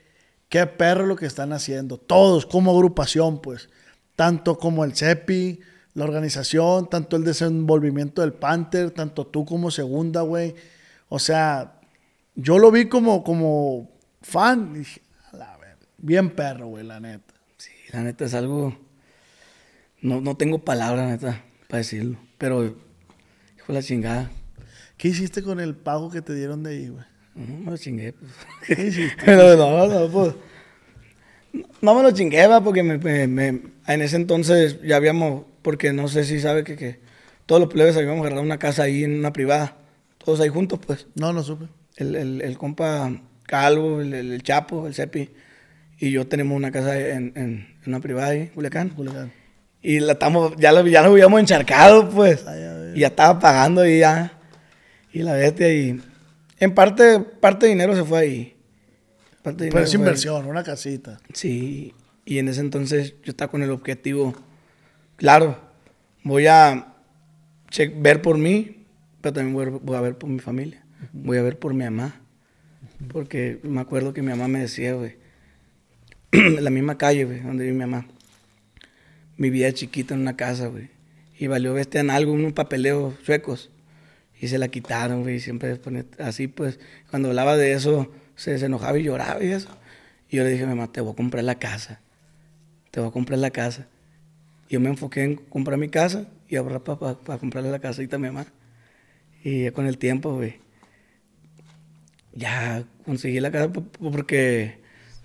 qué 0.49 0.65
perro 0.65 1.05
lo 1.05 1.15
que 1.15 1.25
están 1.25 1.53
haciendo. 1.53 1.97
Todos, 1.97 2.45
como 2.45 2.71
agrupación, 2.71 3.41
pues. 3.41 3.69
Tanto 4.15 4.57
como 4.57 4.83
el 4.83 4.95
CEPI, 4.95 5.59
la 5.93 6.03
organización, 6.03 6.89
tanto 6.89 7.15
el 7.15 7.23
desenvolvimiento 7.23 8.21
del 8.21 8.33
Panther, 8.33 8.91
tanto 8.91 9.27
tú 9.27 9.45
como 9.45 9.69
segunda, 9.71 10.21
güey. 10.21 10.55
O 11.09 11.19
sea, 11.19 11.79
yo 12.35 12.57
lo 12.57 12.71
vi 12.71 12.87
como, 12.87 13.23
como 13.23 13.89
fan. 14.21 14.71
y 14.75 14.79
dije, 14.79 15.01
a 15.31 15.37
la 15.37 15.57
verga, 15.57 15.85
bien 15.97 16.31
perro, 16.31 16.67
güey, 16.67 16.85
la 16.85 16.99
neta. 16.99 17.33
Sí, 17.57 17.71
la 17.91 18.01
neta 18.01 18.25
es 18.25 18.33
algo. 18.33 18.77
No, 20.01 20.21
no 20.21 20.35
tengo 20.37 20.59
palabras, 20.59 21.07
neta, 21.07 21.43
para 21.67 21.79
decirlo. 21.79 22.19
Pero, 22.37 22.63
hijo 22.63 23.67
de 23.67 23.73
la 23.73 23.83
chingada. 23.83 24.31
¿Qué 24.97 25.09
hiciste 25.09 25.43
con 25.43 25.59
el 25.59 25.75
pago 25.75 26.09
que 26.09 26.21
te 26.21 26.33
dieron 26.33 26.63
de 26.63 26.71
ahí, 26.71 26.89
güey? 26.89 27.05
No 27.37 27.57
me 27.65 27.71
lo 27.71 27.77
chingué, 27.77 28.13
pues. 28.13 28.31
¿Qué 28.65 28.83
hiciste? 28.87 29.23
Pero 29.25 29.55
no, 29.55 29.87
no, 29.87 30.11
pues. 30.11 30.33
No 31.81 31.95
me 31.95 32.03
lo 32.03 32.11
chingué, 32.11 32.45
va, 32.47 32.63
porque 32.63 32.83
me, 32.83 32.97
me- 32.97 33.27
me- 33.27 33.61
en 33.87 34.01
ese 34.01 34.15
entonces 34.15 34.79
ya 34.83 34.95
habíamos, 34.97 35.43
porque 35.61 35.93
no 35.93 36.07
sé 36.07 36.23
si 36.25 36.39
sabe 36.39 36.63
que, 36.63 36.75
que 36.75 36.99
todos 37.45 37.61
los 37.61 37.71
plebes 37.71 37.95
habíamos 37.95 38.19
agarrado 38.21 38.41
una 38.41 38.59
casa 38.59 38.83
ahí 38.83 39.03
en 39.03 39.17
una 39.19 39.31
privada, 39.33 39.77
todos 40.23 40.39
ahí 40.39 40.49
juntos, 40.49 40.79
pues. 40.85 41.07
No, 41.15 41.31
no 41.33 41.43
supe. 41.43 41.65
El, 41.95 42.15
el, 42.15 42.41
el 42.41 42.57
compa 42.57 43.11
Calvo, 43.43 44.01
el, 44.01 44.43
Chapo, 44.43 44.87
el 44.87 44.93
Cepi, 44.93 45.29
y 45.99 46.11
yo 46.11 46.27
tenemos 46.27 46.55
una 46.55 46.71
casa 46.71 46.99
en, 46.99 47.33
en- 47.35 47.67
en 47.83 47.87
una 47.87 47.99
privada 47.99 48.29
ahí, 48.29 48.47
Culiacán. 48.47 48.89
Culiacán. 48.89 49.31
Y 49.81 49.99
la 49.99 50.13
estamos, 50.13 50.53
ya 50.57 50.71
lo, 50.71 50.85
ya 50.85 51.01
lo 51.01 51.09
habíamos 51.11 51.39
encharcado, 51.39 52.09
pues. 52.09 52.45
Ay, 52.45 52.93
y 52.95 52.99
ya 53.01 53.07
estaba 53.07 53.39
pagando 53.39 53.87
y 53.87 53.99
ya. 53.99 54.33
Y 55.13 55.19
la 55.23 55.33
bestia, 55.33 55.71
y 55.73 56.01
en 56.59 56.73
parte, 56.73 57.19
parte 57.19 57.65
de 57.65 57.71
dinero 57.71 57.95
se 57.95 58.03
fue 58.03 58.19
ahí. 58.19 58.55
Parte 59.41 59.65
de 59.65 59.71
Pero 59.71 59.83
es 59.83 59.91
ahí. 59.93 59.99
inversión, 59.99 60.45
una 60.47 60.63
casita. 60.63 61.19
Sí, 61.33 61.93
y 62.25 62.39
en 62.39 62.47
ese 62.49 62.61
entonces 62.61 63.15
yo 63.23 63.31
estaba 63.31 63.49
con 63.51 63.63
el 63.63 63.71
objetivo, 63.71 64.35
claro, 65.15 65.59
voy 66.23 66.47
a 66.47 66.93
ver 67.95 68.21
por 68.21 68.37
mí, 68.37 68.85
pero 69.21 69.33
también 69.33 69.53
voy 69.53 69.67
a, 69.67 69.69
voy 69.69 69.95
a 69.95 70.01
ver 70.01 70.17
por 70.17 70.29
mi 70.29 70.39
familia, 70.39 70.83
voy 71.13 71.37
a 71.37 71.41
ver 71.41 71.57
por 71.59 71.73
mi 71.73 71.83
mamá, 71.85 72.21
porque 73.09 73.59
me 73.63 73.79
acuerdo 73.81 74.13
que 74.13 74.21
mi 74.21 74.29
mamá 74.29 74.47
me 74.47 74.59
decía, 74.59 74.93
güey, 74.93 75.15
en 76.31 76.63
la 76.63 76.69
misma 76.69 76.97
calle, 76.97 77.25
güey, 77.25 77.39
donde 77.41 77.63
vive 77.63 77.73
mi 77.75 77.85
mamá, 77.85 78.07
vivía 79.37 79.71
chiquita 79.73 80.13
en 80.13 80.21
una 80.21 80.35
casa, 80.35 80.67
güey, 80.67 80.89
y 81.39 81.47
valió 81.47 81.73
bestia 81.73 82.01
en 82.01 82.09
algo, 82.09 82.33
unos 82.33 82.53
papeleos 82.53 83.13
suecos, 83.23 83.69
y 84.39 84.47
se 84.47 84.57
la 84.57 84.67
quitaron, 84.67 85.23
güey, 85.23 85.35
y 85.35 85.39
siempre 85.39 85.75
pone- 85.77 86.05
así, 86.19 86.47
pues, 86.47 86.79
cuando 87.09 87.29
hablaba 87.29 87.57
de 87.57 87.73
eso, 87.73 88.11
se, 88.35 88.57
se 88.59 88.65
enojaba 88.67 88.97
y 88.99 89.03
lloraba 89.03 89.43
y 89.43 89.47
eso. 89.51 89.69
Y 90.29 90.37
yo 90.37 90.43
le 90.43 90.49
dije 90.51 90.63
a 90.63 90.67
mi 90.67 90.75
mamá, 90.75 90.91
te 90.91 91.01
voy 91.01 91.13
a 91.13 91.15
comprar 91.15 91.43
la 91.43 91.55
casa, 91.55 92.01
te 92.91 92.99
voy 92.99 93.09
a 93.09 93.11
comprar 93.11 93.39
la 93.39 93.49
casa. 93.51 93.87
Y 94.69 94.73
yo 94.73 94.79
me 94.79 94.89
enfoqué 94.89 95.23
en 95.23 95.35
comprar 95.37 95.77
mi 95.77 95.89
casa 95.89 96.27
y 96.49 96.55
ahorrar 96.57 96.83
para 96.83 97.39
comprarle 97.39 97.71
la 97.71 97.79
casita 97.79 98.17
a 98.17 98.19
mi 98.19 98.27
mamá. 98.27 98.45
Y 99.43 99.69
con 99.71 99.85
el 99.87 99.97
tiempo, 99.97 100.33
güey, 100.35 100.59
ya 102.33 102.83
conseguí 103.05 103.39
la 103.39 103.51
casa 103.51 103.71
po- 103.71 103.83
po- 103.83 104.11
porque 104.11 104.79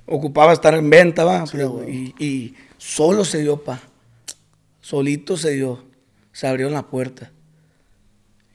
ocupaba 0.06 0.52
estar 0.52 0.74
en 0.74 0.88
venta, 0.88 1.24
va. 1.24 1.44
y, 1.88 2.14
y 2.18 2.54
solo 2.78 3.24
se 3.24 3.40
dio, 3.42 3.62
pa. 3.62 3.80
Solito 4.80 5.36
se 5.36 5.50
dio. 5.52 5.84
Se 6.32 6.46
abrieron 6.46 6.72
las 6.72 6.84
puertas. 6.84 7.30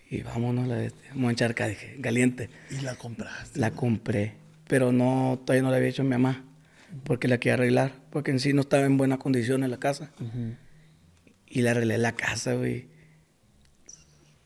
Y 0.09 0.21
vámonos, 0.21 0.67
la, 0.67 0.89
vamos 1.09 1.27
a 1.27 1.31
encharcar, 1.31 1.69
dije, 1.69 1.97
caliente. 2.01 2.49
Y 2.71 2.81
la 2.81 2.95
compraste. 2.95 3.59
La 3.59 3.71
compré, 3.71 4.33
pero 4.67 4.91
no, 4.91 5.41
todavía 5.43 5.63
no 5.63 5.71
la 5.71 5.77
había 5.77 5.89
hecho 5.89 6.01
a 6.01 6.05
mi 6.05 6.11
mamá, 6.11 6.45
porque 7.03 7.27
la 7.27 7.39
quería 7.39 7.55
arreglar, 7.55 7.93
porque 8.09 8.31
en 8.31 8.39
sí 8.39 8.53
no 8.53 8.61
estaba 8.61 8.85
en 8.85 8.97
buenas 8.97 9.19
condiciones 9.19 9.69
la 9.69 9.77
casa. 9.77 10.11
Y 11.45 11.61
le 11.61 11.69
arreglé 11.69 11.97
la 11.97 12.13
casa, 12.13 12.53
güey. 12.53 12.87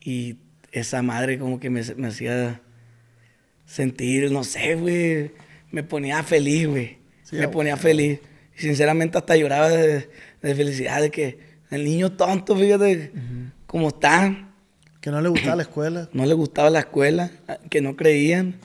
Y 0.04 0.38
esa 0.72 1.04
madre 1.04 1.38
como 1.38 1.60
que 1.60 1.70
me, 1.70 1.82
me 1.96 2.08
hacía 2.08 2.62
sentir, 3.66 4.32
no 4.32 4.44
sé, 4.44 4.76
güey, 4.76 5.32
me 5.70 5.84
ponía 5.84 6.24
feliz, 6.24 6.68
güey. 6.68 6.98
Sí, 7.24 7.36
me 7.36 7.46
a 7.46 7.52
ponía 7.52 7.78
feliz. 7.78 8.20
Y 8.58 8.62
sinceramente 8.62 9.18
hasta 9.18 9.38
lloraba 9.38 9.70
de, 9.70 10.10
de 10.42 10.56
felicidad 10.56 11.02
de 11.02 11.12
que 11.12 11.40
el 11.70 11.86
niño 11.86 12.12
tonto, 12.14 12.56
fíjate, 12.58 13.12
cómo 13.68 13.90
está 13.90 14.51
Que 15.02 15.10
no 15.12 15.20
le 15.22 15.30
gustaba 15.30 15.56
la 15.56 15.64
escuela. 15.64 16.10
no 16.14 16.26
le 16.26 16.34
gustaba 16.34 16.70
la 16.70 16.80
escuela, 16.80 17.32
que 17.70 17.82
no 17.82 17.96
creían 17.96 18.56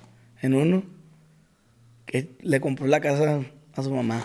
en 0.43 0.55
uno, 0.55 0.85
que 2.05 2.37
le 2.41 2.61
compró 2.61 2.87
la 2.87 3.01
casa 3.01 3.41
a 3.75 3.83
su 3.83 3.91
mamá. 3.91 4.25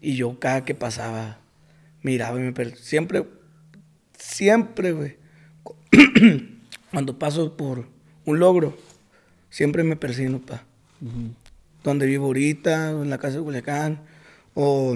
Y 0.00 0.14
yo 0.16 0.38
cada 0.38 0.64
que 0.64 0.74
pasaba, 0.74 1.38
miraba 2.02 2.38
y 2.40 2.42
me 2.42 2.52
per- 2.52 2.76
Siempre, 2.76 3.24
siempre, 4.16 4.92
güey. 4.92 5.16
Cuando 6.90 7.18
paso 7.18 7.56
por 7.56 7.86
un 8.24 8.38
logro, 8.38 8.76
siempre 9.50 9.82
me 9.82 9.96
persino, 9.96 10.40
pa. 10.40 10.62
Donde 11.82 12.06
vivo 12.06 12.26
ahorita, 12.26 12.90
en 12.90 13.10
la 13.10 13.18
casa 13.18 13.38
de 13.38 13.42
Culiacán, 13.42 14.00
o, 14.54 14.94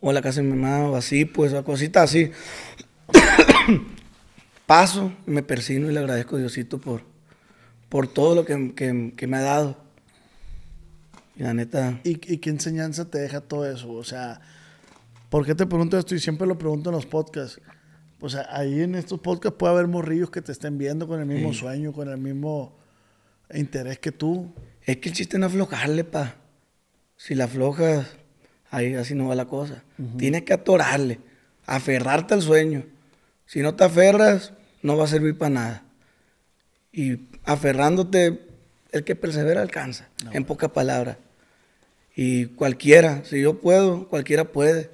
o 0.00 0.08
en 0.10 0.14
la 0.14 0.20
casa 0.22 0.42
de 0.42 0.48
mi 0.48 0.56
mamá, 0.56 0.88
o 0.88 0.96
así, 0.96 1.24
pues, 1.24 1.52
o 1.54 1.64
cositas 1.64 2.04
así 2.04 2.30
paso, 4.66 5.12
me 5.26 5.42
persino 5.42 5.90
y 5.90 5.92
le 5.94 6.00
agradezco 6.00 6.36
a 6.36 6.38
Diosito 6.38 6.78
por, 6.80 7.02
por 7.88 8.06
todo 8.08 8.34
lo 8.34 8.44
que, 8.44 8.74
que- 8.74 9.12
que 9.16 9.26
me 9.26 9.36
ha 9.38 9.42
dado. 9.42 9.76
Y 11.36 11.42
la 11.42 11.52
neta, 11.54 12.00
¿Y, 12.04 12.10
y 12.32 12.38
qué 12.38 12.50
enseñanza 12.50 13.04
te 13.06 13.18
deja 13.18 13.40
todo 13.40 13.68
eso? 13.70 13.92
O 13.92 14.04
sea, 14.04 14.40
¿por 15.30 15.44
qué 15.44 15.54
te 15.54 15.66
pregunto 15.66 15.98
esto? 15.98 16.14
Y 16.14 16.20
siempre 16.20 16.46
lo 16.46 16.56
pregunto 16.58 16.90
en 16.90 16.96
los 16.96 17.06
podcasts. 17.06 17.60
O 18.20 18.28
sea, 18.28 18.46
ahí 18.50 18.80
en 18.82 18.94
estos 18.94 19.20
podcasts 19.20 19.58
puede 19.58 19.74
haber 19.74 19.86
morrillos 19.88 20.30
que 20.30 20.40
te 20.40 20.52
estén 20.52 20.78
viendo 20.78 21.06
con 21.08 21.20
el 21.20 21.26
mismo 21.26 21.52
sueño, 21.52 21.92
con 21.92 22.08
el 22.08 22.18
mismo 22.18 22.76
interés 23.52 23.98
que 23.98 24.12
tú. 24.12 24.52
es 24.86 24.96
que 24.98 25.08
el 25.10 25.14
chiste 25.14 25.38
no 25.38 25.46
aflojarle, 25.46 26.04
pa. 26.04 26.36
Si 27.16 27.34
la 27.34 27.44
aflojas, 27.44 28.06
ahí 28.70 28.94
así 28.94 29.14
no 29.14 29.28
va 29.28 29.34
la 29.34 29.46
cosa. 29.46 29.82
Tienes 30.16 30.42
que 30.44 30.52
atorarle, 30.54 31.18
aferrarte 31.66 32.34
al 32.34 32.42
sueño. 32.42 32.84
Si 33.46 33.60
no 33.60 33.74
te 33.74 33.84
aferras, 33.84 34.52
no 34.82 34.96
va 34.96 35.04
a 35.04 35.08
servir 35.08 35.36
para 35.38 35.50
nada. 35.50 35.82
Y 36.92 37.20
aferrándote, 37.44 38.40
el 38.92 39.04
que 39.04 39.16
persevera 39.16 39.60
alcanza, 39.62 40.08
en 40.32 40.44
pocas 40.44 40.70
palabras. 40.70 41.16
Y 42.16 42.46
cualquiera, 42.46 43.22
si 43.24 43.40
yo 43.40 43.60
puedo, 43.60 44.08
cualquiera 44.08 44.44
puede. 44.44 44.90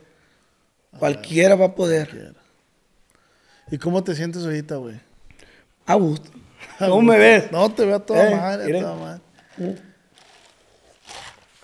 Cualquiera 0.98 1.54
va 1.54 1.66
a 1.66 1.74
poder. 1.74 2.34
¿Y 3.70 3.78
cómo 3.78 4.02
te 4.02 4.14
sientes 4.14 4.44
ahorita, 4.44 4.76
güey? 4.76 4.98
A 5.86 5.94
gusto. 5.94 6.30
¿Cómo 6.78 7.02
me 7.02 7.18
ves? 7.18 7.52
No, 7.52 7.70
te 7.72 7.84
veo 7.84 7.96
a 7.96 8.06
toda 8.06 8.30
Eh, 8.30 8.34
madre, 8.34 8.78
a 8.78 8.80
toda 8.80 8.96
madre. 8.96 9.20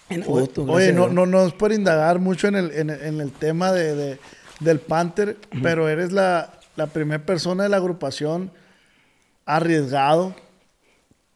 En 0.08 0.22
Oye, 0.68 0.92
no, 0.92 1.08
no, 1.08 1.26
no 1.26 1.46
es 1.46 1.52
por 1.52 1.72
indagar 1.72 2.20
mucho 2.20 2.46
en 2.46 2.54
el, 2.54 2.70
en 2.72 2.90
en 2.90 3.20
el 3.20 3.32
tema 3.32 3.72
de, 3.72 3.94
de- 3.96 4.18
del 4.60 4.78
Panther, 4.78 5.36
pero 5.62 5.88
eres 5.88 6.12
la, 6.12 6.52
la 6.76 6.86
primera 6.86 7.24
persona 7.24 7.64
de 7.64 7.68
la 7.68 7.76
agrupación 7.78 8.50
arriesgado 9.44 10.34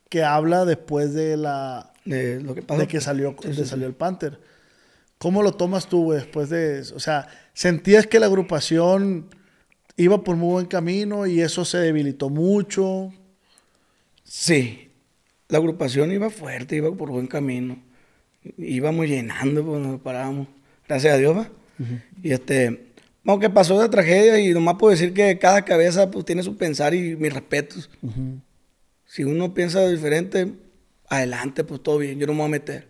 que 0.08 0.22
habla 0.24 0.64
después 0.64 1.14
de 1.14 1.36
la 1.36 1.92
De 2.04 2.40
lo 2.40 2.54
que 2.54 2.62
pasó. 2.62 2.80
de 2.80 2.88
que 2.88 3.00
salió, 3.00 3.36
Sí, 3.42 3.54
sí. 3.54 3.64
salió 3.64 3.86
el 3.86 3.94
Panther. 3.94 4.40
¿Cómo 5.18 5.42
lo 5.42 5.52
tomas 5.52 5.86
tú, 5.86 6.04
güey, 6.04 6.18
después 6.20 6.48
de 6.48 6.80
eso? 6.80 6.96
O 6.96 7.00
sea, 7.00 7.28
¿sentías 7.52 8.06
que 8.06 8.18
la 8.18 8.26
agrupación 8.26 9.26
iba 9.96 10.24
por 10.24 10.36
muy 10.36 10.52
buen 10.52 10.66
camino 10.66 11.26
y 11.26 11.40
eso 11.42 11.64
se 11.64 11.78
debilitó 11.78 12.30
mucho? 12.30 13.12
Sí, 14.24 14.90
la 15.48 15.58
agrupación 15.58 16.10
iba 16.12 16.30
fuerte, 16.30 16.76
iba 16.76 16.90
por 16.94 17.10
buen 17.10 17.26
camino. 17.26 17.78
Íbamos 18.56 19.06
llenando, 19.06 19.64
pues 19.64 19.80
nos 19.82 20.00
parábamos. 20.00 20.48
Gracias 20.88 21.14
a 21.14 21.18
Dios, 21.18 21.36
va. 21.36 21.50
Y 22.22 22.32
este, 22.32 22.89
aunque 23.26 23.50
pasó 23.50 23.74
esa 23.80 23.90
tragedia 23.90 24.38
y 24.40 24.52
nomás 24.52 24.76
puedo 24.78 24.90
decir 24.92 25.12
que 25.12 25.38
cada 25.38 25.64
cabeza 25.64 26.10
pues 26.10 26.24
tiene 26.24 26.42
su 26.42 26.56
pensar 26.56 26.94
y 26.94 27.16
mis 27.16 27.32
respetos. 27.32 27.90
Si 29.04 29.24
uno 29.24 29.52
piensa 29.54 29.86
diferente, 29.88 30.52
adelante, 31.08 31.64
pues 31.64 31.82
todo 31.82 31.98
bien, 31.98 32.18
yo 32.18 32.26
no 32.26 32.32
me 32.32 32.38
voy 32.40 32.46
a 32.46 32.50
meter. 32.50 32.86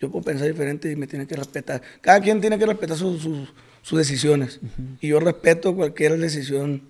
Yo 0.00 0.10
puedo 0.10 0.24
pensar 0.24 0.48
diferente 0.48 0.90
y 0.90 0.96
me 0.96 1.06
tiene 1.06 1.26
que 1.26 1.36
respetar. 1.36 1.80
Cada 2.00 2.20
quien 2.20 2.40
tiene 2.40 2.58
que 2.58 2.66
respetar 2.66 2.96
sus- 2.96 3.22
sus- 3.22 3.52
sus 3.82 3.98
decisiones. 3.98 4.60
Y 5.00 5.08
yo 5.08 5.20
respeto 5.20 5.74
cualquier 5.74 6.18
decisión 6.18 6.82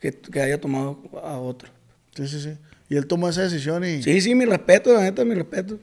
que, 0.00 0.12
que 0.12 0.40
haya 0.40 0.60
tomado 0.60 1.00
a 1.22 1.38
otro. 1.38 1.68
Sí, 2.14 2.28
sí, 2.28 2.40
sí. 2.40 2.50
Y 2.88 2.96
él 2.96 3.06
tomó 3.06 3.28
esa 3.28 3.42
decisión 3.42 3.84
y, 3.84 4.02
Sí, 4.02 4.20
sí, 4.20 4.34
mi 4.34 4.44
respeto, 4.44 4.92
la 4.92 5.00
neta, 5.02 5.24
mi 5.24 5.34
respeto. 5.34 5.78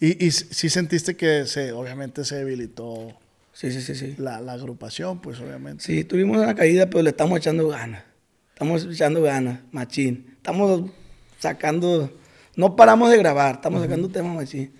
y, 0.00 0.24
y 0.24 0.30
sí 0.30 0.68
sentiste 0.68 1.16
que 1.16 1.46
se, 1.46 1.72
obviamente 1.72 2.24
se 2.24 2.36
debilitó 2.36 3.18
Sí, 3.58 3.70
sí, 3.72 3.80
sí, 3.80 3.94
sí. 3.94 4.14
la, 4.18 4.42
la 4.42 4.52
agrupación, 4.52 5.22
pues 5.22 5.40
obviamente. 5.40 5.82
Sí, 5.82 6.04
tuvimos 6.04 6.36
una 6.36 6.54
caída, 6.54 6.90
pero 6.90 7.02
le 7.02 7.08
estamos 7.10 7.38
echando 7.38 7.66
ganas. 7.68 8.04
Estamos 8.52 8.84
echando 8.84 9.22
ganas, 9.22 9.60
machín. 9.72 10.26
Estamos 10.36 10.90
sacando, 11.38 12.12
no 12.54 12.76
paramos 12.76 13.10
de 13.10 13.16
grabar, 13.16 13.54
estamos 13.54 13.80
sacando 13.80 14.10
temas 14.10 14.34
machín. 14.36 14.72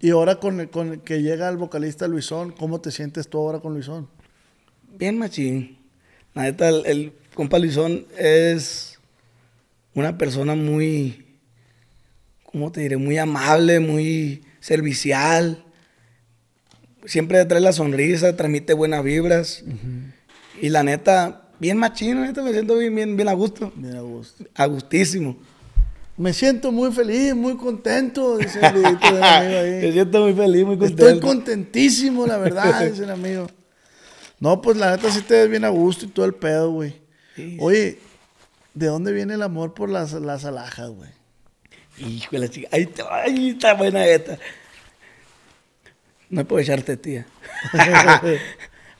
Y 0.00 0.10
ahora 0.10 0.40
con, 0.40 0.58
el- 0.58 0.70
con 0.70 0.88
el 0.94 1.00
que 1.02 1.22
llega 1.22 1.48
el 1.48 1.56
vocalista 1.56 2.08
Luisón, 2.08 2.50
¿cómo 2.50 2.80
te 2.80 2.90
sientes 2.90 3.28
tú 3.28 3.38
ahora 3.38 3.60
con 3.60 3.74
Luisón? 3.74 4.08
Bien 4.98 5.16
machín. 5.18 5.78
La 6.34 6.42
neta, 6.42 6.68
el, 6.68 6.84
el 6.86 7.12
compa 7.32 7.60
Luisón 7.60 8.06
es 8.18 8.98
una 9.94 10.18
persona 10.18 10.56
muy, 10.56 11.26
¿cómo 12.42 12.72
te 12.72 12.80
diré? 12.80 12.96
Muy 12.96 13.18
amable, 13.18 13.78
muy 13.78 14.42
servicial. 14.58 15.62
Siempre 17.06 17.44
trae 17.44 17.60
la 17.60 17.72
sonrisa, 17.72 18.36
transmite 18.36 18.74
buenas 18.74 19.02
vibras. 19.02 19.64
Y 20.60 20.68
la 20.68 20.82
neta, 20.82 21.48
bien 21.58 21.78
machín, 21.78 22.20
la 22.20 22.26
neta, 22.26 22.42
me 22.42 22.52
siento 22.52 22.76
bien, 22.76 22.94
bien, 22.94 23.16
bien 23.16 23.28
a 23.28 23.32
gusto. 23.32 23.72
Bien 23.76 23.96
a 23.96 24.00
gusto. 24.00 24.44
A 24.54 24.66
gustísimo. 24.66 25.36
Me 26.16 26.32
siento 26.32 26.72
muy 26.72 26.92
feliz, 26.92 27.34
muy 27.34 27.56
contento, 27.56 28.38
dice 28.38 28.58
el 28.58 28.64
amigo 28.86 28.88
ahí. 29.22 29.82
Me 29.82 29.92
siento 29.92 30.20
muy 30.22 30.32
feliz, 30.32 30.64
muy 30.64 30.78
contento. 30.78 31.06
Estoy 31.06 31.20
contentísimo, 31.20 32.26
la 32.26 32.38
verdad, 32.38 32.86
dice 32.90 33.04
el 33.04 33.10
amigo. 33.10 33.46
No, 34.40 34.60
pues 34.60 34.76
la 34.76 34.90
neta 34.92 35.10
sí 35.10 35.22
te 35.22 35.34
ves 35.34 35.50
bien 35.50 35.64
a 35.64 35.68
gusto 35.68 36.06
y 36.06 36.08
todo 36.08 36.26
el 36.26 36.34
pedo, 36.34 36.70
güey. 36.70 36.94
Sí. 37.36 37.58
Oye, 37.60 37.98
¿de 38.74 38.86
dónde 38.86 39.12
viene 39.12 39.34
el 39.34 39.42
amor 39.42 39.74
por 39.74 39.90
las, 39.90 40.12
las 40.12 40.44
alhajas, 40.44 40.90
güey? 40.90 41.10
La 42.30 42.48
chica. 42.48 42.68
Ahí 42.72 42.82
está, 42.82 43.14
ahí 43.14 43.50
está 43.50 43.74
buena 43.74 44.06
esta. 44.06 44.38
No 46.28 46.44
puedo 46.44 46.60
echarte, 46.60 46.96
tía. 46.96 47.26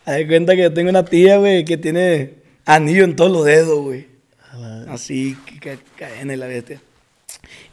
Haz 0.04 0.16
de 0.16 0.26
cuenta 0.26 0.54
que 0.54 0.62
yo 0.62 0.72
tengo 0.72 0.90
una 0.90 1.04
tía, 1.04 1.38
güey, 1.38 1.64
que 1.64 1.76
tiene 1.76 2.34
anillo 2.64 3.04
en 3.04 3.16
todos 3.16 3.30
los 3.30 3.44
dedos, 3.44 3.82
güey. 3.82 4.06
Así, 4.88 5.36
que, 5.60 5.78
cadena 5.96 6.34
y 6.34 6.36
la 6.36 6.46
bestia. 6.46 6.80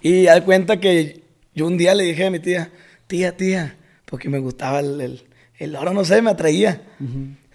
Y 0.01 0.27
haz 0.27 0.35
de 0.35 0.43
cuenta 0.43 0.79
que 0.79 1.21
yo 1.53 1.67
un 1.67 1.77
día 1.77 1.95
le 1.95 2.03
dije 2.03 2.25
a 2.25 2.31
mi 2.31 2.39
tía, 2.39 2.71
tía, 3.07 3.37
tía, 3.37 3.77
porque 4.05 4.29
me 4.29 4.39
gustaba 4.39 4.79
el, 4.79 4.99
el, 4.99 5.23
el 5.59 5.75
oro, 5.75 5.93
no 5.93 6.03
sé, 6.03 6.21
me 6.21 6.31
atraía. 6.31 6.81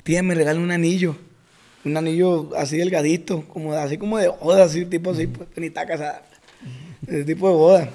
Tía, 0.05 0.23
me 0.23 0.35
regala 0.35 0.61
un 0.61 0.71
anillo. 0.71 1.17
Un 1.85 1.97
anillo 1.97 2.51
así 2.57 2.77
delgadito, 2.79 3.47
como, 3.49 3.73
así 3.75 3.99
como 3.99 4.19
de 4.19 4.29
boda, 4.29 4.65
así, 4.65 4.85
tipo 4.85 5.11
así, 5.11 5.27
pues, 5.27 5.49
ni 5.57 5.67
está 5.67 5.87
casada. 5.87 6.23
Ese 7.07 7.25
tipo 7.25 7.49
de 7.49 7.55
boda. 7.55 7.91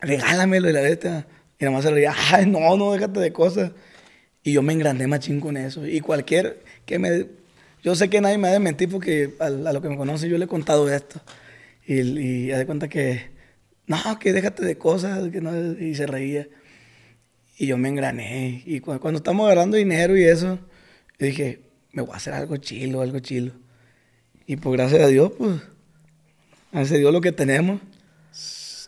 Regálamelo 0.00 0.70
y 0.70 0.72
la 0.72 0.80
bestia. 0.80 1.26
Y 1.58 1.64
nada 1.64 1.76
más 1.76 1.84
se 1.84 1.90
reía, 1.90 2.14
ay, 2.32 2.46
no, 2.46 2.76
no, 2.76 2.92
déjate 2.92 3.20
de 3.20 3.32
cosas. 3.32 3.72
Y 4.42 4.52
yo 4.52 4.62
me 4.62 4.72
engrandé 4.72 5.06
machín 5.06 5.40
con 5.40 5.56
eso. 5.56 5.86
Y 5.86 6.00
cualquier 6.00 6.62
que 6.86 6.98
me... 6.98 7.26
Yo 7.82 7.94
sé 7.94 8.08
que 8.10 8.20
nadie 8.20 8.38
me 8.38 8.48
ha 8.48 8.52
de 8.52 8.60
mentir 8.60 8.88
porque 8.88 9.34
a, 9.38 9.46
a 9.46 9.50
lo 9.50 9.80
que 9.82 9.88
me 9.88 9.96
conoce 9.96 10.28
yo 10.28 10.38
le 10.38 10.44
he 10.44 10.48
contado 10.48 10.92
esto. 10.92 11.20
Y, 11.86 12.00
y 12.00 12.46
de 12.46 12.66
cuenta 12.66 12.88
que, 12.88 13.30
no, 13.86 13.96
que 14.20 14.32
déjate 14.32 14.64
de 14.64 14.78
cosas. 14.78 15.28
Que 15.30 15.40
no, 15.40 15.72
y 15.80 15.94
se 15.94 16.06
reía. 16.06 16.48
Y 17.56 17.66
yo 17.66 17.76
me 17.76 17.88
engrané. 17.88 18.62
Y 18.64 18.80
cu- 18.80 19.00
cuando 19.00 19.18
estamos 19.18 19.46
agarrando 19.46 19.76
dinero 19.76 20.16
y 20.16 20.24
eso, 20.24 20.58
yo 21.18 21.26
dije, 21.26 21.60
me 21.92 22.02
voy 22.02 22.12
a 22.12 22.16
hacer 22.16 22.34
algo 22.34 22.56
chilo, 22.56 23.00
algo 23.00 23.18
chilo. 23.18 23.52
Y 24.46 24.56
pues 24.56 24.76
gracias 24.76 25.02
a 25.02 25.08
Dios, 25.08 25.32
pues, 25.36 25.60
gracias 26.72 26.96
a 26.96 26.98
Dios 26.98 27.12
lo 27.12 27.20
que 27.20 27.32
tenemos. 27.32 27.80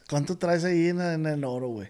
¿Cuánto 0.09 0.39
traes 0.39 0.65
ahí 0.65 0.89
en 0.89 1.27
el 1.27 1.45
oro, 1.45 1.69
güey? 1.69 1.89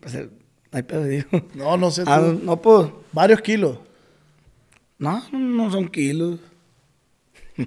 Pues, 0.00 0.14
no 0.14 0.28
hay 0.72 0.82
pedo, 0.82 1.04
digo. 1.04 1.28
No, 1.54 1.76
no 1.76 1.90
sé. 1.90 2.02
Ah, 2.06 2.20
tú. 2.20 2.40
no, 2.44 2.60
pues, 2.60 2.88
Varios 3.12 3.40
kilos. 3.40 3.78
no, 4.98 5.22
no, 5.32 5.70
son 5.70 5.88
kilos. 5.88 6.38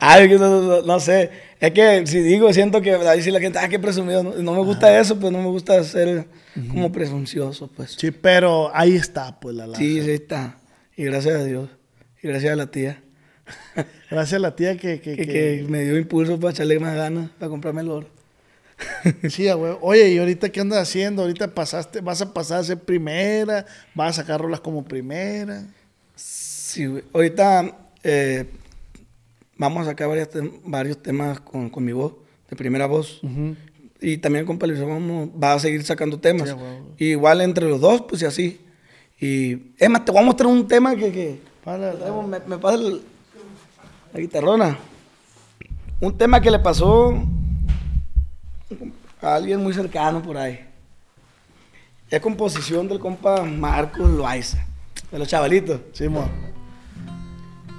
Ay, 0.00 0.28
no, 0.28 0.38
no- 0.60 0.82
no 0.82 1.00
sé. 1.00 1.30
Es 1.60 1.70
que 1.72 2.06
si 2.06 2.18
digo, 2.20 2.52
siento 2.52 2.80
que 2.82 2.92
ahí 2.94 3.22
sí 3.22 3.30
la 3.30 3.40
gente, 3.40 3.58
ah, 3.58 3.68
qué 3.68 3.78
presumido. 3.78 4.22
No, 4.22 4.34
no 4.36 4.52
me 4.52 4.62
gusta 4.62 4.98
eso, 5.00 5.18
pues 5.18 5.32
no 5.32 5.38
me 5.40 5.48
gusta 5.48 5.82
ser 5.84 6.26
como 6.68 6.92
presuncioso, 6.92 7.68
pues. 7.74 7.92
Sí, 7.98 8.10
pero 8.10 8.70
ahí 8.74 8.94
está, 8.96 9.38
pues, 9.40 9.56
la 9.56 9.64
alhaja. 9.64 9.78
Sí, 9.80 10.02
sí 10.02 10.10
está. 10.10 10.58
Y 10.96 11.04
gracias 11.04 11.34
a 11.36 11.44
Dios. 11.44 11.68
Y 12.22 12.28
gracias 12.28 12.52
a 12.52 12.56
la 12.56 12.66
tía. 12.66 13.00
Gracias 14.10 14.34
a 14.34 14.38
la 14.38 14.56
tía 14.56 14.76
que... 14.78 15.00
que, 15.00 15.16
Que, 15.16 15.26
que- 15.26 15.32
que 15.62 15.66
me 15.68 15.82
dio 15.84 15.98
impulso 15.98 16.38
para 16.40 16.52
echarle 16.52 16.78
más 16.78 16.94
ganas, 16.96 17.30
para 17.38 17.50
comprarme 17.50 17.82
el 17.82 17.90
oro. 17.90 18.08
Sí, 19.30 19.44
huevo. 19.46 19.78
Oye, 19.82 20.10
¿y 20.12 20.18
ahorita 20.18 20.48
qué 20.50 20.60
andas 20.60 20.80
haciendo? 20.88 21.22
¿Ahorita 21.22 21.54
pasaste, 21.54 22.00
vas 22.00 22.20
a 22.22 22.32
pasar 22.32 22.60
a 22.60 22.64
ser 22.64 22.78
primera? 22.78 23.66
¿Vas 23.94 24.18
a 24.18 24.22
sacar 24.22 24.40
rolas 24.40 24.60
como 24.60 24.84
primera? 24.84 25.64
Sí, 26.16 26.86
güey. 26.86 27.04
Ahorita 27.12 27.76
eh, 28.02 28.46
vamos 29.56 29.82
a 29.86 29.90
sacar 29.90 30.08
varias 30.08 30.28
varios 30.64 31.02
temas 31.02 31.40
con, 31.40 31.70
con 31.70 31.84
mi 31.84 31.92
voz, 31.92 32.14
de 32.50 32.56
primera 32.56 32.86
voz. 32.86 33.20
Y 34.00 34.18
también 34.18 34.44
con 34.46 34.58
Palizo 34.58 34.86
vamos, 34.86 35.28
va 35.42 35.54
a 35.54 35.58
seguir 35.58 35.82
sacando 35.84 36.18
temas. 36.18 36.50
Sí. 36.98 37.04
Igual 37.10 37.40
entre 37.40 37.68
los 37.68 37.80
dos, 37.80 38.02
pues 38.08 38.22
y 38.22 38.24
así. 38.26 38.60
Y 39.20 39.72
es 39.78 39.88
más, 39.88 40.04
te 40.04 40.12
voy 40.12 40.22
a 40.22 40.24
mostrar 40.26 40.48
un 40.48 40.66
tema 40.68 40.94
que, 40.96 41.10
que 41.12 41.38
Para- 41.64 41.92
traigo, 41.92 42.22
me, 42.22 42.38
me 42.46 42.58
pasa 42.58 42.76
el- 42.76 43.02
la 44.12 44.20
guitarrona. 44.20 44.78
Un 46.00 46.18
tema 46.18 46.40
que 46.40 46.50
le 46.50 46.58
pasó 46.58 47.14
a 49.20 49.34
alguien 49.34 49.62
muy 49.62 49.72
cercano 49.72 50.22
por 50.22 50.36
ahí. 50.36 50.60
Es 52.10 52.20
composición 52.20 52.86
del 52.88 52.98
compa 52.98 53.42
Marcos 53.42 54.10
Loaiza, 54.10 54.64
de 55.10 55.18
los 55.18 55.28
chavalitos. 55.28 55.80
Sí, 55.92 56.08
mo. 56.08 56.28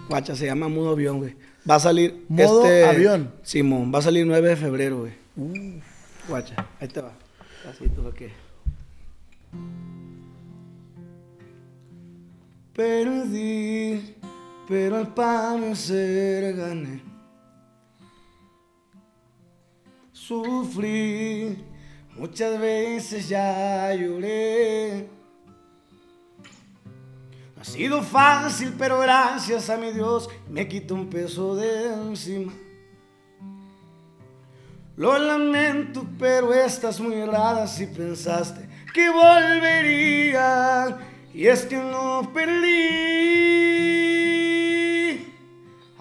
Guacha, 0.10 0.36
se 0.36 0.46
llama 0.46 0.68
Mudo 0.68 0.92
Avión, 0.92 1.18
güey. 1.18 1.36
Va 1.70 1.76
a 1.76 1.80
salir. 1.80 2.26
¿Modo 2.28 2.66
este, 2.66 2.86
avión? 2.86 3.34
Simón, 3.42 3.92
va 3.94 4.00
a 4.00 4.02
salir 4.04 4.26
9 4.26 4.50
de 4.50 4.56
febrero, 4.56 5.00
güey. 5.00 5.82
Guacha, 6.28 6.68
ahí 6.80 6.88
te 6.88 7.02
va. 7.02 7.12
Así 7.70 7.90
tú, 7.90 8.08
ok. 8.08 8.22
Perdí, 12.74 14.16
pero 14.68 14.98
al 14.98 15.14
parecer 15.14 16.56
gané. 16.56 17.15
Sufrí, 20.28 21.64
muchas 22.18 22.60
veces 22.60 23.30
ya 23.30 23.94
lloré. 23.94 25.08
Ha 27.62 27.64
sido 27.64 28.02
fácil, 28.02 28.74
pero 28.76 28.98
gracias 29.02 29.70
a 29.70 29.78
mi 29.78 29.92
Dios 29.92 30.28
me 30.50 30.68
quito 30.68 30.96
un 30.96 31.12
peso 31.12 31.56
de 31.56 31.94
encima. 31.94 32.52
Lo 34.98 35.16
lamento, 35.20 36.08
pero 36.18 36.52
estás 36.56 37.00
muy 37.00 37.14
errada 37.14 37.68
si 37.68 37.86
pensaste 37.86 38.68
que 38.96 39.08
volvería. 39.12 40.98
Y 41.36 41.46
es 41.46 41.68
que 41.68 41.78
no 41.78 42.32
perdí. 42.34 42.96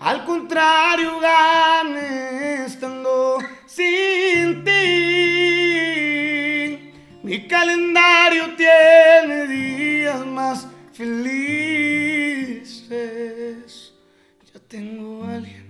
Al 0.01 0.25
contrario, 0.25 1.21
gané 1.21 2.65
estando 2.65 3.39
sin 3.75 4.65
ti. 4.65 4.71
Mi 7.23 7.49
calendario 7.49 8.55
tiene 8.57 9.47
días 9.49 10.25
más 10.27 10.69
felices. 10.93 11.35
Ya 14.53 14.61
tengo 14.69 15.25
a 15.25 15.35
alguien 15.35 15.67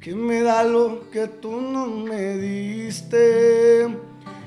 que 0.00 0.14
me 0.14 0.40
da 0.40 0.62
lo 0.62 1.10
que 1.10 1.26
tú 1.26 1.60
no 1.60 1.86
me 1.86 2.36
diste. 2.38 3.88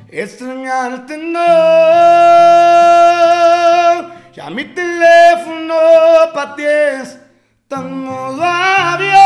Extrañarte 0.08 1.18
no. 1.18 1.40
Ya 4.34 4.50
mi 4.50 4.64
teléfono 4.66 5.76
pa' 6.34 6.56
ti 6.56 6.64
es 6.64 7.20
tan 7.68 8.00
modo 8.06 8.44
avión. 8.44 9.22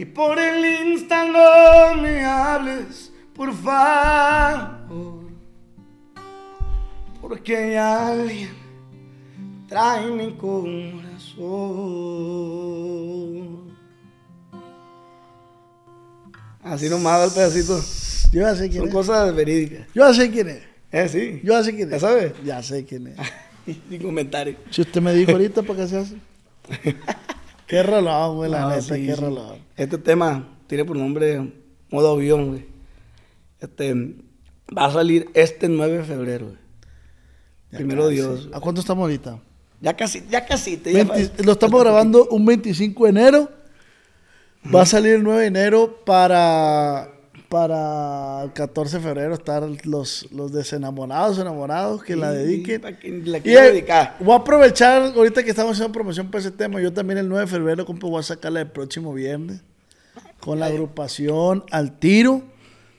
Y 0.00 0.06
por 0.06 0.38
el 0.38 0.64
Insta 0.64 1.26
no 1.26 2.00
me 2.00 2.24
hables, 2.24 3.12
por 3.34 3.52
favor. 3.54 5.28
Porque 7.20 7.76
alguien 7.76 8.48
trae 9.68 10.06
mi 10.10 10.32
corazón. 10.38 10.80
Así 16.62 16.88
nomás 16.88 17.28
el 17.28 17.34
pedacito. 17.34 17.78
Yo 18.32 18.40
ya 18.40 18.54
sé 18.54 18.70
quién 18.70 18.80
Son 18.80 18.88
es. 18.88 18.94
cosas 18.94 19.34
verídicas. 19.34 19.86
Yo 19.94 20.08
ya 20.08 20.14
sé 20.14 20.30
quién 20.30 20.48
es. 20.48 20.62
Eh, 20.92 21.08
sí. 21.10 21.42
Yo 21.44 21.52
ya 21.52 21.62
sé 21.62 21.74
quién 21.76 21.88
es. 21.88 22.00
¿Ya 22.00 22.00
sabes? 22.08 22.32
Ya 22.42 22.62
sé 22.62 22.86
quién 22.86 23.08
es. 23.08 23.16
Sin 23.90 24.00
comentario. 24.02 24.56
Si 24.70 24.80
usted 24.80 25.02
me 25.02 25.12
dijo 25.12 25.32
ahorita, 25.32 25.62
¿para 25.62 25.80
qué 25.80 25.88
se 25.88 25.98
hace? 25.98 26.16
qué 27.66 27.82
rolón, 27.82 28.36
güey, 28.36 28.50
la 28.50 28.60
No, 28.60 28.70
neta, 28.70 28.80
sí, 28.80 29.04
qué 29.06 29.14
sí. 29.14 29.20
Este 29.80 29.96
tema 29.96 30.46
tiene 30.66 30.84
por 30.84 30.94
nombre 30.94 31.52
Modo 31.90 32.12
Avión, 32.12 32.48
güey. 32.48 32.66
Este 33.60 33.94
va 34.76 34.84
a 34.84 34.92
salir 34.92 35.30
este 35.32 35.68
9 35.70 35.98
de 35.98 36.04
febrero, 36.04 36.46
güey. 36.48 36.58
Primero 37.70 38.02
casi. 38.04 38.14
Dios. 38.14 38.48
¿A 38.52 38.60
cuánto 38.60 38.82
estamos 38.82 39.02
ahorita? 39.02 39.40
Ya 39.80 39.96
casi, 39.96 40.22
ya 40.30 40.44
casi. 40.44 40.76
Te 40.76 40.92
ya 40.92 41.04
20 41.04 41.14
falta- 41.28 41.42
lo 41.44 41.52
estamos 41.52 41.80
grabando 41.80 42.28
un 42.28 42.44
25 42.44 43.04
de 43.04 43.10
enero. 43.10 43.48
Va 44.74 44.82
a 44.82 44.86
salir 44.86 45.14
el 45.14 45.22
9 45.22 45.40
de 45.40 45.46
enero 45.46 46.00
para, 46.04 47.08
para 47.48 48.42
el 48.44 48.52
14 48.52 48.98
de 48.98 49.02
febrero 49.02 49.32
estar 49.32 49.62
los, 49.84 50.30
los 50.30 50.52
desenamorados, 50.52 51.38
enamorados, 51.38 52.02
que 52.04 52.16
la 52.16 52.30
dediquen. 52.32 52.82
para 52.82 52.98
la 53.02 53.38
Y 53.38 53.50
eh, 53.56 53.62
dedicar. 53.62 54.16
voy 54.20 54.34
a 54.34 54.36
aprovechar, 54.36 55.00
ahorita 55.16 55.42
que 55.42 55.48
estamos 55.48 55.72
haciendo 55.72 55.90
promoción 55.92 56.26
para 56.30 56.40
ese 56.40 56.50
tema, 56.50 56.82
yo 56.82 56.92
también 56.92 57.16
el 57.18 57.28
9 57.30 57.46
de 57.46 57.50
febrero, 57.50 57.86
compa, 57.86 58.06
voy 58.08 58.20
a 58.20 58.22
sacarla 58.22 58.60
el 58.60 58.68
próximo 58.70 59.14
viernes. 59.14 59.62
Con 60.40 60.58
la 60.60 60.66
agrupación 60.66 61.64
Al 61.70 61.98
Tiro. 61.98 62.42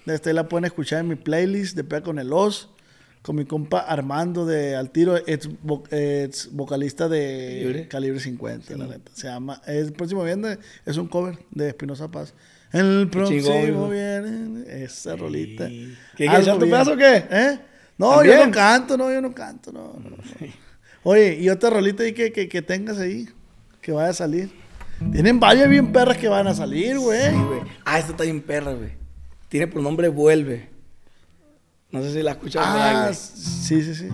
Desde 0.06 0.30
ahí 0.32 0.36
la 0.36 0.48
pueden 0.50 0.66
escuchar 0.66 1.00
en 1.02 1.08
mi 1.08 1.16
playlist 1.16 1.76
de 1.76 1.84
Pega 1.84 2.02
con 2.04 2.20
el 2.20 2.32
Os. 2.34 2.70
Con 3.22 3.36
mi 3.36 3.46
compa 3.46 3.80
Armando 3.82 4.48
de 4.48 4.76
Al 4.76 4.90
Tiro, 4.90 5.16
ex, 5.16 5.48
vo- 5.64 5.84
ex 5.92 6.50
vocalista 6.52 7.08
de 7.08 7.60
Calibre. 7.62 7.88
Calibre 7.88 8.20
50, 8.20 8.76
la 8.78 8.88
neta. 8.88 9.12
Se 9.14 9.28
llama, 9.28 9.62
el 9.68 9.94
próximo 9.94 10.24
viernes 10.24 10.58
es 10.88 10.98
un 10.98 11.08
cover 11.08 11.38
de 11.52 11.68
Espinosa 11.70 12.10
Paz. 12.10 12.34
El 12.72 13.10
próximo 13.12 13.90
viernes, 13.90 14.68
esa 14.68 15.16
rolita. 15.16 15.68
¿Qué, 16.18 16.28
tu 16.28 16.60
pedazo 16.60 16.94
o 16.94 16.98
qué? 16.98 17.26
¿Eh? 17.30 17.60
No, 18.00 18.16
¿También? 18.16 18.40
yo 18.40 18.46
no 18.48 18.52
canto, 18.52 18.98
no, 18.98 19.12
yo 19.14 19.22
no 19.22 19.34
canto, 19.36 19.72
no. 19.72 19.94
no, 20.04 20.10
no. 20.10 20.18
Oye, 21.04 21.36
y 21.40 21.48
otra 21.50 21.70
rolita 21.70 22.02
ahí 22.02 22.14
que, 22.14 22.32
que, 22.32 22.48
que 22.50 22.62
tengas 22.64 22.98
ahí, 22.98 23.28
que 23.82 23.92
vaya 23.92 24.10
a 24.10 24.14
salir. 24.14 24.50
Tienen 25.12 25.40
varias 25.40 25.70
bien 25.70 25.92
perras 25.92 26.18
que 26.18 26.28
van 26.28 26.48
a 26.48 26.54
salir, 26.54 27.00
güey. 27.00 27.30
Sí, 27.32 27.36
güey. 27.36 27.62
Ah, 27.86 28.00
esta 28.00 28.12
está 28.12 28.24
bien 28.24 28.42
perra, 28.42 28.74
güey. 28.74 28.92
Tiene 29.50 29.68
por 29.68 29.82
nombre 29.82 30.08
Vuelve. 30.08 30.70
No 31.92 32.02
sé 32.02 32.14
si 32.14 32.24
la 32.24 32.32
ahí, 32.32 32.40
ah, 32.58 33.02
güey. 33.04 33.16
sí, 33.16 33.82
sí, 33.82 33.96
sí. 33.96 34.08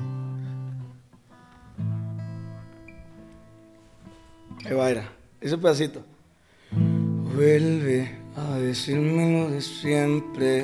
Ahí 4.66 4.74
va, 4.74 4.88
mira. 4.88 5.10
Ese 5.40 5.58
pedacito. 5.58 6.04
Vuelve 7.36 8.16
a 8.36 8.58
decirme 8.58 9.44
lo 9.44 9.52
de 9.52 9.62
siempre. 9.62 10.64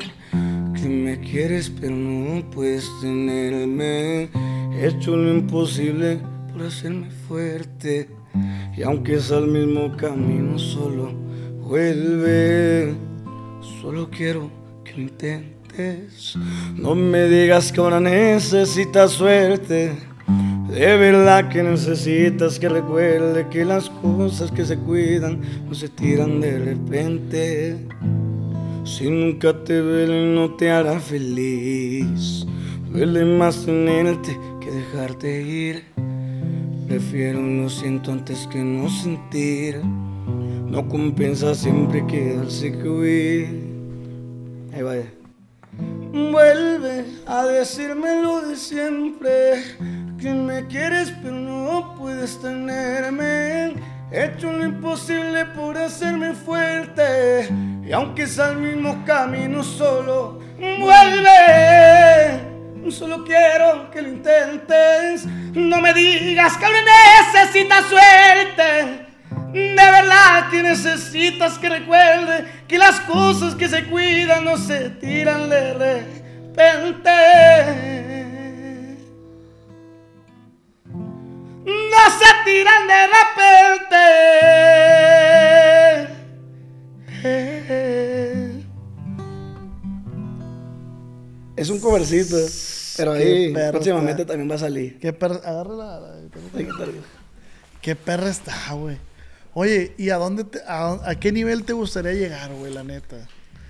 Que 0.76 0.90
me 0.90 1.20
quieres, 1.20 1.70
pero 1.70 1.96
no 1.96 2.50
puedes 2.50 2.90
tenerme. 3.02 4.30
He 4.74 4.88
hecho 4.88 5.16
lo 5.16 5.32
imposible 5.32 6.20
por 6.52 6.64
hacerme 6.64 7.12
fuerte. 7.28 8.10
Y 8.76 8.82
aunque 8.84 9.16
es 9.16 9.32
al 9.32 9.48
mismo 9.48 9.96
camino, 9.98 10.58
solo 10.58 11.12
vuelve. 11.62 12.94
Solo 13.82 14.10
quiero 14.10 14.50
que 14.84 14.94
lo 14.94 15.02
intentes. 15.02 16.36
No 16.76 16.96
me 16.96 17.28
digas 17.28 17.72
que 17.72 17.80
ahora 17.80 18.00
necesitas 18.00 19.12
suerte. 19.12 19.94
De 20.70 20.98
verdad 20.98 21.50
que 21.50 21.62
necesitas 21.62 22.58
que 22.58 22.68
recuerde 22.68 23.48
que 23.50 23.64
las 23.64 23.90
cosas 23.90 24.52
que 24.52 24.66
se 24.66 24.78
cuidan 24.78 25.40
no 25.68 25.76
se 25.76 25.90
tiran 25.90 26.42
de 26.42 26.58
repente. 26.58 27.78
Si 28.84 29.10
nunca 29.10 29.54
te 29.64 29.78
duele 29.78 30.34
no 30.34 30.56
te 30.56 30.72
hará 30.72 31.00
feliz. 31.00 32.46
Duele 32.92 33.24
más 33.24 33.66
tenerte 33.66 34.38
que 34.60 34.72
dejarte 34.72 35.42
ir. 35.42 35.84
Prefiero 36.94 37.42
lo 37.42 37.70
siento 37.70 38.12
antes 38.12 38.46
que 38.52 38.60
no 38.60 38.88
sentir. 38.88 39.82
No 39.84 40.88
compensa 40.88 41.56
siempre 41.56 42.06
quedarse 42.06 42.72
que 42.72 42.88
huir. 42.88 43.48
Ahí 44.72 44.84
vaya. 44.84 45.12
Vuelve 46.12 47.06
a 47.26 47.46
decirme 47.46 48.22
lo 48.22 48.48
de 48.48 48.56
siempre. 48.56 49.64
Que 50.20 50.36
me 50.36 50.68
quieres 50.68 51.12
pero 51.24 51.34
no 51.34 51.96
puedes 51.98 52.40
tenerme. 52.40 53.74
He 54.12 54.26
hecho 54.26 54.52
lo 54.52 54.64
imposible 54.64 55.48
por 55.48 55.76
hacerme 55.76 56.36
fuerte. 56.36 57.50
Y 57.84 57.92
aunque 57.92 58.22
es 58.22 58.38
al 58.38 58.58
mismo 58.58 59.04
camino 59.04 59.64
solo, 59.64 60.40
vuelve. 60.60 62.53
Solo 62.90 63.24
quiero 63.24 63.92
que 63.92 64.02
lo 64.02 64.10
intentes. 64.10 65.26
No 65.54 65.80
me 65.82 65.94
digas 65.94 66.58
que 66.58 66.66
necesitas 67.34 67.86
suerte. 67.86 69.06
De 69.54 69.76
verdad 69.76 70.50
que 70.50 70.64
necesitas 70.64 71.60
que 71.60 71.70
recuerde 71.70 72.46
que 72.68 72.78
las 72.78 73.00
cosas 73.02 73.56
que 73.56 73.70
se 73.70 73.86
cuidan 73.86 74.44
no 74.44 74.58
se 74.58 74.90
tiran 74.90 75.50
de 75.50 75.74
repente. 75.74 77.12
No 81.66 82.10
se 82.20 82.26
tiran 82.46 82.88
de 82.88 83.08
repente. 83.08 83.64
Es 91.56 91.70
un 91.70 91.80
covercito, 91.80 92.36
pero 92.98 93.14
ahí 93.14 93.54
perro 93.54 93.72
próximamente 93.74 94.22
está. 94.24 94.34
también 94.34 94.50
va 94.50 94.56
a 94.56 94.60
salir. 94.60 95.00
Qué 95.00 95.14
perra, 95.14 95.36
agárrala. 95.44 96.00
la- 96.00 96.14
Qué 97.82 97.96
perra 97.96 98.30
está, 98.30 98.74
güey. 98.74 98.98
Oye, 99.54 99.94
¿y 99.98 100.10
a 100.10 100.16
dónde, 100.18 100.46
te- 100.46 100.62
a, 100.68 100.94
a 101.10 101.16
qué 101.20 101.32
nivel 101.32 101.64
te 101.64 101.74
gustaría 101.74 102.14
llegar, 102.14 102.52
güey, 102.54 102.74
la 102.74 102.84
neta? 102.84 103.28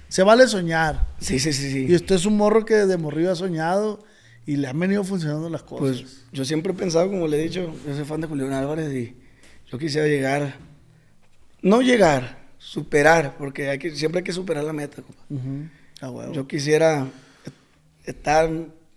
Se 0.07 0.23
vale 0.23 0.47
soñar. 0.47 1.07
Sí, 1.19 1.39
sí, 1.39 1.51
sí, 1.51 1.71
sí. 1.71 1.85
Y 1.89 1.95
usted 1.95 2.15
es 2.15 2.25
un 2.25 2.37
morro 2.37 2.63
que 2.65 2.75
de 2.75 2.97
morrillo 2.97 3.31
ha 3.31 3.35
soñado 3.35 3.99
y 4.45 4.57
le 4.57 4.67
han 4.67 4.79
venido 4.79 5.03
funcionando 5.03 5.49
las 5.49 5.63
cosas. 5.63 5.79
Pues 6.01 6.21
yo 6.31 6.45
siempre 6.45 6.71
he 6.71 6.75
pensado, 6.75 7.07
como 7.09 7.27
le 7.27 7.39
he 7.39 7.43
dicho, 7.43 7.73
yo 7.87 7.95
soy 7.95 8.05
fan 8.05 8.21
de 8.21 8.27
Julián 8.27 8.53
Álvarez 8.53 8.93
y 8.93 9.15
yo 9.69 9.77
quisiera 9.77 10.07
llegar, 10.07 10.55
no 11.61 11.81
llegar, 11.81 12.37
superar, 12.59 13.35
porque 13.37 13.69
hay 13.69 13.79
que, 13.79 13.95
siempre 13.95 14.19
hay 14.19 14.23
que 14.23 14.33
superar 14.33 14.63
la 14.63 14.73
meta. 14.73 15.01
compa. 15.01 15.21
Ah. 16.01 16.31
Yo 16.33 16.47
quisiera 16.47 17.07
estar 18.03 18.49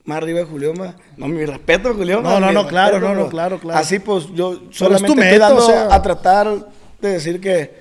más 0.05 0.19
arriba 0.19 0.41
de 0.41 0.45
Julián. 0.47 0.75
va. 0.81 0.95
No, 1.17 1.29
mi 1.29 1.45
respeto 1.45 1.89
a 1.91 1.95
Julián. 1.95 2.23
No, 2.23 2.39
no, 2.41 2.53
no, 2.53 2.67
claro, 2.67 2.99
respeto, 2.99 3.15
no, 3.15 3.21
no, 3.25 3.29
claro, 3.29 3.59
claro. 3.59 3.79
Así 3.79 3.99
pues 3.99 4.27
yo 4.35 4.59
Pero 4.59 4.71
es 4.71 4.77
solamente 4.77 5.09
tu 5.09 5.15
meta, 5.17 5.55
o 5.55 5.61
sea. 5.61 5.95
a 5.95 6.03
tratar 6.03 6.69
de 7.01 7.09
decir 7.09 7.41
que 7.41 7.75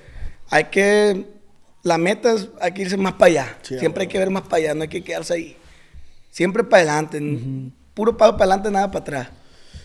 hay 0.49 0.65
que, 0.65 1.25
la 1.83 1.97
meta 1.97 2.33
es, 2.33 2.49
hay 2.61 2.71
que 2.73 2.81
irse 2.83 2.97
más 2.97 3.13
para 3.13 3.25
allá. 3.27 3.57
Sí, 3.61 3.77
siempre 3.79 4.03
hay 4.03 4.07
que 4.07 4.17
ver 4.19 4.29
más 4.29 4.43
para 4.43 4.57
allá, 4.57 4.73
no 4.75 4.83
hay 4.83 4.87
que 4.89 5.03
quedarse 5.03 5.33
ahí. 5.33 5.57
Siempre 6.31 6.63
para 6.63 6.83
adelante, 6.83 7.21
puro 7.93 8.17
paso 8.17 8.33
para 8.33 8.45
adelante, 8.53 8.71
nada 8.71 8.87
para 8.91 9.01
atrás. 9.01 9.29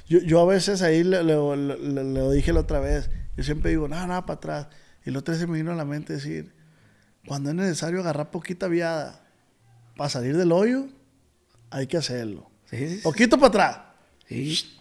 Yo, 0.09 0.18
yo 0.20 0.41
a 0.41 0.47
veces 0.47 0.82
ahí 0.82 1.05
le, 1.05 1.22
le- 1.22 1.57
le- 1.57 2.05
le- 2.05 2.30
dije 2.32 2.53
la 2.53 2.61
otra 2.61 2.80
vez. 2.80 3.09
Yo 3.36 3.45
siempre 3.45 3.70
digo, 3.70 3.86
nada, 3.86 4.07
nada 4.09 4.26
para 4.26 4.36
atrás. 4.38 4.66
Y 5.07 5.11
lo 5.12 5.20
otro 5.20 5.34
se 5.34 5.47
me 5.47 5.57
vino 5.59 5.70
a 5.70 5.76
la 5.76 5.84
mente 5.84 6.14
decir, 6.14 6.53
cuando 7.26 7.51
es 7.51 7.55
necesario 7.57 8.01
agarrar 8.01 8.30
poquita 8.32 8.66
viada 8.66 9.20
para 9.97 10.11
salir 10.11 10.36
del 10.36 10.51
hoyo, 10.51 10.86
hay 11.70 11.86
que 11.86 11.96
hacerlo. 11.96 12.50
Sí, 12.68 12.76
sí, 12.76 12.96
sí. 12.96 13.02
Poquito 13.02 13.36
para 13.36 13.48
atrás. 13.48 13.78
Sí. 14.28 14.76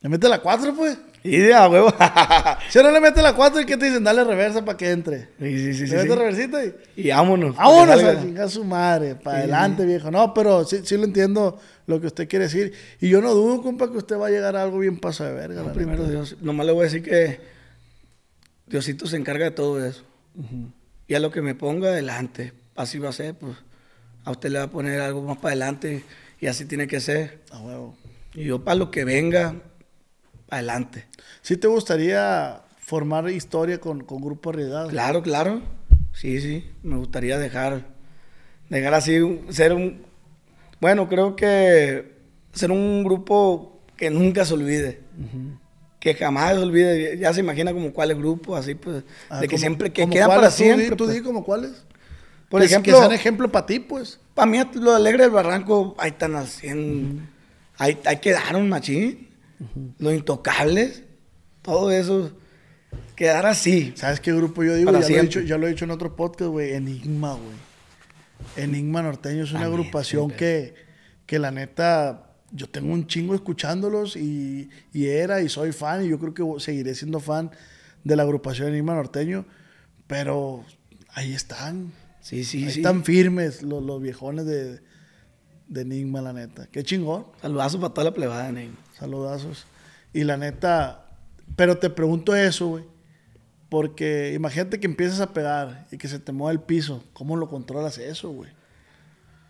Le 0.00 0.08
mete 0.08 0.28
la 0.28 0.40
4, 0.40 0.74
pues. 0.74 0.98
Y 1.22 1.38
de 1.38 1.54
a 1.54 1.68
huevo. 1.68 1.92
Si 2.70 2.78
no 2.78 2.90
le 2.90 3.00
mete 3.00 3.20
la 3.20 3.34
4, 3.34 3.60
¿y 3.60 3.66
qué 3.66 3.76
te 3.76 3.86
dicen? 3.86 4.04
Dale 4.04 4.22
reversa 4.22 4.64
para 4.64 4.76
que 4.76 4.90
entre. 4.90 5.28
sí, 5.40 5.74
sí, 5.74 5.74
sí, 5.74 5.86
le 5.86 5.96
mete 5.96 6.08
sí. 6.10 6.14
reversita 6.14 6.64
y... 6.64 6.74
Y 6.96 7.08
vámonos. 7.08 7.56
Vámonos 7.56 7.96
Para 7.96 8.12
que 8.12 8.18
a 8.18 8.22
chingar 8.22 8.50
su 8.50 8.64
madre, 8.64 9.14
para 9.16 9.38
Sí, 9.38 9.42
adelante, 9.42 9.84
viejo. 9.84 10.10
No, 10.10 10.32
pero 10.32 10.64
sí, 10.64 10.80
sí 10.84 10.96
lo 10.96 11.04
entiendo 11.04 11.58
lo 11.86 12.00
que 12.00 12.06
usted 12.06 12.28
quiere 12.28 12.44
decir. 12.44 12.72
Y 13.00 13.08
yo 13.08 13.20
no 13.20 13.34
dudo, 13.34 13.62
compa, 13.62 13.90
que 13.90 13.98
usted 13.98 14.16
va 14.16 14.28
a 14.28 14.30
llegar 14.30 14.56
a 14.56 14.62
algo 14.62 14.78
bien 14.78 14.98
paso 14.98 15.24
de 15.24 15.32
verga. 15.32 15.62
No, 15.62 15.72
primero. 15.72 16.04
Dios. 16.04 16.36
Nomás 16.40 16.66
le 16.66 16.72
voy 16.72 16.82
a 16.82 16.84
decir 16.84 17.02
que 17.02 17.40
Diosito 18.66 19.06
se 19.06 19.16
encarga 19.16 19.46
de 19.46 19.50
todo 19.50 19.84
eso. 19.84 20.04
Y 21.08 21.14
a 21.14 21.20
lo 21.20 21.30
que 21.30 21.42
me 21.42 21.54
ponga 21.54 21.88
adelante, 21.88 22.52
así 22.76 22.98
va 22.98 23.08
a 23.08 23.12
ser, 23.12 23.34
pues 23.34 23.56
a 24.26 24.32
usted 24.32 24.50
le 24.50 24.58
va 24.58 24.64
a 24.64 24.70
poner 24.70 25.00
algo 25.00 25.22
más 25.22 25.38
para 25.38 25.52
adelante 25.52 26.04
y 26.40 26.46
así 26.48 26.66
tiene 26.66 26.86
que 26.86 27.00
ser. 27.00 27.40
A 27.50 27.60
huevo. 27.60 27.94
Y 28.34 28.44
yo 28.44 28.62
para 28.62 28.74
lo 28.74 28.90
que 28.90 29.04
venga, 29.04 29.54
adelante. 30.50 31.06
¿Sí 31.42 31.56
te 31.56 31.68
gustaría 31.68 32.60
formar 32.78 33.30
historia 33.30 33.78
con, 33.80 34.04
con 34.04 34.20
Grupo 34.20 34.52
Realidad? 34.52 34.88
Claro, 34.88 35.22
claro. 35.22 35.62
Sí, 36.12 36.40
sí. 36.40 36.68
Me 36.82 36.96
gustaría 36.96 37.38
dejar, 37.38 37.86
dejar 38.68 38.94
así, 38.94 39.18
un- 39.20 39.52
ser 39.52 39.72
un... 39.72 40.04
Bueno, 40.80 41.08
creo 41.08 41.36
que 41.36 42.12
ser 42.52 42.70
un 42.70 43.02
grupo 43.04 43.80
que 43.96 44.10
nunca 44.10 44.44
se 44.44 44.54
olvide. 44.54 45.00
Que 46.00 46.14
jamás 46.14 46.52
se 46.54 46.58
olvide. 46.60 47.16
Ya 47.18 47.32
se 47.32 47.40
imagina 47.40 47.72
como 47.72 47.92
cuáles 47.92 48.16
grupos, 48.18 48.58
así 48.58 48.74
pues. 48.74 49.02
Ah, 49.30 49.40
de 49.40 49.48
que 49.48 49.54
¿cómo- 49.56 49.60
siempre, 49.60 49.92
que 49.92 50.02
cómo 50.02 50.12
quedan 50.12 50.28
para 50.28 50.48
di- 50.48 50.52
siempre. 50.52 50.96
Tú, 50.96 51.04
pues. 51.06 51.16
di 51.16 51.22
como 51.22 51.44
cuáles. 51.44 51.84
Por 52.48 52.60
Que- 52.60 52.66
ejemplo, 52.66 52.92
Que 52.92 52.98
sean 52.98 53.12
ejemplo 53.12 53.50
para 53.50 53.66
ti, 53.66 53.80
pues. 53.80 54.20
para 54.34 54.46
mí 54.50 54.58
lo 54.74 54.90
de 54.92 54.96
Alegre 54.96 55.24
del 55.24 55.32
Barranco, 55.32 55.94
ahí 55.98 56.10
están 56.10 56.36
al 56.36 56.46
100. 56.46 57.28
Ahí, 57.78 57.98
ahí 58.04 58.18
quedaron, 58.20 58.68
machín. 58.68 59.28
Los 59.98 60.14
intocables. 60.14 61.02
Todo 61.62 61.90
eso. 61.90 62.32
Quedar 63.16 63.46
así. 63.46 63.92
¿Sabes 63.96 64.20
qué 64.20 64.32
grupo 64.32 64.62
yo 64.62 64.74
digo? 64.74 64.92
Ya 64.92 64.98
lo, 64.98 65.04
he 65.06 65.22
dicho, 65.22 65.40
ya 65.40 65.58
lo 65.58 65.66
he 65.66 65.70
dicho 65.70 65.84
en 65.84 65.90
otro 65.90 66.14
podcast, 66.14 66.50
güey. 66.50 66.72
Enigma, 66.74 67.32
güey. 67.32 67.56
Enigma 68.56 69.02
Norteño 69.02 69.44
es 69.44 69.52
una 69.52 69.64
agrupación 69.64 70.30
que, 70.30 70.74
que 71.24 71.38
la 71.38 71.50
neta 71.50 72.22
yo 72.52 72.68
tengo 72.68 72.92
un 72.92 73.06
chingo 73.06 73.34
escuchándolos 73.34 74.14
y, 74.16 74.68
y 74.92 75.06
era 75.06 75.40
y 75.40 75.48
soy 75.48 75.72
fan 75.72 76.04
y 76.04 76.08
yo 76.08 76.18
creo 76.18 76.32
que 76.34 76.60
seguiré 76.60 76.94
siendo 76.94 77.18
fan 77.18 77.50
de 78.04 78.14
la 78.14 78.22
agrupación 78.22 78.68
Enigma 78.68 78.94
Norteño, 78.94 79.46
pero 80.06 80.64
ahí 81.14 81.32
están. 81.34 81.92
Sí, 82.26 82.42
sí, 82.42 82.64
ahí 82.64 82.72
sí. 82.72 82.80
están 82.80 83.04
firmes 83.04 83.62
los, 83.62 83.84
los 83.84 84.02
viejones 84.02 84.46
de, 84.46 84.80
de 85.68 85.80
Enigma, 85.82 86.20
la 86.20 86.32
neta. 86.32 86.66
Qué 86.66 86.82
chingón. 86.82 87.26
Saludazo 87.40 87.78
para 87.78 87.94
toda 87.94 88.06
la 88.06 88.14
plebada, 88.14 88.50
Ney. 88.50 88.74
Saludazos. 88.98 89.64
Y 90.12 90.24
la 90.24 90.36
neta, 90.36 91.06
pero 91.54 91.78
te 91.78 91.88
pregunto 91.88 92.34
eso, 92.34 92.66
güey. 92.66 92.84
Porque 93.68 94.32
imagínate 94.34 94.80
que 94.80 94.88
empiezas 94.88 95.20
a 95.20 95.32
pegar 95.32 95.86
y 95.92 95.98
que 95.98 96.08
se 96.08 96.18
te 96.18 96.32
mueva 96.32 96.50
el 96.50 96.58
piso. 96.58 97.04
¿Cómo 97.12 97.36
lo 97.36 97.48
controlas 97.48 97.96
eso, 97.98 98.30
güey? 98.30 98.50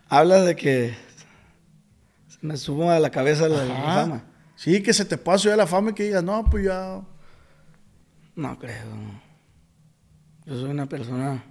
Hablas 0.07 0.45
de 0.45 0.55
que 0.55 0.93
se 2.27 2.37
me 2.45 2.57
subo 2.57 2.91
a 2.91 2.99
la 2.99 3.09
cabeza 3.09 3.49
la, 3.49 3.65
fama. 3.65 4.23
Sí, 4.55 4.83
que 4.83 4.93
se 4.93 5.03
te 5.03 5.17
pueda 5.17 5.39
subir 5.39 5.57
la 5.57 5.65
fama 5.65 5.89
y 5.89 5.93
que 5.95 6.03
digas, 6.03 6.23
no, 6.23 6.45
pues 6.47 6.65
ya. 6.65 7.01
No 8.35 8.59
creo. 8.59 8.85
Yo 10.45 10.59
soy 10.59 10.69
una 10.69 10.85
persona 10.85 11.43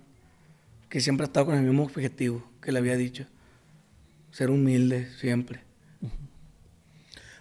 que 0.89 1.01
siempre 1.01 1.25
ha 1.25 1.29
estado 1.29 1.47
con 1.47 1.55
el 1.57 1.63
mismo 1.63 1.85
objetivo 1.85 2.43
que 2.63 2.73
le 2.73 2.79
había 2.79 2.97
dicho. 2.97 3.27
Ser 4.31 4.51
humilde 4.51 5.09
siempre. 5.19 5.61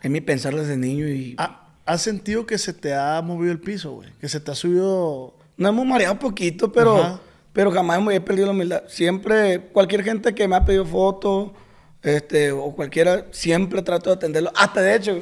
Es 0.01 0.11
mi 0.11 0.21
pensar 0.21 0.55
desde 0.55 0.77
niño 0.77 1.07
y 1.07 1.35
¿Ha- 1.37 1.61
¿Has 1.85 2.01
sentido 2.01 2.45
que 2.47 2.57
se 2.57 2.73
te 2.73 2.93
ha 2.95 3.21
movido 3.21 3.51
el 3.51 3.59
piso, 3.59 3.93
güey? 3.93 4.09
Que 4.19 4.27
se 4.27 4.39
te 4.39 4.51
ha 4.51 4.55
subido. 4.55 5.35
nos 5.57 5.69
hemos 5.69 5.85
mareado 5.85 6.17
poquito, 6.19 6.71
pero, 6.71 6.97
Ajá. 6.97 7.19
pero 7.53 7.71
jamás 7.71 8.01
me 8.01 8.15
he 8.15 8.21
perdido 8.21 8.47
la 8.47 8.53
humildad. 8.53 8.83
Siempre, 8.87 9.59
cualquier 9.71 10.03
gente 10.03 10.33
que 10.33 10.47
me 10.47 10.55
ha 10.55 10.65
pedido 10.65 10.85
fotos, 10.85 11.51
este, 12.01 12.51
o 12.51 12.71
cualquiera, 12.75 13.25
siempre 13.31 13.81
trato 13.83 14.09
de 14.09 14.15
atenderlo. 14.15 14.51
Hasta 14.55 14.81
de 14.81 14.95
hecho, 14.95 15.21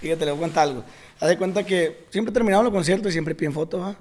fíjate, 0.00 0.24
le 0.24 0.32
voy 0.32 0.38
a 0.40 0.42
contar 0.42 0.64
algo. 0.68 0.84
Haz 1.20 1.28
de 1.28 1.38
cuenta 1.38 1.64
que 1.64 2.04
siempre 2.10 2.32
terminaba 2.34 2.62
los 2.64 2.72
conciertos 2.72 3.08
y 3.08 3.12
siempre 3.12 3.34
piden 3.34 3.52
fotos, 3.52 3.80
¿ah? 3.82 3.96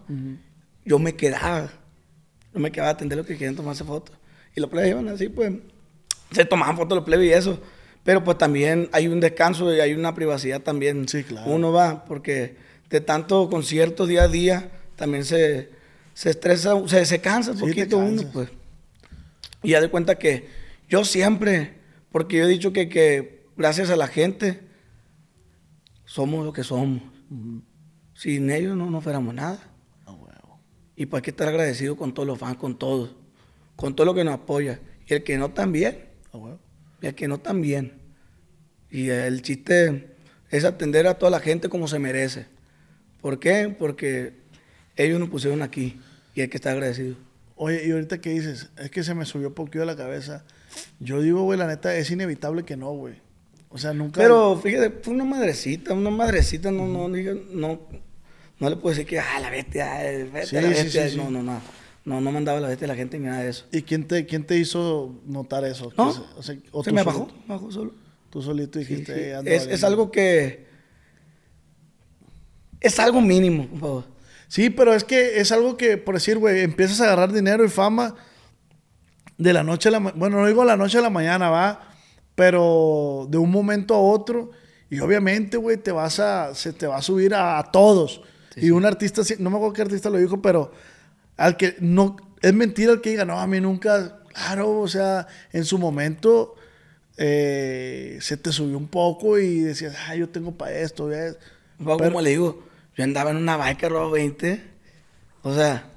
Yo 0.84 0.98
me 1.00 1.16
quedaba. 1.16 1.72
Yo 2.54 2.60
me 2.60 2.72
quedaba 2.72 2.90
a 2.90 2.94
atender 2.94 3.18
lo 3.18 3.26
que 3.26 3.34
querían 3.34 3.56
tomarse 3.56 3.84
fotos. 3.84 4.16
Y 4.56 4.62
los 4.62 4.70
plebes 4.70 4.92
iban 4.92 5.08
así, 5.08 5.30
pues, 5.30 5.54
se 6.32 6.46
tomaban 6.46 6.78
fotos 6.78 6.96
los 6.96 7.06
plebes 7.06 7.28
y 7.28 7.34
eso. 7.34 7.60
Pero 8.04 8.24
pues 8.24 8.38
también 8.38 8.90
hay 8.92 9.08
un 9.08 9.20
descanso 9.20 9.74
y 9.74 9.80
hay 9.80 9.94
una 9.94 10.14
privacidad 10.14 10.62
también. 10.62 11.08
Sí, 11.08 11.24
claro. 11.24 11.50
Uno 11.50 11.72
va, 11.72 12.06
porque 12.06 12.58
de 12.90 13.02
tanto 13.02 13.50
conciertos 13.50 14.08
día 14.08 14.24
a 14.24 14.28
día, 14.28 14.70
también 14.96 15.26
se, 15.26 15.70
se 16.14 16.30
estresa, 16.30 16.74
se, 16.88 17.06
se 17.06 17.22
cansa 17.22 17.52
un 17.52 17.58
Sí, 17.58 17.66
poquito 17.66 17.98
uno, 17.98 18.24
pues. 18.32 18.50
Y 19.64 19.70
ya 19.70 19.82
de 19.82 19.90
cuenta 19.90 20.16
que 20.16 20.48
yo 20.90 21.06
siempre, 21.06 21.76
porque 22.12 22.38
yo 22.38 22.44
he 22.44 22.48
dicho 22.48 22.74
que, 22.74 22.90
que 22.90 23.46
gracias 23.56 23.90
a 23.90 23.96
la 23.96 24.08
gente, 24.08 24.60
somos 26.06 26.46
lo 26.46 26.52
que 26.54 26.64
somos. 26.64 27.02
Sin 28.14 28.52
ellos 28.52 28.76
no, 28.76 28.90
no 28.92 29.02
fuéramos 29.02 29.34
nada. 29.34 29.60
Y 30.96 31.06
pues 31.08 31.20
hay 31.20 31.24
que 31.24 31.32
estar 31.32 31.48
agradecido 31.48 31.96
con 31.96 32.14
todos 32.14 32.28
los 32.28 32.38
fans, 32.40 32.58
con 32.58 32.78
todos, 32.78 33.16
con 33.76 33.96
todo 33.96 34.06
lo 34.06 34.14
que 34.14 34.24
nos 34.24 34.36
apoya. 34.36 34.80
Y 35.08 35.14
el 35.16 35.24
que 35.24 35.38
no 35.38 35.52
también, 35.52 35.98
huevo. 36.32 36.60
y 37.02 37.08
el 37.08 37.16
que 37.16 37.28
no 37.28 37.40
también. 37.40 37.94
Y 38.92 39.10
el 39.10 39.42
chiste 39.42 40.16
es 40.52 40.66
atender 40.66 41.08
a 41.08 41.16
toda 41.18 41.32
la 41.32 41.40
gente 41.40 41.68
como 41.70 41.88
se 41.88 41.98
merece. 42.00 42.46
¿Por 43.22 43.40
qué? 43.40 43.74
Porque 43.78 44.34
ellos 44.96 45.20
nos 45.20 45.30
pusieron 45.30 45.62
aquí 45.64 46.00
y 46.36 46.42
hay 46.42 46.48
que 46.48 46.58
estar 46.58 46.74
agradecido. 46.74 47.16
Oye, 47.56 47.86
y 47.88 47.92
ahorita 47.92 48.20
que 48.22 48.30
dices, 48.32 48.70
es 48.78 48.92
que 48.92 49.04
se 49.04 49.14
me 49.16 49.26
subió 49.26 49.48
un 49.50 49.54
poquito 49.54 49.82
a 49.84 49.86
la 49.86 49.96
cabeza. 49.96 50.44
Yo 51.00 51.22
digo, 51.22 51.42
güey, 51.44 51.58
la 51.58 51.68
neta, 51.68 51.96
es 51.96 52.12
inevitable 52.12 52.64
que 52.64 52.76
no, 52.78 52.92
güey. 52.92 53.16
O 53.70 53.78
sea, 53.78 53.94
nunca. 53.94 54.22
Pero 54.22 54.60
fíjate, 54.60 54.92
fue 55.02 55.14
una 55.14 55.24
madrecita, 55.26 55.94
una 55.94 56.10
madrecita, 56.12 56.72
no, 56.72 56.88
no, 56.88 57.10
diga- 57.10 57.40
no, 57.52 57.80
no 58.60 58.70
le 58.70 58.76
puedo 58.78 58.96
decir 58.96 59.06
que, 59.08 59.20
ah, 59.20 59.40
la 59.40 59.50
bestia, 59.50 60.10
eh, 60.12 60.24
vete 60.26 60.48
Sí, 60.48 60.58
a 60.58 60.62
la 60.62 60.70
bestia. 60.70 61.04
sí, 61.06 61.12
sí. 61.12 61.18
No, 61.18 61.30
no, 61.30 61.42
no. 61.44 61.62
No, 62.06 62.20
no 62.20 62.32
mandaba 62.34 62.60
la 62.60 62.68
bestia 62.68 62.86
a 62.86 62.90
la 62.90 62.96
gente 62.96 63.18
ni 63.18 63.28
nada 63.28 63.44
de 63.44 63.50
eso. 63.50 63.66
¿Y 63.72 63.82
quién 63.84 64.06
te, 64.08 64.26
quién 64.26 64.44
te 64.46 64.58
hizo 64.58 65.16
notar 65.26 65.64
eso? 65.64 65.92
No, 65.98 66.12
se- 66.12 66.20
o 66.38 66.44
sea, 66.44 66.56
o 66.74 66.84
se 66.84 66.90
tú 66.90 66.96
me 66.96 67.04
bajó, 67.04 67.30
bajó 67.48 67.72
solo. 67.72 67.94
Tú 68.30 68.42
solito 68.42 68.78
dijiste, 68.80 69.14
sí. 69.14 69.20
"Eh, 69.22 69.36
ando 69.36 69.50
Es, 69.50 69.58
valiendo". 69.60 69.76
es 69.76 69.84
algo 69.86 70.12
que. 70.12 70.66
Es 72.82 73.00
algo 73.00 73.22
mínimo, 73.22 73.68
por 73.68 73.80
favor. 73.80 74.04
Sí, 74.48 74.70
pero 74.70 74.94
es 74.94 75.04
que 75.04 75.40
es 75.40 75.52
algo 75.52 75.78
que, 75.78 75.98
por 75.98 76.16
decir, 76.16 76.38
güey, 76.38 76.62
empiezas 76.62 77.00
a 77.02 77.06
agarrar 77.06 77.32
dinero 77.32 77.64
y 77.64 77.70
fama 77.70 78.16
de 79.38 79.54
la 79.54 79.64
noche 79.64 79.90
a 79.90 79.94
la 79.94 80.00
mañana. 80.00 80.20
Bueno, 80.20 80.42
no 80.42 80.48
digo 80.48 80.64
la 80.66 80.76
noche 80.78 80.98
a 80.98 81.02
la 81.02 81.10
mañana, 81.10 81.50
va, 81.50 81.90
pero 82.36 83.28
de 83.30 83.38
un 83.38 83.50
momento 83.50 83.96
a 83.96 84.00
otro. 84.00 84.52
Y 84.90 85.00
obviamente, 85.00 85.58
güey, 85.58 85.78
te 85.78 85.92
vas 85.92 86.20
a, 86.20 86.54
se 86.54 86.74
te 86.74 86.86
va 86.86 86.98
a 86.98 87.02
subir 87.02 87.34
a, 87.34 87.58
a 87.58 87.72
todos. 87.72 88.22
Y 88.56 88.72
un 88.72 88.86
artista, 88.86 89.24
sí- 89.24 89.36
no 89.40 89.50
me 89.50 89.56
acuerdo 89.58 89.74
qué 89.74 89.82
artista 89.84 90.10
lo 90.10 90.18
dijo, 90.18 90.42
pero 90.42 90.72
al 91.38 91.58
que 91.58 91.76
no, 91.80 92.16
es 92.42 92.54
mentira 92.54 92.92
el 92.94 93.02
que 93.02 93.12
diga, 93.12 93.26
no, 93.26 93.40
a 93.40 93.48
mí 93.48 93.60
nunca, 93.62 94.20
claro, 94.34 94.80
o 94.80 94.88
sea, 94.88 95.28
en 95.52 95.66
su 95.66 95.78
momento 95.78 96.56
eh, 97.18 98.18
se 98.22 98.38
te 98.38 98.52
subió 98.52 98.78
un 98.78 98.88
poco 98.88 99.38
y 99.40 99.60
decías, 99.62 99.96
ah, 100.08 100.16
yo 100.16 100.30
tengo 100.30 100.52
para 100.54 100.72
esto, 100.74 101.10
Pero- 101.98 102.10
como 102.10 102.22
le 102.22 102.32
digo, 102.32 102.64
yo 102.96 103.04
andaba 103.04 103.32
en 103.32 103.38
una 103.38 103.58
bike 103.58 103.84
robo 103.90 104.12
20. 104.12 104.64
O 105.42 105.54
sea, 105.54 105.90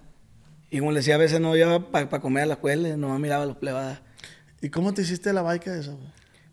y 0.70 0.78
como 0.78 0.92
le 0.92 0.98
decía, 1.00 1.14
a 1.14 1.18
veces 1.18 1.40
no 1.40 1.54
iba 1.56 1.90
para 1.90 2.08
comer 2.20 2.42
a 2.44 2.46
la 2.46 2.54
escuela, 2.54 2.96
nomás 2.96 3.20
miraba 3.20 3.46
los 3.46 3.56
plebadas. 3.56 4.00
¿Y 4.60 4.70
cómo 4.70 4.92
te 4.94 5.02
hiciste 5.02 5.32
la 5.32 5.42
eso? 5.78 5.96
güey? 5.96 6.08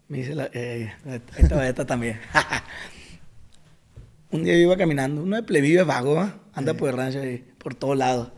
Me 0.10 0.18
dice 0.20 0.36
la. 0.36 0.50
Eh, 0.54 0.94
esta, 1.38 1.68
esta 1.68 1.86
también. 1.86 2.20
Un 4.34 4.44
día 4.44 4.54
yo 4.54 4.62
iba 4.62 4.78
caminando, 4.78 5.22
uno 5.22 5.36
de 5.36 5.44
plebibe 5.44 5.84
vago, 5.84 6.16
¿va? 6.16 6.40
anda 6.54 6.74
por 6.74 6.90
el 6.90 6.98
rancho 6.98 7.20
ahí, 7.22 7.44
por 7.60 7.76
todos 7.76 7.98
lados. 7.98 8.32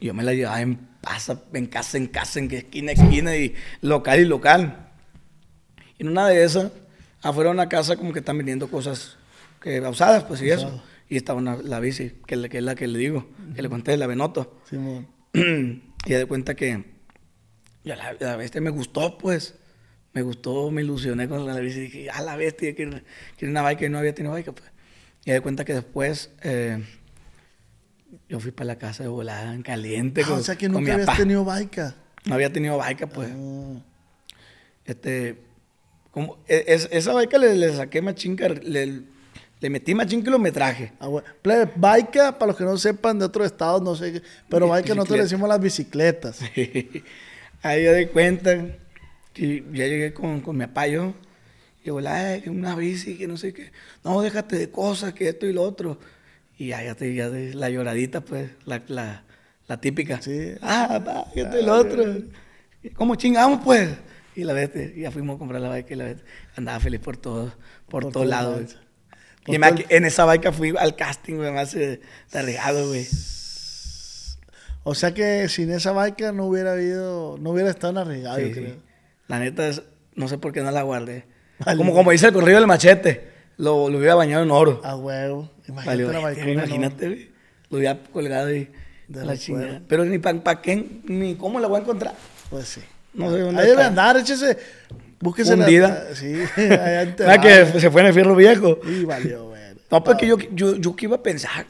Y 0.00 0.06
yo 0.06 0.14
me 0.14 0.22
la 0.22 0.32
llevaba 0.32 0.60
en 0.60 0.76
pasa, 1.00 1.42
en 1.52 1.66
casa, 1.66 1.98
en 1.98 2.06
casa, 2.06 2.38
en 2.40 2.50
esquina, 2.50 2.92
esquina, 2.92 3.36
y 3.36 3.54
local 3.82 4.20
y 4.20 4.24
local. 4.24 4.88
Y 5.98 6.02
en 6.02 6.08
una 6.08 6.28
de 6.28 6.44
esas, 6.44 6.72
afuera 7.22 7.50
de 7.50 7.54
una 7.54 7.68
casa, 7.68 7.96
como 7.96 8.12
que 8.12 8.20
están 8.20 8.38
vendiendo 8.38 8.68
cosas 8.70 9.16
que, 9.60 9.80
usadas, 9.80 10.24
pues 10.24 10.40
y 10.42 10.50
eso. 10.50 10.82
Y 11.10 11.16
estaba 11.16 11.38
una, 11.38 11.56
la 11.56 11.78
bici, 11.80 12.12
que, 12.26 12.34
es 12.34 12.40
la- 12.40 12.48
que 12.48 12.58
es 12.58 12.64
la 12.64 12.74
que 12.74 12.86
le 12.86 12.98
digo, 12.98 13.28
que 13.54 13.62
le 13.62 13.68
conté, 13.68 13.96
la 13.96 14.06
Benoto. 14.06 14.60
Simón. 14.68 15.08
y 15.34 16.10
de 16.12 16.26
cuenta 16.26 16.54
que 16.54 16.84
ya 17.84 17.96
la, 17.96 18.14
la 18.18 18.36
bestia 18.36 18.60
me 18.60 18.70
gustó, 18.70 19.18
pues. 19.18 19.54
Me 20.14 20.22
gustó, 20.22 20.70
me 20.70 20.82
ilusioné 20.82 21.28
con 21.28 21.46
la 21.46 21.54
bestia. 21.54 21.82
Y 21.82 21.86
dije, 21.86 22.10
ah, 22.10 22.22
la 22.22 22.34
bestia, 22.36 22.74
quiero, 22.74 22.98
quiero 23.36 23.52
una 23.52 23.62
bike 23.62 23.82
y 23.82 23.88
no 23.90 23.98
había 23.98 24.14
tenido 24.14 24.32
bike, 24.34 24.52
pues. 24.52 24.70
Y 25.28 25.30
de 25.30 25.42
cuenta 25.42 25.62
que 25.66 25.74
después 25.74 26.30
eh, 26.42 26.82
yo 28.30 28.40
fui 28.40 28.50
para 28.50 28.64
la 28.68 28.76
casa 28.78 29.02
de 29.02 29.10
volada 29.10 29.52
en 29.54 29.60
caliente. 29.62 30.22
Ah, 30.24 30.28
con, 30.28 30.38
o 30.38 30.42
sea 30.42 30.56
que 30.56 30.70
nunca 30.70 30.94
habías 30.94 31.06
papá. 31.06 31.18
tenido 31.18 31.44
baica. 31.44 31.94
No 32.24 32.34
había 32.34 32.50
tenido 32.50 32.78
bike, 32.78 33.06
pues. 33.08 33.28
Ah, 33.30 33.80
Este, 34.86 35.36
como, 36.12 36.38
e- 36.48 36.64
es- 36.68 36.88
esa 36.90 37.12
bike 37.12 37.34
le, 37.40 37.54
le 37.56 37.76
saqué 37.76 38.00
machín, 38.00 38.36
le, 38.62 39.02
le 39.60 39.68
metí 39.70 39.94
machín 39.94 40.22
kilometraje. 40.24 40.92
ah, 40.98 41.08
bueno. 41.08 41.26
Baica, 41.76 42.38
para 42.38 42.46
los 42.52 42.56
que 42.56 42.64
no 42.64 42.78
sepan 42.78 43.18
de 43.18 43.26
otros 43.26 43.44
estados, 43.48 43.82
no 43.82 43.94
sé, 43.96 44.14
qué, 44.14 44.22
pero 44.48 44.66
baica 44.68 44.94
nosotros 44.94 45.18
le 45.18 45.24
decimos 45.24 45.46
las 45.46 45.60
bicicletas. 45.60 46.40
Ahí 47.62 47.84
ya 47.84 47.92
de 47.92 48.08
cuenta 48.08 48.56
que 49.34 49.62
ya 49.74 49.86
llegué 49.86 50.14
con, 50.14 50.40
con 50.40 50.56
mi 50.56 50.64
papá 50.66 50.86
Y 51.88 52.00
digo, 52.00 52.08
"Ay, 52.08 52.40
que 52.42 52.50
una 52.50 52.74
bici, 52.76 53.16
que 53.16 53.26
no 53.26 53.36
sé 53.36 53.52
qué. 53.52 53.70
No, 54.04 54.20
déjate 54.22 54.56
de 54.58 54.70
cosas, 54.70 55.12
que 55.14 55.28
esto 55.28 55.46
y 55.46 55.52
lo 55.52 55.62
otro. 55.62 55.98
Y 56.58 56.68
ya, 56.68 56.82
ya, 56.82 56.94
te, 56.94 57.14
ya 57.14 57.30
de- 57.30 57.54
la 57.54 57.70
lloradita, 57.70 58.20
pues, 58.20 58.50
la, 58.64 58.82
la, 58.88 59.24
la 59.66 59.80
típica. 59.80 60.20
Sí. 60.20 60.54
Ah, 60.60 60.86
papá, 60.88 61.30
que 61.32 61.42
esto 61.42 61.58
y 61.60 61.64
lo 61.64 61.74
otro. 61.74 62.04
¿Y 62.82 62.90
¿Cómo 62.90 63.14
chingamos, 63.16 63.60
pues? 63.64 63.90
Y 64.36 64.44
la 64.44 64.52
vete, 64.52 64.94
ya 64.96 65.10
fuimos 65.10 65.36
a 65.36 65.38
comprar 65.38 65.60
la 65.60 65.68
bike 65.68 65.90
y 65.90 65.94
la 65.96 66.04
vete. 66.04 66.22
Andaba 66.56 66.78
feliz 66.80 67.00
por 67.00 67.16
todos, 67.16 67.52
por, 67.88 68.04
Por 68.04 68.12
todos 68.12 68.26
lados. 68.26 68.76
Por 69.44 69.54
Y 69.54 69.58
me- 69.58 69.72
todo 69.72 69.84
en 69.88 70.04
esa 70.04 70.24
bike 70.26 70.52
fui 70.52 70.74
al 70.78 70.94
casting, 70.94 71.34
güey, 71.36 71.50
más 71.52 71.74
eh, 71.74 72.00
regado, 72.32 72.86
güey. 72.88 73.06
O 74.84 74.94
sea 74.94 75.12
que 75.12 75.48
sin 75.48 75.70
esa 75.70 75.92
baica 75.92 76.32
no 76.32 76.46
hubiera 76.46 76.72
habido, 76.72 77.36
no 77.40 77.50
hubiera 77.50 77.70
estado 77.70 77.90
en 77.92 77.98
arriesgado, 77.98 78.36
Sí, 78.38 78.42
yo 78.42 78.48
sí. 78.48 78.54
creo. 78.54 78.76
La 79.26 79.38
neta, 79.38 79.68
es- 79.68 79.82
no 80.14 80.28
sé 80.28 80.38
por 80.38 80.52
qué 80.52 80.62
no 80.62 80.70
la 80.70 80.82
guardé. 80.82 81.24
Vale. 81.64 81.76
Como, 81.76 81.92
como 81.94 82.10
dice 82.10 82.26
el 82.26 82.32
corrido 82.32 82.58
del 82.58 82.66
machete, 82.66 83.28
lo, 83.56 83.88
lo 83.88 83.98
hubiera 83.98 84.14
bañado 84.14 84.42
en 84.44 84.50
oro. 84.50 84.80
A 84.84 84.96
huevo. 84.96 85.50
Imagínate 85.68 86.02
bestia, 86.04 86.20
baicona. 86.20 86.52
imagínate. 86.52 87.30
Lo 87.70 87.78
hubiera 87.78 87.98
colgado 88.12 88.46
ahí. 88.48 88.70
De 89.08 89.24
la 89.24 89.36
chingada. 89.36 89.82
Pero 89.88 90.04
ni 90.04 90.18
para 90.18 90.60
qué, 90.62 91.00
ni 91.04 91.34
cómo 91.34 91.58
la 91.60 91.66
voy 91.66 91.78
a 91.78 91.82
encontrar. 91.82 92.14
Pues 92.50 92.68
sí. 92.68 92.80
No 93.14 93.30
sé 93.32 93.40
dónde 93.40 93.60
Ahí 93.62 93.68
debe 93.68 93.82
andar, 93.82 94.16
échese. 94.16 94.56
Búsquese 95.20 95.56
la- 95.56 95.64
Hundida. 95.64 96.06
Sí, 96.14 96.34
allá 96.56 97.16
Ah, 97.26 97.40
que 97.40 97.80
se 97.80 97.90
fue 97.90 98.02
en 98.02 98.08
el 98.08 98.14
fierro 98.14 98.34
viejo. 98.36 98.78
Y 98.86 99.04
valió, 99.04 99.48
güey. 99.48 99.58
No, 99.90 100.04
porque 100.04 100.26
yo, 100.26 100.38
yo, 100.52 100.76
yo 100.76 100.94
qué 100.94 101.06
iba 101.06 101.16
a 101.16 101.22
pensar. 101.22 101.66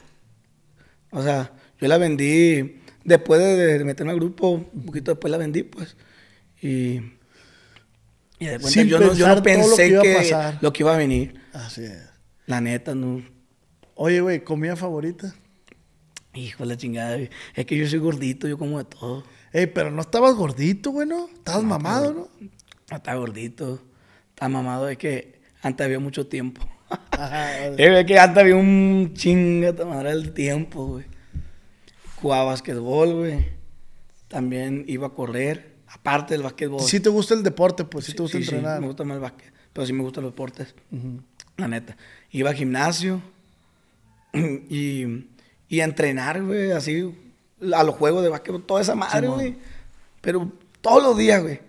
O 1.11 1.23
sea, 1.23 1.51
yo 1.79 1.87
la 1.87 1.97
vendí 1.97 2.81
después 3.03 3.39
de, 3.41 3.77
de 3.79 3.83
meterme 3.85 4.11
al 4.11 4.19
grupo, 4.19 4.49
un 4.49 4.85
poquito 4.85 5.11
después 5.11 5.31
la 5.31 5.37
vendí, 5.37 5.63
pues. 5.63 5.95
Y 6.61 7.01
Y 8.39 8.45
de 8.45 8.51
cuenta, 8.51 8.69
Sin 8.69 8.87
yo, 8.87 8.99
no, 8.99 9.13
yo 9.13 9.27
no 9.27 9.33
todo 9.33 9.35
lo 9.35 9.43
pensé 9.43 9.99
que 10.01 10.15
pasar. 10.15 10.57
lo 10.61 10.71
que 10.73 10.83
iba 10.83 10.93
a 10.93 10.97
venir. 10.97 11.41
Así 11.53 11.83
es. 11.83 12.09
La 12.45 12.61
neta, 12.61 12.95
no. 12.95 13.21
Oye, 13.95 14.21
güey, 14.21 14.43
¿comida 14.43 14.75
favorita? 14.75 15.35
Hijo 16.33 16.63
de 16.63 16.69
la 16.69 16.77
chingada. 16.77 17.15
güey. 17.15 17.29
Es 17.55 17.65
que 17.65 17.75
yo 17.77 17.87
soy 17.87 17.99
gordito, 17.99 18.47
yo 18.47 18.57
como 18.57 18.77
de 18.77 18.85
todo. 18.85 19.23
Ey, 19.51 19.67
pero 19.67 19.91
no 19.91 20.01
estabas 20.01 20.35
gordito, 20.35 20.91
güey, 20.91 21.07
¿no? 21.07 21.27
Estabas 21.27 21.63
mamado, 21.63 22.13
¿no? 22.13 22.29
No 22.89 22.97
está 22.97 23.15
gordito. 23.15 23.81
Está 24.29 24.47
mamado. 24.47 24.87
Es 24.87 24.97
que 24.97 25.41
antes 25.61 25.83
había 25.85 25.99
mucho 25.99 26.27
tiempo. 26.27 26.67
Ajá. 27.11 27.67
Es 27.77 28.05
que 28.05 28.17
antes 28.17 28.37
había 28.41 28.55
un 28.55 29.11
chinga 29.15 29.73
de 29.73 29.85
madre 29.85 30.09
del 30.09 30.33
tiempo, 30.33 30.85
güey. 30.87 31.05
Jugaba 32.15 32.45
basquetbol, 32.45 33.13
güey. 33.15 33.45
También 34.27 34.85
iba 34.87 35.07
a 35.07 35.09
correr. 35.11 35.68
Aparte 35.91 36.33
del 36.35 36.43
basquetbol. 36.43 36.81
Si 36.81 36.99
te 36.99 37.09
gusta 37.09 37.33
el 37.33 37.43
deporte, 37.43 37.83
pues 37.83 38.05
si 38.05 38.13
te 38.13 38.21
gusta 38.21 38.37
Sí, 38.37 38.43
sí, 38.43 38.49
entrenar. 38.55 38.79
me 38.79 38.87
gusta 38.87 39.03
más 39.03 39.15
el 39.15 39.21
básquet. 39.21 39.51
Pero 39.73 39.87
sí 39.87 39.93
me 39.93 40.03
gustan 40.03 40.23
los 40.23 40.33
deportes. 40.33 40.75
La 41.57 41.67
neta. 41.67 41.97
Iba 42.31 42.51
al 42.51 42.55
gimnasio. 42.55 43.21
y, 44.33 45.25
y 45.67 45.79
a 45.79 45.83
entrenar, 45.83 46.41
güey. 46.43 46.71
Así. 46.71 47.13
A 47.73 47.83
los 47.83 47.95
juegos 47.95 48.23
de 48.23 48.29
básquetbol. 48.29 48.63
Toda 48.63 48.81
esa 48.81 48.95
madre, 48.95 49.27
güey. 49.27 49.55
Pero 50.21 50.51
todos 50.81 51.01
los 51.03 51.17
días, 51.17 51.41
güey. 51.41 51.59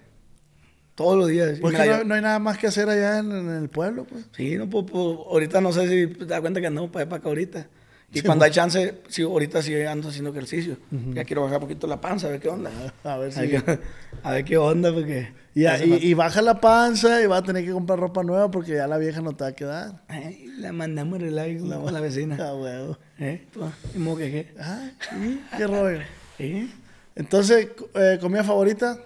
Todos 0.94 1.16
los 1.16 1.28
días. 1.28 1.58
Porque 1.60 1.78
no, 1.86 2.04
no 2.04 2.14
hay 2.14 2.20
nada 2.20 2.38
más 2.38 2.58
que 2.58 2.66
hacer 2.66 2.88
allá 2.90 3.18
en, 3.20 3.32
en 3.32 3.48
el 3.48 3.68
pueblo, 3.70 4.04
pues. 4.04 4.26
Sí, 4.36 4.56
no, 4.56 4.68
pues, 4.68 4.84
pues, 4.90 5.02
ahorita 5.30 5.60
no 5.62 5.72
sé 5.72 5.88
si 5.88 6.14
te 6.14 6.26
das 6.26 6.40
cuenta 6.40 6.60
que 6.60 6.66
andamos 6.66 6.90
para 6.90 7.04
acá 7.04 7.26
ahorita. 7.28 7.68
Y 8.12 8.22
cuando 8.22 8.44
hay 8.44 8.50
chance, 8.50 9.02
sí, 9.08 9.22
ahorita 9.22 9.62
sí 9.62 9.74
ando 9.82 10.08
haciendo 10.08 10.30
ejercicio. 10.30 10.76
Ya 11.14 11.24
quiero 11.24 11.42
bajar 11.42 11.58
un 11.58 11.62
poquito 11.68 11.86
la 11.86 12.00
panza, 12.00 12.26
a 12.26 12.30
ver 12.30 12.40
qué 12.40 12.48
onda. 12.48 12.70
A 13.04 13.16
ver 13.18 13.28
A 13.28 13.32
si. 13.32 13.40
ver, 13.46 13.62
qué- 13.64 13.78
a 14.22 14.30
ver 14.32 14.44
qué 14.44 14.56
onda, 14.58 14.92
porque... 14.92 15.32
Y, 15.54 16.14
baja 16.14 16.42
la 16.42 16.60
panza 16.60 17.22
y 17.22 17.26
va 17.26 17.38
a 17.38 17.42
tener 17.42 17.64
que 17.64 17.72
comprar 17.72 17.98
ropa 17.98 18.22
nueva 18.22 18.50
porque 18.50 18.72
ya 18.72 18.86
la 18.86 18.98
vieja 18.98 19.20
no 19.20 19.34
te 19.34 19.44
va 19.44 19.50
a 19.50 19.52
quedar. 19.54 20.02
Ay, 20.08 20.46
la 20.58 20.72
mandamos 20.72 21.18
a 21.18 21.22
relax 21.22 21.60
con 21.62 21.92
la 21.92 22.00
vecina. 22.00 22.36
Ah, 22.40 22.54
huevo. 22.54 22.98
¿Eh? 23.18 23.46
Que 23.92 24.30
qué. 24.30 24.54
Ah, 24.58 24.90
sí, 25.10 25.40
qué 25.56 25.66
rollo. 25.66 25.98
¿Eh? 26.38 26.68
Entonces, 27.16 27.68
eh, 27.94 28.18
¿comida 28.20 28.44
favorita? 28.44 28.98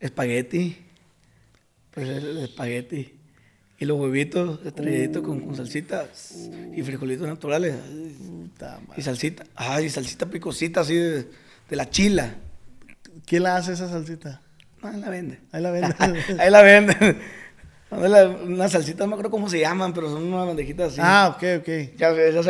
Espagueti. 0.00 0.76
Pues 1.92 2.08
el, 2.08 2.26
el 2.26 2.38
espagueti. 2.38 3.17
Y 3.80 3.84
los 3.84 3.98
huevitos 3.98 4.60
estrelladitos 4.66 5.22
con, 5.22 5.40
con 5.40 5.54
salsita 5.56 6.06
y 6.74 6.82
frijolitos 6.82 7.28
naturales. 7.28 7.76
Puta 8.18 8.80
madre. 8.80 8.94
Y 9.00 9.02
salsita. 9.02 9.44
Ay, 9.54 9.84
y 9.86 9.90
salsita 9.90 10.26
picosita 10.26 10.80
así 10.80 10.94
de, 10.94 11.28
de 11.70 11.76
la 11.76 11.88
chila. 11.88 12.34
¿Quién 13.24 13.44
la 13.44 13.56
hace 13.56 13.74
esa 13.74 13.88
salsita? 13.88 14.40
Ah, 14.82 14.92
la 14.96 15.10
vende. 15.10 15.38
Ahí 15.52 15.62
la 15.62 15.70
venden. 15.70 15.94
Ahí 16.40 16.50
la 16.50 16.62
la- 18.08 18.28
Unas 18.28 18.72
salsitas, 18.72 19.00
no 19.00 19.06
me 19.08 19.12
acuerdo 19.14 19.30
cómo 19.30 19.48
se 19.48 19.60
llaman, 19.60 19.94
pero 19.94 20.10
son 20.10 20.24
unas 20.24 20.46
bandejitas 20.46 20.92
así. 20.92 21.00
ah, 21.02 21.34
ok, 21.36 21.60
ok. 21.60 21.96
Ya, 21.96 22.12
ya 22.30 22.40
o 22.40 22.42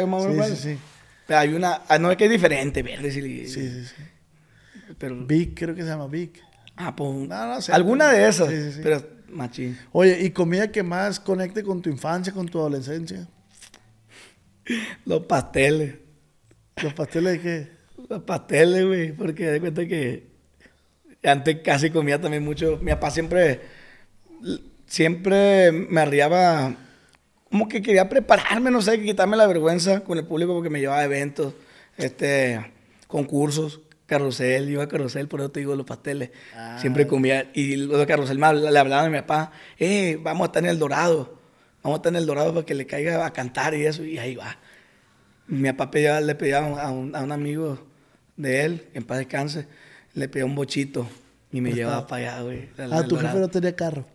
Sí, 0.48 0.56
sí, 0.56 0.62
sí. 0.74 0.78
Pero 1.26 1.40
hay 1.40 1.52
una, 1.54 1.82
ah, 1.88 1.98
no 1.98 2.10
es 2.10 2.16
que 2.16 2.24
es 2.24 2.30
diferente, 2.30 2.82
verde, 2.82 3.10
sí. 3.10 3.20
Sí, 3.46 3.68
sí, 3.70 3.84
sí. 3.84 4.02
Pero, 4.98 5.26
Vic, 5.26 5.52
creo 5.58 5.74
que 5.74 5.82
se 5.82 5.88
llama 5.88 6.06
Vic. 6.06 6.42
ah, 6.76 6.96
pues, 6.96 7.10
No, 7.28 7.46
no 7.46 7.60
sé. 7.60 7.72
alguna 7.72 8.10
de 8.10 8.26
esas, 8.28 8.48
Sí, 8.48 8.56
sí, 8.56 8.72
sí. 8.72 8.80
pero 8.82 9.17
machín. 9.30 9.78
Oye, 9.92 10.20
¿y 10.22 10.30
comida 10.30 10.70
que 10.70 10.82
más 10.82 11.20
conecte 11.20 11.62
con 11.62 11.82
tu 11.82 11.90
infancia, 11.90 12.32
con 12.32 12.46
tu 12.46 12.58
adolescencia? 12.58 13.28
Los 15.04 15.24
pasteles. 15.24 15.96
¿Los 16.82 16.94
pasteles 16.94 17.32
de 17.34 17.40
qué? 17.40 17.68
Los 18.08 18.22
pasteles, 18.22 18.86
güey, 18.86 19.12
porque 19.12 19.46
de 19.46 19.60
cuenta 19.60 19.86
que 19.86 20.28
antes 21.24 21.58
casi 21.62 21.90
comía 21.90 22.20
también 22.20 22.44
mucho. 22.44 22.78
Mi 22.80 22.92
papá 22.92 23.10
siempre, 23.10 23.60
siempre 24.86 25.72
me 25.72 26.00
arriaba, 26.00 26.74
como 27.50 27.68
que 27.68 27.82
quería 27.82 28.08
prepararme, 28.08 28.70
no 28.70 28.82
sé, 28.82 29.02
quitarme 29.02 29.36
la 29.36 29.46
vergüenza 29.46 30.00
con 30.00 30.18
el 30.18 30.26
público 30.26 30.54
porque 30.54 30.70
me 30.70 30.80
llevaba 30.80 31.00
a 31.00 31.04
eventos, 31.04 31.54
este, 31.96 32.72
concursos, 33.08 33.80
carrusel, 34.08 34.68
iba 34.70 34.82
a 34.82 34.88
carrusel, 34.88 35.28
por 35.28 35.40
eso 35.40 35.50
te 35.50 35.60
digo 35.60 35.76
los 35.76 35.86
pasteles. 35.86 36.30
Siempre 36.80 37.06
comía, 37.06 37.50
y 37.54 37.76
los 37.76 37.98
de 37.98 38.06
carrusel 38.06 38.38
me 38.38 38.52
le 38.54 38.76
hablaban 38.78 39.06
a 39.06 39.10
mi 39.10 39.18
papá, 39.18 39.52
eh, 39.78 40.18
vamos 40.20 40.42
a 40.42 40.46
estar 40.46 40.64
en 40.64 40.70
el 40.70 40.78
Dorado, 40.80 41.38
vamos 41.84 41.96
a 41.96 41.98
estar 41.98 42.12
en 42.12 42.16
el 42.16 42.26
Dorado 42.26 42.52
para 42.54 42.66
que 42.66 42.74
le 42.74 42.86
caiga 42.86 43.24
a 43.24 43.32
cantar 43.32 43.74
y 43.74 43.84
eso, 43.86 44.02
y 44.04 44.18
ahí 44.18 44.34
va. 44.34 44.56
Mi 45.46 45.70
papá 45.72 45.90
pedía- 45.92 46.20
le 46.20 46.34
pedía 46.34 46.58
a 46.58 46.90
un, 46.90 47.14
a 47.14 47.22
un 47.22 47.32
amigo 47.32 47.86
de 48.36 48.64
él, 48.64 48.88
en 48.94 49.04
paz 49.04 49.18
descanse, 49.18 49.66
le 50.14 50.28
pedía 50.28 50.44
un 50.46 50.54
bochito 50.54 51.06
y 51.52 51.60
me 51.60 51.70
llevaba 51.76 52.06
para 52.06 52.32
allá, 52.34 52.42
güey. 52.42 52.68
Ah, 52.92 53.02
tu 53.08 53.16
jefe 53.16 53.38
no 53.40 53.48
tenía 53.48 53.76
carro. 53.76 54.06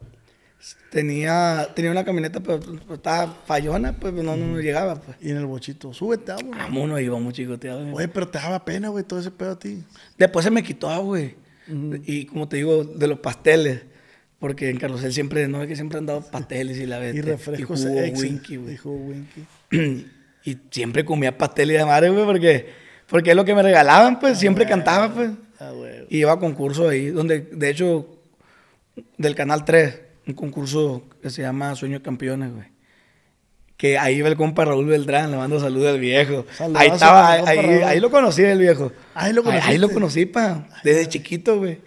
Tenía, 0.89 1.69
tenía 1.75 1.91
una 1.91 2.05
camioneta, 2.05 2.39
pero, 2.39 2.59
pero 2.59 2.93
estaba 2.93 3.33
fallona, 3.45 3.93
pues 3.99 4.13
no, 4.13 4.23
no, 4.23 4.37
no 4.37 4.59
llegaba, 4.59 4.95
pues. 5.01 5.17
Y 5.21 5.31
en 5.31 5.37
el 5.37 5.45
bochito, 5.45 5.93
súbete, 5.93 6.31
vámonos. 6.33 6.57
Vámonos, 6.57 7.01
íbamos 7.01 7.33
chicoteados. 7.33 7.89
Güey, 7.89 8.07
pero 8.07 8.27
te 8.27 8.37
daba 8.37 8.63
pena, 8.63 8.89
güey, 8.89 9.03
todo 9.03 9.19
ese 9.19 9.31
pedo 9.31 9.51
a 9.51 9.59
ti. 9.59 9.83
Después 10.17 10.45
se 10.45 10.51
me 10.51 10.61
quitó, 10.61 11.03
güey. 11.03 11.35
Y 12.05 12.25
como 12.25 12.47
te 12.47 12.57
digo, 12.57 12.83
de 12.83 13.07
los 13.07 13.19
pasteles. 13.19 13.81
Porque 14.39 14.69
en 14.69 14.77
Carrusel 14.77 15.13
siempre, 15.13 15.47
no 15.47 15.61
es 15.61 15.69
que 15.69 15.75
siempre 15.75 15.99
han 15.99 16.05
dado 16.05 16.21
pasteles 16.31 16.77
y 16.77 16.85
la 16.85 16.99
vez. 16.99 17.15
Y 17.15 17.21
refrescos 17.21 17.81
y 17.81 17.83
jugo. 17.83 18.01
Winky, 18.01 18.57
güey. 18.57 18.73
Y 18.73 18.77
jugo 18.77 18.95
Winky. 18.97 19.45
y 20.43 20.57
siempre 20.69 21.05
comía 21.05 21.37
pasteles 21.37 21.79
de 21.79 21.85
madre, 21.85 22.09
güey, 22.09 22.25
porque, 22.25 22.69
porque 23.07 23.29
es 23.29 23.35
lo 23.35 23.45
que 23.45 23.55
me 23.55 23.63
regalaban, 23.63 24.19
pues. 24.19 24.37
Siempre 24.37 24.65
cantaba, 24.65 25.13
pues. 25.13 25.31
Ah, 25.59 25.71
güey. 25.71 26.05
Y 26.09 26.17
iba 26.19 26.33
a 26.33 26.39
concursos 26.39 26.89
ahí, 26.89 27.07
donde, 27.07 27.39
de 27.39 27.69
hecho, 27.69 28.19
del 29.17 29.33
Canal 29.33 29.63
3, 29.63 30.01
un 30.27 30.33
concurso 30.33 31.03
que 31.21 31.29
se 31.29 31.41
llama 31.41 31.75
Sueño 31.75 31.99
de 31.99 32.03
Campeones, 32.03 32.53
güey. 32.53 32.67
Que 33.77 33.97
ahí 33.97 34.15
iba 34.17 34.29
el 34.29 34.37
compa 34.37 34.63
Raúl 34.65 34.85
Beltrán, 34.85 35.31
le 35.31 35.37
mando 35.37 35.59
saludos 35.59 35.89
al 35.93 35.99
viejo. 35.99 36.45
Saludazo 36.55 36.79
ahí 36.83 36.89
estaba, 36.91 37.31
ahí, 37.33 37.59
ahí 37.83 37.99
lo 37.99 38.09
conocí 38.11 38.41
el 38.43 38.59
viejo. 38.59 38.91
Ahí 39.13 39.33
lo 39.33 39.47
Ahí, 39.49 39.59
ahí 39.63 39.77
lo 39.77 39.89
conocí, 39.89 40.25
pa, 40.25 40.67
desde 40.83 41.09
chiquito, 41.09 41.57
güey. 41.57 41.79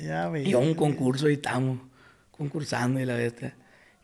Ya, 0.00 0.26
güey. 0.28 0.48
Y 0.48 0.52
a 0.52 0.58
un 0.58 0.74
concurso 0.74 1.28
y 1.28 1.34
estamos 1.34 1.80
concursando 2.30 3.00
y 3.00 3.04
la 3.04 3.14
bestia. 3.14 3.56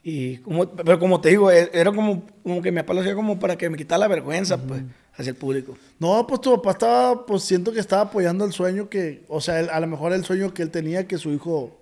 Y 0.02 0.38
como, 0.38 0.68
pero 0.68 0.98
como 0.98 1.20
te 1.20 1.28
digo, 1.30 1.50
e- 1.50 1.70
era 1.72 1.92
como, 1.92 2.26
como 2.42 2.60
que 2.60 2.72
mi 2.72 2.80
papá 2.80 2.94
lo 2.94 3.00
hacía 3.00 3.14
como 3.14 3.38
para 3.38 3.56
que 3.56 3.70
me 3.70 3.76
quitara 3.76 4.00
la 4.00 4.08
vergüenza, 4.08 4.58
pues, 4.58 4.82
hacia 5.16 5.30
el 5.30 5.36
público. 5.36 5.78
No, 6.00 6.26
pues 6.26 6.40
tu 6.40 6.54
papá 6.56 6.72
estaba, 6.72 7.24
pues 7.26 7.44
siento 7.44 7.72
que 7.72 7.78
estaba 7.80 8.02
apoyando 8.02 8.44
el 8.44 8.52
sueño 8.52 8.88
que, 8.88 9.24
o 9.28 9.40
sea, 9.40 9.58
a 9.58 9.80
lo 9.80 9.86
mejor 9.86 10.12
el 10.12 10.24
sueño 10.24 10.52
que 10.52 10.62
él 10.62 10.70
tenía 10.70 11.06
que 11.06 11.16
su 11.18 11.30
hijo 11.30 11.78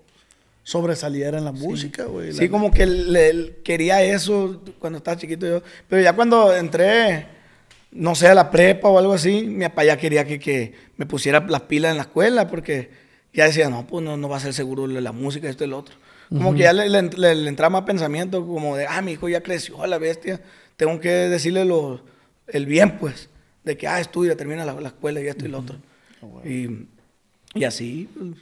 sobresaliera 0.62 1.38
en 1.38 1.44
la 1.44 1.52
música, 1.52 2.04
güey. 2.04 2.32
Sí, 2.32 2.48
como 2.48 2.70
que 2.70 2.86
le, 2.86 3.28
él 3.30 3.56
quería 3.64 4.02
eso 4.02 4.62
cuando 4.78 4.98
estaba 4.98 5.16
chiquito 5.16 5.46
yo. 5.46 5.62
Pero 5.88 6.02
ya 6.02 6.12
cuando 6.14 6.54
entré, 6.54 7.26
no 7.90 8.14
sé, 8.14 8.28
a 8.28 8.34
la 8.34 8.50
prepa 8.50 8.88
o 8.88 8.98
algo 8.98 9.12
así, 9.14 9.42
mi 9.46 9.64
papá 9.64 9.84
ya 9.84 9.96
quería 9.96 10.24
que, 10.24 10.38
que 10.38 10.74
me 10.96 11.06
pusiera 11.06 11.40
las 11.48 11.62
pilas 11.62 11.90
en 11.90 11.96
la 11.96 12.04
escuela 12.04 12.48
porque 12.48 12.90
ya 13.32 13.44
decía, 13.46 13.68
no, 13.68 13.86
pues 13.86 14.04
no, 14.04 14.16
no 14.16 14.28
va 14.28 14.36
a 14.36 14.40
ser 14.40 14.54
seguro 14.54 14.86
la 14.86 15.12
música, 15.12 15.48
esto 15.48 15.64
y 15.64 15.68
lo 15.68 15.78
otro. 15.78 15.94
Como 16.28 16.54
que 16.54 16.60
ya 16.62 16.72
le, 16.72 16.88
le, 16.88 17.02
le- 17.02 17.34
le 17.34 17.48
entraba 17.50 17.68
más 17.70 17.82
pensamiento 17.82 18.46
como 18.46 18.74
de, 18.76 18.86
ah, 18.86 19.02
mi 19.02 19.12
hijo 19.12 19.28
ya 19.28 19.42
creció 19.42 19.82
a 19.82 19.86
la 19.86 19.98
bestia, 19.98 20.40
tengo 20.76 20.98
que 20.98 21.10
decirle 21.10 21.66
lo, 21.66 22.00
el 22.46 22.64
bien, 22.64 22.96
pues, 22.98 23.28
de 23.64 23.76
que, 23.76 23.86
ah, 23.86 24.00
estudia, 24.00 24.34
termina 24.34 24.64
la, 24.64 24.72
la 24.80 24.88
escuela 24.88 25.20
y 25.20 25.26
esto 25.26 25.44
y 25.44 25.48
lo 25.48 25.58
otro. 25.58 25.76
y, 26.44 26.86
y 27.54 27.64
así, 27.64 28.08
pues, 28.16 28.38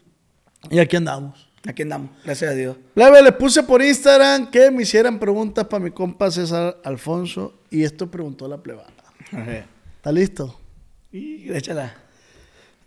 Y 0.70 0.78
aquí 0.78 0.94
andamos. 0.96 1.48
Aquí 1.66 1.82
andamos, 1.82 2.11
gracias 2.24 2.50
a 2.50 2.54
Dios. 2.54 2.76
Plebe, 2.94 3.22
le 3.22 3.32
puse 3.32 3.62
por 3.62 3.82
Instagram 3.82 4.50
que 4.50 4.70
me 4.70 4.82
hicieran 4.82 5.18
preguntas 5.18 5.66
para 5.66 5.82
mi 5.84 5.90
compa 5.90 6.30
César 6.30 6.78
Alfonso 6.84 7.54
y 7.70 7.82
esto 7.84 8.11
preguntó 8.11 8.48
la 8.48 8.58
plebada. 8.58 8.92
¿Está 9.96 10.12
listo? 10.12 10.58
y 11.12 11.52
échala. 11.52 11.94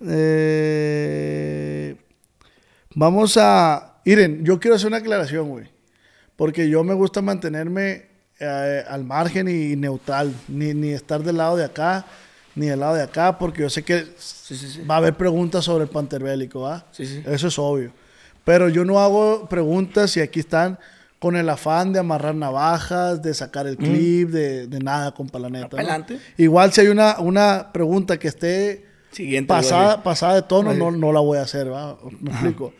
Eh, 0.05 1.95
vamos 2.95 3.37
a... 3.37 3.97
Miren, 4.05 4.43
yo 4.43 4.59
quiero 4.59 4.75
hacer 4.75 4.87
una 4.87 4.97
aclaración, 4.97 5.49
güey. 5.49 5.67
Porque 6.35 6.69
yo 6.69 6.83
me 6.83 6.93
gusta 6.93 7.21
mantenerme 7.21 8.05
eh, 8.39 8.83
al 8.87 9.03
margen 9.03 9.47
y 9.47 9.75
neutral. 9.75 10.33
Ni, 10.47 10.73
ni 10.73 10.89
estar 10.89 11.23
del 11.23 11.37
lado 11.37 11.57
de 11.57 11.65
acá, 11.65 12.05
ni 12.55 12.67
del 12.67 12.79
lado 12.79 12.95
de 12.95 13.03
acá, 13.03 13.37
porque 13.37 13.61
yo 13.61 13.69
sé 13.69 13.83
que 13.83 14.05
Sí, 14.17 14.55
sí, 14.57 14.67
sí. 14.69 14.81
va 14.83 14.95
a 14.95 14.97
haber 14.97 15.15
preguntas 15.15 15.65
sobre 15.65 15.83
el 15.85 15.89
panterbélico, 15.89 16.69
sí. 16.91 17.23
Eso 17.25 17.47
es 17.47 17.59
obvio. 17.59 17.91
Pero 18.43 18.69
yo 18.69 18.83
no 18.85 18.99
hago 18.99 19.47
preguntas 19.47 20.15
y 20.17 20.21
aquí 20.21 20.39
están 20.41 20.77
con 21.19 21.35
el 21.37 21.47
afán 21.49 21.93
de 21.93 21.99
amarrar 21.99 22.35
navajas, 22.35 23.21
de 23.21 23.33
sacar 23.33 23.65
el 23.67 23.77
clip, 23.77 24.29
de, 24.29 24.67
de 24.67 24.79
nada, 24.79 25.13
compa, 25.13 25.39
la 25.39 25.49
neta. 25.49 25.69
¿no? 25.71 25.77
Adelante. 25.77 26.19
Igual 26.37 26.73
si 26.73 26.81
hay 26.81 26.87
una, 26.87 27.17
una 27.19 27.71
pregunta 27.71 28.19
que 28.19 28.27
esté 28.27 28.85
Siguiente. 29.11 29.47
pasada, 29.47 30.03
pasada 30.03 30.35
de 30.35 30.41
tono, 30.41 30.73
no, 30.73 30.91
no 30.91 31.13
la 31.13 31.21
voy 31.21 31.37
a 31.37 31.43
hacer, 31.43 31.71
¿va? 31.71 31.97
Me 32.19 32.31
explico. 32.31 32.73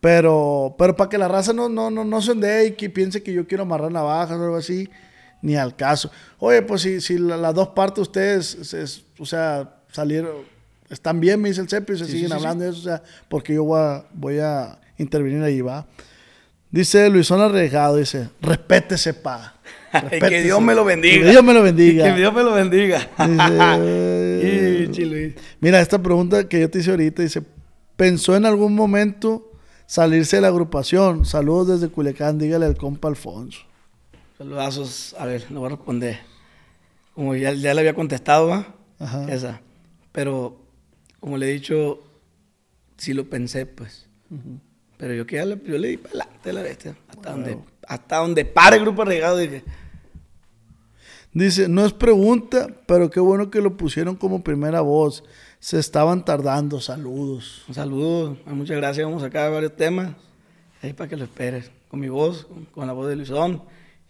Pero, 0.00 0.74
pero 0.78 0.96
para 0.96 1.08
que 1.10 1.18
la 1.18 1.28
raza 1.28 1.52
no, 1.52 1.68
no, 1.68 1.90
no, 1.90 2.04
no 2.04 2.22
se 2.22 2.32
ondee 2.32 2.66
y 2.68 2.72
que 2.72 2.90
piense 2.90 3.22
que 3.22 3.32
yo 3.32 3.46
quiero 3.46 3.62
amarrar 3.62 3.92
navajas 3.92 4.36
o 4.38 4.42
algo 4.42 4.56
así, 4.56 4.88
ni 5.42 5.54
al 5.56 5.76
caso. 5.76 6.10
Oye, 6.38 6.62
pues 6.62 6.82
si, 6.82 7.00
si 7.00 7.18
la- 7.18 7.36
las 7.36 7.54
dos 7.54 7.68
partes 7.68 7.96
de 7.96 8.02
ustedes, 8.02 8.46
se- 8.62 8.86
se- 8.86 9.02
o 9.18 9.26
sea, 9.26 9.76
salieron, 9.92 10.32
están 10.88 11.20
bien, 11.20 11.40
me 11.40 11.50
dice 11.50 11.60
el 11.60 11.68
CEPI, 11.68 11.98
se 11.98 12.06
siguen 12.06 12.32
hablando 12.32 12.64
de 12.64 12.70
eso, 12.70 12.80
o 12.80 12.82
sea, 12.82 13.02
porque 13.28 13.54
yo 13.54 13.64
voy 13.64 13.80
a, 13.80 14.04
voy 14.14 14.38
a 14.40 14.78
intervenir 15.02 15.42
ahí, 15.42 15.60
¿va? 15.60 15.86
Dice 16.70 17.10
Luisón 17.10 17.40
Arregado, 17.40 17.96
dice, 17.96 18.30
respétese, 18.40 19.12
pa. 19.12 19.56
que 19.92 20.00
Respétese. 20.00 20.44
Dios 20.44 20.62
me 20.62 20.74
lo 20.74 20.84
bendiga. 20.84 21.24
Que 21.24 21.30
Dios 21.30 21.44
me 21.44 21.52
lo 21.52 21.62
bendiga. 21.62 22.04
Que 22.14 22.18
Dios 22.18 22.34
me 22.34 22.42
lo 22.42 22.54
bendiga. 22.54 23.10
Dice. 24.88 25.36
Mira, 25.60 25.80
esta 25.80 26.02
pregunta 26.02 26.48
que 26.48 26.60
yo 26.60 26.70
te 26.70 26.78
hice 26.78 26.90
ahorita 26.90 27.22
dice, 27.22 27.42
¿pensó 27.96 28.34
en 28.36 28.46
algún 28.46 28.74
momento 28.74 29.52
salirse 29.86 30.36
de 30.36 30.42
la 30.42 30.48
agrupación? 30.48 31.26
Saludos 31.26 31.80
desde 31.80 31.92
Culiacán, 31.92 32.38
dígale 32.38 32.64
al 32.64 32.76
compa 32.76 33.08
Alfonso. 33.08 33.60
Saludazos. 34.38 35.14
A 35.18 35.26
ver, 35.26 35.44
le 35.50 35.58
voy 35.58 35.66
a 35.66 35.70
responder. 35.76 36.20
Como 37.14 37.36
ya, 37.36 37.52
ya 37.52 37.74
le 37.74 37.80
había 37.80 37.94
contestado, 37.94 38.48
¿va? 38.48 38.74
Ajá. 38.98 39.30
Esa. 39.30 39.60
Pero, 40.10 40.56
como 41.20 41.36
le 41.36 41.50
he 41.50 41.52
dicho, 41.52 42.02
sí 42.96 43.12
lo 43.12 43.28
pensé, 43.28 43.66
pues. 43.66 44.08
Pero 45.02 45.14
yo 45.14 45.26
que 45.26 45.34
ya 45.34 45.44
le, 45.44 45.60
yo 45.66 45.78
le 45.78 45.88
di 45.88 45.96
para 45.96 46.10
adelante 46.10 46.52
la 46.52 46.62
bestia. 46.62 46.96
Hasta, 47.08 47.32
donde, 47.32 47.58
hasta 47.88 48.16
donde 48.18 48.44
pare 48.44 48.76
el 48.76 48.82
grupo 48.82 49.04
regado, 49.04 49.36
dije. 49.36 49.64
Dice, 51.32 51.66
no 51.66 51.84
es 51.84 51.92
pregunta, 51.92 52.68
pero 52.86 53.10
qué 53.10 53.18
bueno 53.18 53.50
que 53.50 53.60
lo 53.60 53.76
pusieron 53.76 54.14
como 54.14 54.44
primera 54.44 54.80
voz. 54.80 55.24
Se 55.58 55.80
estaban 55.80 56.24
tardando, 56.24 56.80
saludos. 56.80 57.64
Un 57.66 57.74
saludo, 57.74 58.36
muchas 58.46 58.76
gracias. 58.76 59.04
Vamos 59.04 59.24
a 59.24 59.26
sacar 59.26 59.50
varios 59.50 59.74
temas. 59.74 60.14
Ahí 60.82 60.92
para 60.92 61.10
que 61.10 61.16
lo 61.16 61.24
esperes. 61.24 61.72
Con 61.88 61.98
mi 61.98 62.08
voz, 62.08 62.44
con, 62.44 62.66
con 62.66 62.86
la 62.86 62.92
voz 62.92 63.08
de 63.08 63.16
Luisón 63.16 63.60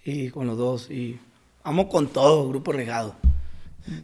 y 0.04 0.28
con 0.28 0.46
los 0.46 0.58
dos. 0.58 0.90
Y 0.90 1.18
vamos 1.64 1.86
con 1.86 2.08
todo, 2.08 2.50
grupo 2.50 2.70
regado. 2.70 3.16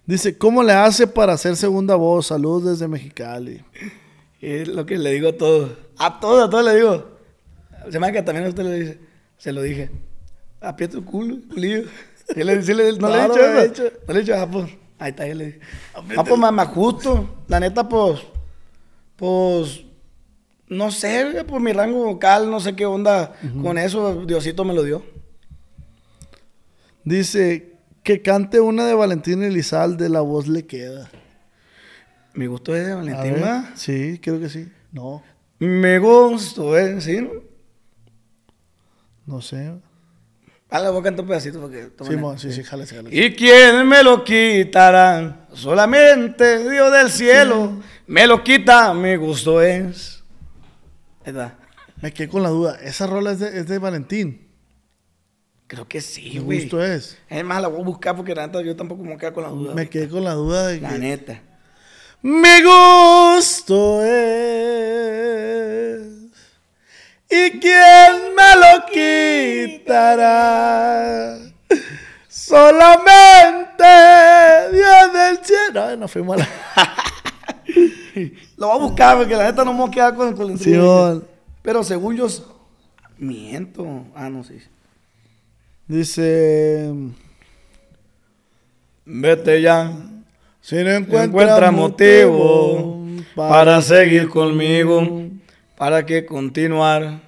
Dice, 0.06 0.38
¿cómo 0.38 0.62
le 0.62 0.72
hace 0.72 1.06
para 1.06 1.34
hacer 1.34 1.54
segunda 1.54 1.96
voz? 1.96 2.28
Saludos 2.28 2.64
desde 2.64 2.88
Mexicali. 2.88 3.62
Es 4.40 4.68
lo 4.68 4.86
que 4.86 4.98
le 4.98 5.12
digo 5.12 5.30
a 5.30 5.36
todos. 5.36 5.70
A 5.98 6.20
todos, 6.20 6.46
a 6.46 6.50
todos 6.50 6.64
le 6.64 6.76
digo. 6.76 7.10
Se 7.90 7.98
me 7.98 8.06
hace 8.06 8.12
que 8.14 8.22
también 8.22 8.46
a 8.46 8.48
usted 8.50 8.62
le 8.64 8.78
dice. 8.78 8.98
Se 9.36 9.52
lo 9.52 9.62
dije. 9.62 9.90
Aprieta 10.60 10.96
el 10.98 11.04
culo, 11.04 11.36
culillo. 11.48 11.82
Sí 12.34 12.44
le- 12.44 12.62
sí 12.62 12.74
le- 12.74 12.92
no 12.98 13.08
le 13.08 13.18
he 13.18 13.22
dicho 13.28 13.40
eso. 13.40 13.82
No 14.06 14.14
le 14.14 14.20
he 14.20 14.22
dicho, 14.22 14.34
ah, 14.36 14.48
pues. 14.50 14.70
Ahí 14.98 15.10
está, 15.10 15.26
ya 15.26 15.34
le 15.34 15.46
dije. 15.46 15.60
Ah, 15.94 16.24
pues 16.24 16.38
más 16.40 16.68
justo. 16.68 17.42
La 17.48 17.60
neta, 17.60 17.88
pues. 17.88 18.20
Pues. 19.16 19.84
No 20.68 20.90
sé, 20.90 21.44
por 21.48 21.60
mi 21.60 21.72
rango 21.72 22.04
vocal, 22.04 22.50
no 22.50 22.60
sé 22.60 22.76
qué 22.76 22.84
onda 22.84 23.32
con 23.62 23.78
eso. 23.78 24.24
Diosito 24.26 24.64
me 24.64 24.74
lo 24.74 24.82
dio. 24.82 25.02
Dice, 27.04 27.76
que 28.02 28.20
cante 28.22 28.60
una 28.60 28.86
de 28.86 28.94
Valentín 28.94 29.42
Elizalde, 29.42 30.08
la 30.08 30.20
voz 30.20 30.46
le 30.46 30.66
queda. 30.66 31.10
Mi 32.38 32.46
gusto 32.46 32.72
es 32.76 32.86
de 32.86 32.92
A 32.92 32.96
Valentín, 32.96 33.34
ver. 33.34 33.62
Sí, 33.74 34.20
creo 34.22 34.38
que 34.38 34.48
sí. 34.48 34.68
No, 34.92 35.24
Me 35.58 35.98
gusto, 35.98 36.78
¿eh? 36.78 37.00
¿Sí? 37.00 37.20
¿no? 37.20 37.30
no 39.26 39.42
sé. 39.42 39.72
Ah, 40.70 40.78
le 40.78 40.88
voy 40.90 41.00
a 41.00 41.02
cantar 41.02 41.22
un 41.24 41.28
pedacito 41.30 41.60
porque... 41.60 41.88
Sí, 42.02 42.16
mo- 42.16 42.38
sí, 42.38 42.52
sí, 42.52 42.62
jálese, 42.62 42.94
jálese. 42.94 43.16
¿Y 43.16 43.34
quién 43.34 43.88
me 43.88 44.04
lo 44.04 44.22
quitará? 44.22 45.48
Solamente 45.52 46.70
Dios 46.70 46.92
del 46.92 47.10
cielo 47.10 47.80
me 48.06 48.24
lo 48.28 48.44
quita, 48.44 48.94
mi 48.94 49.16
gusto 49.16 49.60
es. 49.60 50.22
Ahí 51.24 51.30
está. 51.32 51.58
Me 52.00 52.12
quedé 52.12 52.28
con 52.28 52.44
la 52.44 52.50
duda. 52.50 52.78
Esa 52.80 53.08
rola 53.08 53.32
es 53.32 53.40
de, 53.40 53.58
es 53.58 53.66
de 53.66 53.78
Valentín. 53.78 54.46
Creo 55.66 55.88
que 55.88 56.00
sí, 56.00 56.30
¿Qué 56.30 56.38
güey. 56.38 56.60
gusto 56.60 56.84
es? 56.84 57.18
Es 57.28 57.44
más, 57.44 57.60
la 57.60 57.66
voy 57.66 57.80
a 57.80 57.84
buscar 57.84 58.14
porque 58.14 58.32
la 58.32 58.46
neta 58.46 58.62
yo 58.62 58.76
tampoco 58.76 59.02
me 59.02 59.14
a 59.14 59.16
quedar 59.18 59.32
con 59.32 59.42
la 59.42 59.50
duda. 59.50 59.74
Me 59.74 59.88
quedé 59.88 60.08
con 60.08 60.22
la 60.22 60.34
duda 60.34 60.68
de 60.68 60.80
La 60.80 60.90
que... 60.90 60.98
neta. 60.98 61.42
Mi 62.22 62.62
gusto 62.62 64.02
es. 64.02 65.28
¿Y 67.30 67.50
quién 67.60 68.34
me 68.34 68.56
lo 68.56 68.86
quitará? 69.76 70.28
Solamente 72.28 73.84
Dios 74.72 75.12
del 75.12 75.38
cielo. 75.44 75.96
No 75.96 76.08
fuimos 76.08 76.36
a 76.36 76.40
la. 76.40 76.48
Lo 78.56 78.66
voy 78.66 78.76
a 78.76 78.80
buscar 78.80 79.16
porque 79.16 79.36
la 79.36 79.44
neta 79.44 79.64
no 79.64 79.72
me 79.72 79.78
voy 79.80 79.88
a 79.88 79.92
quedar 79.92 80.14
con, 80.16 80.28
el 80.28 80.34
mon. 80.80 81.24
Pero 81.62 81.84
según 81.84 82.16
yo... 82.16 82.26
Miento. 83.16 84.06
Ah, 84.14 84.28
no, 84.28 84.42
sí. 84.42 84.58
Dice. 85.86 86.92
Vete 89.04 89.62
ya. 89.62 89.92
Si 90.68 90.74
no 90.74 90.90
encuentra, 90.90 91.24
encuentra, 91.24 91.70
motivo 91.70 93.02
para 93.34 93.80
seguir 93.80 94.28
conmigo, 94.28 95.30
para 95.78 96.04
que 96.04 96.26
continuar. 96.26 97.22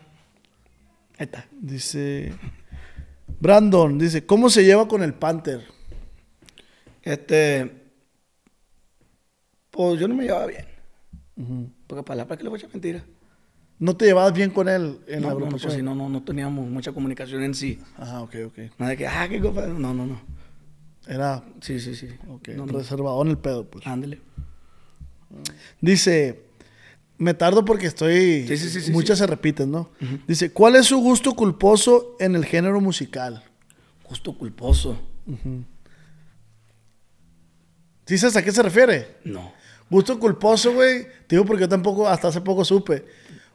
Ahí 1.16 1.24
está. 1.24 1.46
Dice. 1.58 2.34
Brandon, 3.40 3.98
dice, 3.98 4.26
¿cómo 4.26 4.50
se 4.50 4.62
lleva 4.62 4.86
con 4.86 5.02
el 5.02 5.14
Panther? 5.14 5.62
Este. 7.00 7.70
Pues 9.70 9.98
yo 9.98 10.06
no 10.06 10.16
me 10.16 10.24
llevaba 10.24 10.44
bien. 10.44 10.66
Porque 11.86 12.02
para 12.02 12.26
la 12.26 12.36
que 12.36 12.42
le 12.42 12.50
voy 12.50 12.58
a 12.58 12.60
echar 12.60 12.74
mentira. 12.74 13.02
¿No 13.78 13.96
te 13.96 14.04
llevabas 14.04 14.34
bien 14.34 14.50
con 14.50 14.68
él 14.68 14.98
en 15.06 15.22
la 15.22 15.28
No, 15.28 15.38
no, 15.38 15.46
no, 15.46 15.56
pues 15.56 15.72
sí, 15.72 15.80
no, 15.80 15.94
no, 15.94 16.10
no 16.10 16.22
teníamos 16.22 16.68
mucha 16.68 16.92
comunicación 16.92 17.42
en 17.42 17.54
sí. 17.54 17.80
Ajá, 17.96 18.20
ok, 18.20 18.34
ok. 18.48 18.58
Nada 18.76 18.90
de 18.90 18.96
que, 18.98 19.06
ah, 19.06 19.26
qué 19.30 19.40
copa. 19.40 19.64
No, 19.66 19.94
no, 19.94 20.04
no. 20.04 20.39
Era 21.06 21.44
Sí, 21.60 21.80
sí, 21.80 21.94
sí. 21.94 22.08
ok, 22.28 22.48
No, 22.56 22.66
no. 22.66 22.72
reservado 22.78 23.20
en 23.22 23.28
el 23.28 23.38
pedo, 23.38 23.68
pues. 23.68 23.86
Ándale. 23.86 24.20
Dice, 25.80 26.42
me 27.18 27.34
tardo 27.34 27.64
porque 27.64 27.86
estoy... 27.86 28.46
Sí, 28.46 28.56
sí, 28.56 28.80
sí, 28.80 28.90
muchas 28.92 29.18
se 29.18 29.26
repiten, 29.26 29.70
¿no? 29.70 29.90
Dice, 30.26 30.52
¿cuál 30.52 30.76
es 30.76 30.86
su 30.86 30.98
gusto 30.98 31.34
culposo 31.34 32.16
en 32.20 32.34
el 32.34 32.44
género 32.44 32.80
musical? 32.80 33.44
Gusto 34.08 34.36
culposo. 34.36 35.00
¿Sí 38.06 38.18
sabes 38.18 38.36
a 38.36 38.42
qué 38.42 38.50
se 38.52 38.62
refiere? 38.62 39.16
No. 39.24 39.52
Gusto 39.88 40.18
culposo, 40.18 40.72
güey. 40.74 41.04
Te 41.26 41.36
digo 41.36 41.44
porque 41.44 41.62
yo 41.62 41.68
tampoco, 41.68 42.08
hasta 42.08 42.28
hace 42.28 42.40
poco 42.40 42.64
supe. 42.64 43.04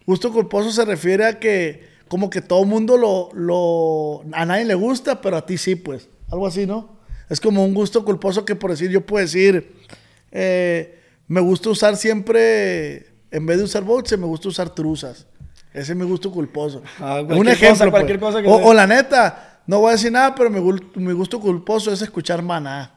Gusto 0.06 0.32
culposo 0.32 0.72
se 0.72 0.86
refiere 0.86 1.26
a 1.26 1.40
que 1.40 1.88
como 2.08 2.30
que 2.30 2.42
todo 2.42 2.64
mundo 2.66 2.98
lo, 2.98 3.30
lo... 3.34 4.24
A 4.38 4.46
nadie 4.46 4.64
le 4.66 4.76
gusta, 4.76 5.22
pero 5.22 5.38
a 5.38 5.46
ti 5.46 5.58
sí, 5.58 5.76
pues. 5.76 6.08
Algo 6.32 6.48
así, 6.48 6.66
¿no? 6.66 6.95
Es 7.30 7.40
como 7.40 7.66
un 7.66 7.74
gusto 7.74 8.06
culposo 8.06 8.46
que 8.46 8.56
por 8.56 8.72
decir, 8.72 8.90
yo 8.92 9.06
puedo 9.06 9.24
decir, 9.24 9.76
eh, 10.32 11.00
me 11.28 11.42
gusta 11.42 11.70
usar 11.70 11.98
siempre, 11.98 13.08
en 13.32 13.46
vez 13.46 13.58
de 13.58 13.64
usar 13.64 13.84
boxes, 13.84 14.20
me 14.20 14.26
gusta 14.26 14.50
usar 14.50 14.70
truzas. 14.70 15.26
Ese 15.74 15.92
es 15.92 15.98
mi 15.98 16.06
gusto 16.06 16.32
culposo. 16.32 16.82
Ah, 17.00 17.22
un 17.22 17.48
ejemplo. 17.48 17.70
cosa, 17.70 17.92
cualquier 17.92 18.20
pues. 18.20 18.34
cosa 18.34 18.44
que 18.44 18.50
o, 18.50 18.74
la 18.74 18.88
neta, 18.88 19.62
no 19.68 19.80
voy 19.80 19.90
a 19.90 19.92
decir 19.94 20.12
nada, 20.12 20.34
pero 20.36 20.50
mi, 20.50 21.12
gusto 21.12 21.40
culposo 21.40 21.92
es 21.92 22.02
escuchar 22.02 22.42
maná. 22.42 22.94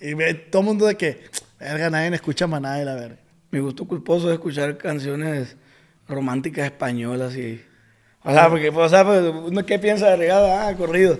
Y 0.00 0.14
ve 0.14 0.34
todo 0.34 0.60
el 0.60 0.66
mundo 0.66 0.86
de 0.86 0.96
que, 0.96 1.22
verga, 1.58 1.88
nadie 1.88 2.14
escucha 2.14 2.46
maná 2.46 2.82
y 2.82 2.84
la 2.84 2.94
verga. 2.94 3.16
Mi 3.50 3.60
gusto 3.60 3.86
culposo 3.86 4.28
es 4.28 4.34
escuchar 4.34 4.76
canciones 4.76 5.56
románticas 6.08 6.64
españolas 6.64 7.36
y... 7.36 7.62
O 8.24 8.32
sea, 8.32 8.48
porque, 8.48 8.70
pues, 8.70 8.86
o 8.86 8.88
sea, 8.88 9.04
pues, 9.04 9.64
qué 9.64 9.78
piensa 9.78 10.08
de 10.10 10.16
regada, 10.16 10.68
ah, 10.68 10.76
corrido. 10.76 11.18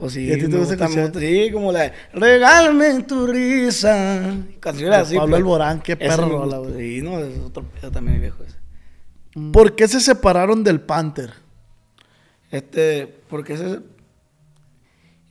Pues 0.00 0.14
sí, 0.14 0.24
¿Y 0.24 0.32
a 0.32 0.34
ti 0.36 0.48
te 0.48 0.56
gusta 0.56 0.74
escuchar? 0.74 1.12
sí, 1.14 1.50
como 1.52 1.70
la 1.72 1.80
de 1.80 1.92
Regálame 2.14 3.02
tu 3.02 3.26
risa. 3.26 4.34
Canciones 4.58 4.98
así. 4.98 5.14
Pablo. 5.14 5.36
Alborán, 5.36 5.82
qué 5.82 5.94
perro. 5.94 6.48
Sí, 6.74 7.02
no, 7.02 7.18
es 7.18 7.38
otro 7.40 7.64
pedo 7.64 7.90
también 7.90 8.18
viejo 8.18 8.42
ese. 8.42 8.56
¿Por 9.52 9.76
qué 9.76 9.86
se 9.86 10.00
separaron 10.00 10.64
del 10.64 10.80
Panther? 10.80 11.34
Este, 12.50 13.06
porque 13.28 13.52
ese... 13.52 13.80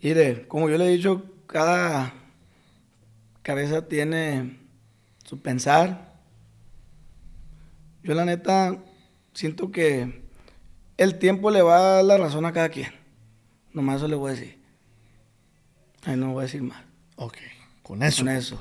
Mire, 0.03 0.47
como 0.47 0.69
yo 0.69 0.77
le 0.77 0.85
he 0.85 0.95
dicho, 0.95 1.23
cada 1.47 2.13
cabeza 3.41 3.87
tiene 3.87 4.59
su 5.25 5.41
pensar. 5.41 6.13
Yo 8.03 8.13
la 8.13 8.23
neta 8.23 8.77
siento 9.33 9.71
que 9.71 10.29
el 10.97 11.17
tiempo 11.17 11.49
le 11.49 11.63
va 11.63 11.77
a 11.77 11.93
dar 11.95 12.05
la 12.05 12.17
razón 12.17 12.45
a 12.45 12.53
cada 12.53 12.69
quien. 12.69 12.91
Nomás 13.73 13.97
eso 13.97 14.07
le 14.07 14.15
voy 14.15 14.31
a 14.31 14.35
decir. 14.35 14.58
Ahí 16.05 16.15
no 16.15 16.31
voy 16.33 16.41
a 16.41 16.45
decir 16.45 16.61
más. 16.63 16.81
Ok, 17.15 17.35
con 17.83 18.01
eso. 18.03 18.23
Con 18.23 18.29
eso. 18.29 18.59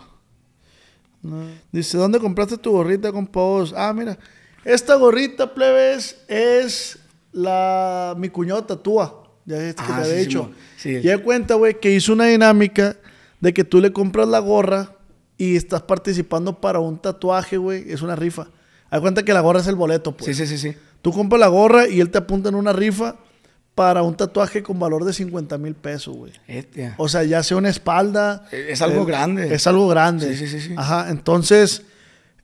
Dice, 1.72 1.98
¿dónde 1.98 2.18
compraste 2.20 2.56
tu 2.58 2.70
gorrita 2.72 3.10
con 3.12 3.26
pavos? 3.26 3.74
Ah, 3.76 3.92
mira, 3.92 4.18
esta 4.64 4.94
gorrita, 4.94 5.52
plebes, 5.52 6.20
es 6.28 6.98
la 7.32 8.14
mi 8.16 8.28
cuñado 8.28 8.64
tatúa. 8.64 9.24
Ya 9.44 9.56
es 9.56 9.74
que 9.74 9.82
Ah, 9.82 9.86
te 9.86 10.04
sí, 10.04 10.10
había 10.10 10.22
sí, 10.22 10.26
dicho. 10.28 10.42
mo- 10.44 10.50
sí. 10.76 11.00
Ya 11.02 11.18
cuenta, 11.22 11.54
güey, 11.54 11.78
que 11.80 11.90
hizo 11.92 12.12
una 12.12 12.26
dinámica 12.26 12.96
de 13.40 13.52
que 13.54 13.64
tú 13.64 13.80
le 13.80 13.92
compras 13.92 14.28
la 14.28 14.38
gorra 14.38 14.92
y 15.36 15.56
estás 15.56 15.82
participando 15.82 16.60
para 16.60 16.78
un 16.80 16.98
tatuaje, 16.98 17.56
güey. 17.56 17.90
Es 17.90 18.02
una 18.02 18.14
rifa. 18.16 18.48
Haz 18.90 19.00
cuenta 19.00 19.22
que 19.24 19.32
la 19.32 19.40
gorra 19.40 19.60
es 19.60 19.66
el 19.66 19.74
boleto, 19.74 20.16
pues. 20.16 20.26
Sí, 20.36 20.46
sí, 20.46 20.56
sí, 20.56 20.70
sí. 20.72 20.76
Tú 21.02 21.12
compras 21.12 21.40
la 21.40 21.48
gorra 21.48 21.88
y 21.88 22.00
él 22.00 22.10
te 22.10 22.18
apunta 22.18 22.48
en 22.48 22.54
una 22.54 22.72
rifa 22.72 23.16
para 23.78 24.02
un 24.02 24.16
tatuaje 24.16 24.60
con 24.60 24.76
valor 24.80 25.04
de 25.04 25.12
50 25.12 25.56
mil 25.56 25.76
pesos, 25.76 26.16
güey. 26.16 26.32
O 26.96 27.08
sea, 27.08 27.22
ya 27.22 27.44
sea 27.44 27.56
una 27.56 27.68
espalda. 27.68 28.44
Es 28.50 28.82
algo 28.82 29.04
grande. 29.04 29.54
Es 29.54 29.68
algo 29.68 29.86
grande. 29.86 30.34
Sí, 30.34 30.48
sí, 30.48 30.60
sí, 30.60 30.68
sí. 30.68 30.74
Ajá, 30.76 31.06
entonces, 31.10 31.82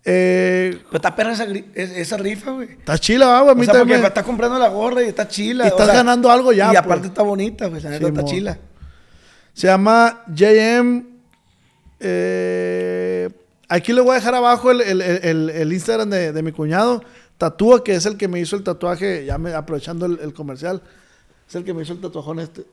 Eh, 0.07 0.79
Pero 0.91 0.97
está 0.99 1.17
perra 1.17 1.33
esa, 1.33 1.45
esa 1.75 2.17
rifa, 2.19 2.51
güey. 2.51 2.69
está 2.73 2.99
chila, 2.99 3.41
güey. 3.41 3.53
A 3.53 3.55
mí 3.55 3.63
O 3.63 3.65
sea, 3.65 3.73
también 3.75 3.99
porque 4.01 4.09
estás 4.09 4.23
comprando 4.25 4.59
la 4.59 4.69
gorra 4.69 5.03
y 5.03 5.07
está 5.07 5.27
chila. 5.27 5.65
Y 5.65 5.69
estás 5.69 5.89
ganando 5.89 6.31
algo 6.31 6.53
ya, 6.53 6.67
Y 6.67 6.69
pues. 6.69 6.79
aparte 6.85 7.07
está 7.09 7.23
bonita, 7.23 7.69
pues. 7.71 7.83
La 7.85 7.91
neta 7.91 8.05
Sí, 8.05 8.11
está 8.11 8.21
mo. 8.23 8.29
chila. 8.29 8.59
Se 9.55 9.67
llama 9.67 10.23
JM. 10.29 11.07
eh, 12.01 13.31
aquí 13.69 13.93
le 13.93 14.01
voy 14.03 14.13
a 14.13 14.15
dejar 14.17 14.35
abajo 14.35 14.71
el, 14.71 14.83
el- 14.83 15.01
el- 15.01 15.51
el- 15.51 15.73
Instagram 15.73 16.11
de, 16.11 16.33
de 16.33 16.43
mi 16.43 16.53
cuñado. 16.53 17.03
Tatúa, 17.39 17.83
que 17.83 17.95
es 17.95 18.07
el 18.07 18.17
que 18.17 18.29
me 18.29 18.39
hizo 18.41 18.57
el 18.57 18.63
tatuaje, 18.63 19.25
ya 19.25 19.39
me, 19.39 19.55
aprovechando 19.55 20.07
el 20.07 20.33
comercial. 20.35 20.83
Es 21.49 21.55
el 21.55 21.65
que 21.65 21.75
me 21.75 21.83
hizo 21.83 21.93
el 21.93 22.01
tatuajón 22.01 22.41
este. 22.41 22.65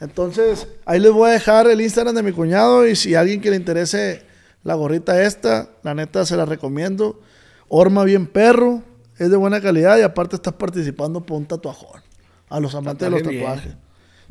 Entonces, 0.00 0.66
ahí 0.84 1.00
les 1.00 1.12
voy 1.12 1.30
a 1.30 1.32
dejar 1.32 1.66
el 1.66 1.80
Instagram 1.80 2.14
de 2.14 2.22
mi 2.22 2.32
cuñado. 2.32 2.86
Y 2.86 2.96
si 2.96 3.14
a 3.14 3.20
alguien 3.20 3.40
que 3.40 3.50
le 3.50 3.56
interese 3.56 4.22
la 4.62 4.74
gorrita 4.74 5.22
esta, 5.22 5.70
la 5.82 5.94
neta 5.94 6.26
se 6.26 6.36
la 6.36 6.44
recomiendo. 6.44 7.20
Orma 7.68 8.04
bien 8.04 8.26
perro, 8.26 8.82
es 9.18 9.30
de 9.30 9.36
buena 9.36 9.60
calidad 9.60 9.98
y 9.98 10.02
aparte 10.02 10.36
estás 10.36 10.54
participando 10.54 11.24
por 11.24 11.38
un 11.38 11.46
tatuajón. 11.46 12.02
A 12.48 12.60
los 12.60 12.74
amantes 12.74 13.06
de 13.06 13.10
los 13.10 13.22
tatuajes. 13.22 13.74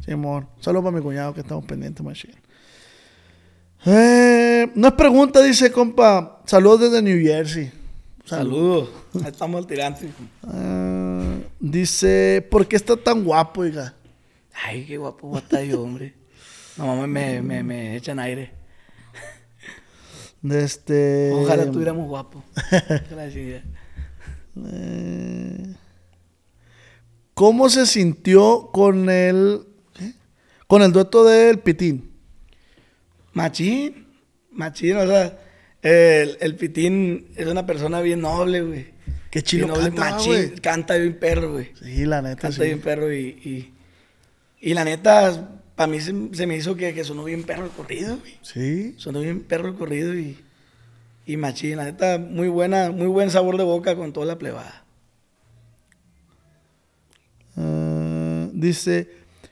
Simón, 0.05 0.47
solo 0.59 0.83
para 0.83 0.95
mi 0.95 1.01
cuñado 1.01 1.33
que 1.33 1.41
estamos 1.41 1.65
pendientes, 1.65 2.03
machine. 2.05 2.35
Eh, 3.85 4.71
no 4.75 4.87
es 4.87 4.93
pregunta, 4.93 5.41
dice 5.41 5.71
compa. 5.71 6.41
Saludos 6.45 6.81
desde 6.81 7.01
New 7.01 7.21
Jersey. 7.21 7.71
Saludos. 8.25 8.89
Ahí 9.15 9.31
estamos 9.31 9.59
al 9.59 9.67
tirante. 9.67 10.09
Dice, 11.59 12.45
¿por 12.49 12.67
qué 12.67 12.75
está 12.75 12.97
tan 12.97 13.23
guapo, 13.23 13.61
oiga? 13.61 13.95
Ay, 14.53 14.85
qué 14.85 14.97
guapo 14.97 15.31
va 15.31 15.37
a 15.37 15.41
estar 15.41 15.63
yo, 15.63 15.81
hombre. 15.81 16.13
No, 16.77 16.87
mamá, 16.87 17.07
me, 17.07 17.41
me, 17.41 17.63
me 17.63 17.95
echan 17.95 18.19
aire. 18.19 18.51
De 20.41 20.63
este. 20.63 21.31
Ojalá 21.31 21.71
tuviéramos 21.71 22.07
guapo. 22.07 22.43
Gracias. 23.09 23.63
Eh, 24.57 25.73
¿Cómo 27.33 27.69
se 27.69 27.85
sintió 27.85 28.69
con 28.71 29.09
el. 29.09 29.61
Con 30.67 30.81
el 30.81 30.91
dueto 30.91 31.23
del 31.23 31.59
Pitín? 31.59 32.11
Machín. 33.33 34.07
Machín, 34.51 34.97
o 34.97 35.07
sea, 35.07 35.39
el, 35.81 36.37
el 36.39 36.55
Pitín 36.55 37.27
es 37.35 37.47
una 37.47 37.65
persona 37.65 38.01
bien 38.01 38.21
noble, 38.21 38.61
güey. 38.61 38.92
Qué 39.33 39.41
chilo 39.41 39.65
noble, 39.65 39.85
canta, 39.85 40.11
machín. 40.11 40.53
Canta 40.61 40.95
bien 40.95 41.17
perro, 41.17 41.53
güey. 41.53 41.71
Sí, 41.81 42.05
la 42.05 42.21
neta. 42.21 42.39
Canta 42.39 42.57
sí. 42.57 42.65
bien 42.65 42.81
perro 42.81 43.11
y, 43.11 43.17
y, 43.17 43.73
y 44.61 44.75
la 44.75 44.83
neta, 44.83 45.49
para 45.75 45.91
mí 45.91 45.99
se, 45.99 46.13
se 46.33 46.45
me 46.45 46.55
hizo 46.55 46.75
que, 46.75 46.93
que 46.93 47.03
sonó 47.03 47.23
bien 47.23 47.41
perro 47.41 47.65
el 47.65 47.71
corrido, 47.71 48.19
güey. 48.19 48.37
Sí. 48.43 48.93
Sonó 48.97 49.21
bien 49.21 49.41
perro 49.41 49.69
el 49.69 49.73
corrido 49.73 50.13
y, 50.13 50.37
y 51.25 51.37
machín. 51.37 51.77
La 51.77 51.85
neta, 51.85 52.19
muy 52.19 52.47
buena, 52.47 52.91
muy 52.91 53.07
buen 53.07 53.31
sabor 53.31 53.57
de 53.57 53.63
boca 53.63 53.95
con 53.95 54.13
toda 54.13 54.27
la 54.27 54.37
plebada. 54.37 54.85
Ah, 57.57 58.49
dice 58.53 59.09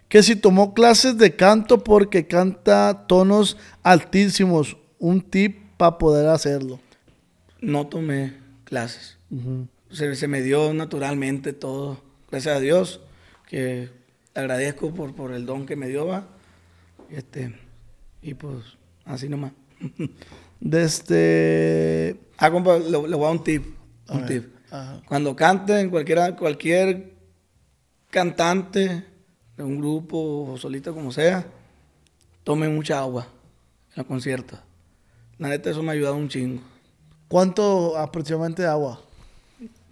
que 0.09 0.21
si 0.21 0.35
tomó 0.35 0.75
clases 0.75 1.17
de 1.17 1.35
canto 1.35 1.83
porque 1.83 2.27
canta 2.27 3.07
tonos 3.07 3.57
altísimos. 3.81 4.77
Un 4.99 5.23
tip 5.23 5.57
para 5.77 5.97
poder 5.97 6.27
hacerlo. 6.27 6.79
No 7.61 7.87
tomé 7.87 8.35
clases. 8.63 9.17
Se, 9.91 10.15
se 10.15 10.27
me 10.27 10.41
dio 10.41 10.73
naturalmente 10.73 11.53
todo. 11.53 12.01
Gracias 12.29 12.55
a 12.57 12.59
Dios, 12.59 13.01
que 13.47 13.89
agradezco 14.33 14.93
por, 14.93 15.13
por 15.15 15.33
el 15.33 15.45
don 15.45 15.65
que 15.65 15.75
me 15.75 15.87
dio, 15.87 16.05
va. 16.07 16.27
Este, 17.09 17.53
y 18.21 18.33
pues, 18.33 18.63
así 19.05 19.27
nomás. 19.29 19.51
De 20.59 20.83
este. 20.83 22.19
Ah, 22.37 22.51
compa, 22.51 22.77
le, 22.77 22.89
le 22.89 22.97
voy 22.97 23.23
a 23.23 23.27
dar 23.27 23.31
un 23.31 23.43
tip. 23.43 23.65
A 24.07 24.13
Un 24.13 24.19
ver, 24.21 24.27
tip. 24.27 24.55
ajá. 24.69 25.01
Cuando 25.07 25.35
canten, 25.35 25.89
cualquiera, 25.89 26.35
cualquier 26.35 27.13
cantante 28.09 29.03
de 29.57 29.63
un 29.63 29.77
grupo 29.79 30.51
o 30.51 30.57
solito 30.57 30.93
como 30.93 31.11
sea, 31.11 31.45
tome 32.43 32.69
mucha 32.69 32.99
agua 32.99 33.27
en 33.95 34.01
el 34.01 34.05
concierto. 34.05 34.57
La 35.39 35.49
neta, 35.49 35.71
eso 35.71 35.81
me 35.81 35.89
ha 35.89 35.93
ayudado 35.93 36.15
un 36.15 36.29
chingo. 36.29 36.61
¿Cuánto 37.27 37.97
aproximadamente 37.97 38.61
de 38.61 38.67
agua? 38.67 39.01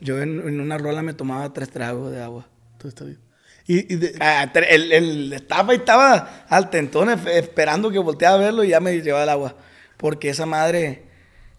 Yo 0.02 0.22
en, 0.22 0.40
en 0.48 0.60
una 0.62 0.78
rola 0.78 1.02
me 1.02 1.14
tomaba 1.14 1.52
tres 1.54 1.70
tragos 1.70 2.12
de 2.12 2.22
agua. 2.22 2.48
Tú 2.78 2.88
estás 2.88 3.08
bien. 3.08 3.20
Y, 3.68 3.94
y 3.94 3.98
de- 3.98 4.16
Ah, 4.20 4.52
el, 4.70 4.92
el 4.92 5.34
estaba 5.34 5.74
y 5.74 5.78
estaba 5.78 6.46
al 6.48 6.70
tentón 6.70 7.10
esp- 7.10 7.28
esperando 7.30 7.92
que 7.92 8.00
volteara 8.00 8.36
a 8.36 8.40
verlo 8.40 8.64
y 8.64 8.70
ya 8.70 8.80
me 8.80 8.94
llevaba 9.02 9.24
el 9.24 9.30
agua. 9.30 9.56
Porque 9.98 10.30
esa 10.30 10.46
madre, 10.46 11.04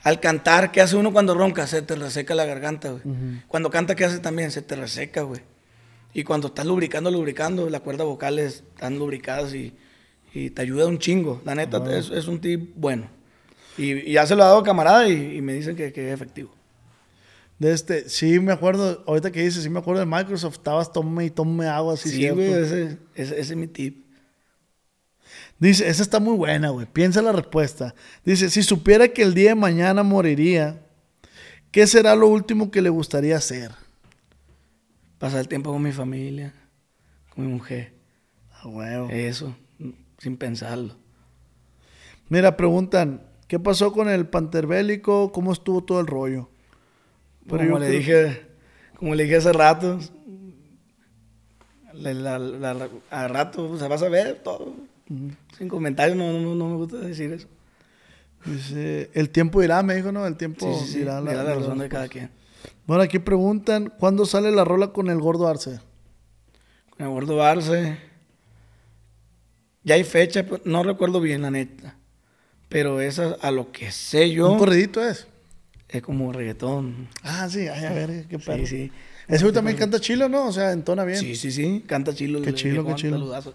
al 0.02 0.18
cantar, 0.20 0.72
¿qué 0.72 0.80
hace 0.80 0.96
uno 0.96 1.12
cuando 1.12 1.34
ronca? 1.34 1.66
Se 1.66 1.82
te 1.82 1.94
reseca 1.94 2.34
la 2.34 2.46
garganta, 2.46 2.90
güey. 2.90 3.02
Cuando 3.46 3.70
canta, 3.70 3.94
¿qué 3.94 4.04
hace 4.06 4.18
también? 4.18 4.50
Se 4.50 4.62
te 4.62 4.74
reseca, 4.76 5.22
güey. 5.22 5.42
Y 6.14 6.24
cuando 6.24 6.48
estás 6.48 6.66
lubricando, 6.66 7.10
lubricando, 7.10 7.68
las 7.70 7.82
cuerdas 7.82 8.06
vocales 8.06 8.64
están 8.74 8.98
lubricadas 8.98 9.54
y, 9.54 9.76
y 10.34 10.50
te 10.50 10.62
ayuda 10.62 10.86
un 10.86 10.98
chingo. 10.98 11.40
La 11.44 11.54
neta, 11.54 11.78
es, 11.96 12.10
es 12.10 12.26
un 12.26 12.40
tip 12.40 12.72
bueno. 12.74 13.08
Y, 13.78 13.92
y 13.92 14.12
ya 14.14 14.26
se 14.26 14.34
lo 14.34 14.42
ha 14.42 14.46
dado 14.46 14.58
a 14.58 14.64
camarada 14.64 15.06
y, 15.08 15.36
y 15.36 15.42
me 15.42 15.52
dicen 15.52 15.76
que, 15.76 15.92
que 15.92 16.08
es 16.08 16.14
efectivo. 16.14 16.52
De 17.60 17.72
este, 17.72 18.08
sí 18.08 18.40
me 18.40 18.50
acuerdo, 18.52 19.04
ahorita 19.06 19.30
que 19.30 19.42
dices, 19.42 19.62
sí 19.62 19.70
me 19.70 19.78
acuerdo 19.78 20.00
de 20.00 20.06
Microsoft, 20.06 20.54
estabas 20.56 20.92
tome 20.92 21.26
y 21.26 21.30
tome 21.30 21.66
agua, 21.68 21.94
así 21.94 22.08
Sí, 22.08 22.16
cierto. 22.16 22.36
güey, 22.36 22.52
ese, 22.54 22.98
ese- 23.14 23.38
ese 23.38 23.52
es 23.52 23.56
mi 23.56 23.68
tip. 23.68 24.06
Dice, 25.58 25.88
esa 25.88 26.02
está 26.02 26.18
muy 26.20 26.36
buena, 26.36 26.70
güey. 26.70 26.86
Piensa 26.86 27.20
la 27.22 27.32
respuesta. 27.32 27.94
Dice, 28.24 28.48
si 28.50 28.62
supiera 28.62 29.08
que 29.08 29.22
el 29.22 29.34
día 29.34 29.50
de 29.50 29.54
mañana 29.56 30.02
moriría, 30.02 30.86
¿qué 31.70 31.86
será 31.86 32.16
lo 32.16 32.28
último 32.28 32.70
que 32.70 32.80
le 32.82 32.88
gustaría 32.88 33.36
hacer? 33.36 33.70
Pasar 35.18 35.40
el 35.40 35.48
tiempo 35.48 35.70
con 35.70 35.82
mi 35.82 35.92
familia, 35.92 36.54
con 37.34 37.46
mi 37.46 37.52
mujer. 37.52 37.92
Ah, 38.54 38.68
huevo. 38.68 39.08
Eso, 39.10 39.54
sin 40.18 40.36
pensarlo. 40.38 40.96
Mira, 42.30 42.56
preguntan, 42.56 43.22
¿qué 43.48 43.58
pasó 43.58 43.92
con 43.92 44.08
el 44.08 44.26
panterbélico? 44.28 45.30
¿Cómo 45.30 45.52
estuvo 45.52 45.84
todo 45.84 46.00
el 46.00 46.06
rollo? 46.06 46.49
Pero 47.46 47.58
como 47.58 47.70
yo 47.70 47.78
le 47.78 47.90
dije, 47.90 48.46
como 48.96 49.14
le 49.14 49.24
dije 49.24 49.36
hace 49.36 49.52
rato, 49.52 49.98
la, 51.94 52.14
la- 52.14 52.38
la- 52.38 52.74
la- 52.74 52.88
a 53.10 53.28
rato 53.28 53.76
se 53.78 53.88
va 53.88 53.94
a 53.94 53.98
saber 53.98 54.40
todo. 54.42 54.74
Sin 55.58 55.68
comentarios, 55.68 56.16
no, 56.16 56.32
no, 56.32 56.54
no 56.54 56.68
me 56.68 56.76
gusta 56.76 56.98
decir 56.98 57.32
eso. 57.32 57.48
Dice, 58.44 59.10
el 59.14 59.28
tiempo 59.30 59.62
irá, 59.62 59.82
me 59.82 59.94
dijo, 59.96 60.12
¿no? 60.12 60.26
El 60.26 60.36
tiempo 60.36 60.64
Sí, 60.80 60.86
sí, 60.86 60.92
sí, 60.92 60.98
dirá 61.00 61.20
dirá 61.20 61.42
la 61.42 61.54
razón 61.54 61.78
de 61.78 61.88
cada 61.88 62.08
quien. 62.08 62.30
Bueno, 62.86 63.02
aquí 63.02 63.18
preguntan, 63.18 63.92
¿cuándo 63.98 64.24
sale 64.24 64.50
la 64.50 64.64
rola 64.64 64.92
con 64.92 65.08
el 65.10 65.18
gordo 65.18 65.46
Arce? 65.48 65.80
Con 66.90 67.06
el 67.06 67.12
gordo 67.12 67.42
Arce, 67.42 67.98
ya 69.82 69.94
hay 69.96 70.04
fecha, 70.04 70.44
pero 70.44 70.60
no 70.64 70.82
recuerdo 70.82 71.20
bien, 71.20 71.42
la 71.42 71.50
neta. 71.50 71.96
Pero 72.68 73.00
esa, 73.00 73.36
a 73.42 73.50
lo 73.50 73.72
que 73.72 73.90
sé 73.90 74.30
yo, 74.30 74.52
¿Un 74.52 74.58
corridito 74.58 75.04
es? 75.06 75.26
Es 75.92 76.02
como 76.02 76.32
reggaetón. 76.32 77.08
Ah, 77.22 77.48
sí, 77.50 77.66
ay, 77.68 77.84
a 77.84 77.92
ver, 77.92 78.26
qué 78.28 78.38
perro. 78.38 78.58
Sí, 78.58 78.66
sí. 78.66 78.92
Ese 79.26 79.44
güey 79.44 79.54
también 79.54 79.76
canta 79.76 80.00
chilo, 80.00 80.28
¿no? 80.28 80.46
O 80.46 80.52
sea, 80.52 80.72
entona 80.72 81.04
bien. 81.04 81.18
Sí, 81.18 81.34
sí, 81.36 81.50
sí, 81.50 81.84
canta 81.86 82.14
chilo. 82.14 82.42
Qué 82.42 82.54
chilo, 82.54 82.84
qué 82.86 82.94
chilo. 82.94 83.16
saludazo. 83.16 83.54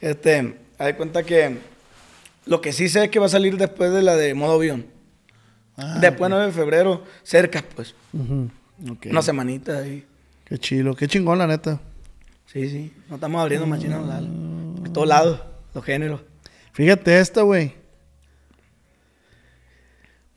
Este, 0.00 0.56
haz 0.78 0.86
de 0.86 0.96
cuenta 0.96 1.22
que 1.22 1.58
lo 2.44 2.60
que 2.60 2.72
sí 2.72 2.88
sé 2.88 3.04
es 3.04 3.10
que 3.10 3.18
va 3.18 3.26
a 3.26 3.30
salir 3.30 3.56
después 3.56 3.92
de 3.92 4.02
la 4.02 4.16
de 4.16 4.34
modo 4.34 4.54
avión. 4.54 4.86
Ah, 5.76 5.98
después 6.00 6.30
9 6.30 6.46
de 6.46 6.52
febrero, 6.52 7.04
cerca, 7.22 7.64
pues. 7.74 7.94
Una 8.12 9.22
semanita 9.22 9.78
ahí. 9.78 10.04
Qué 10.44 10.58
chilo, 10.58 10.94
qué 10.94 11.06
chingón, 11.06 11.38
la 11.38 11.46
neta. 11.46 11.80
Sí, 12.46 12.68
sí. 12.68 12.92
No 13.08 13.16
estamos 13.16 13.40
abriendo 13.40 13.66
machinas 13.66 14.00
de 14.82 14.90
todos 14.90 15.08
lados, 15.08 15.40
los 15.74 15.84
géneros. 15.84 16.20
Fíjate 16.72 17.18
esta, 17.20 17.42
güey. 17.42 17.74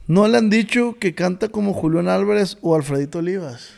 ¿No 0.10 0.28
le 0.28 0.40
han 0.40 0.50
dicho 0.50 0.98
que 1.00 1.14
canta 1.14 1.50
como 1.50 1.72
Julián 1.72 2.08
Álvarez 2.08 2.58
o 2.62 2.76
Alfredito 2.76 3.20
Olivas? 3.20 3.70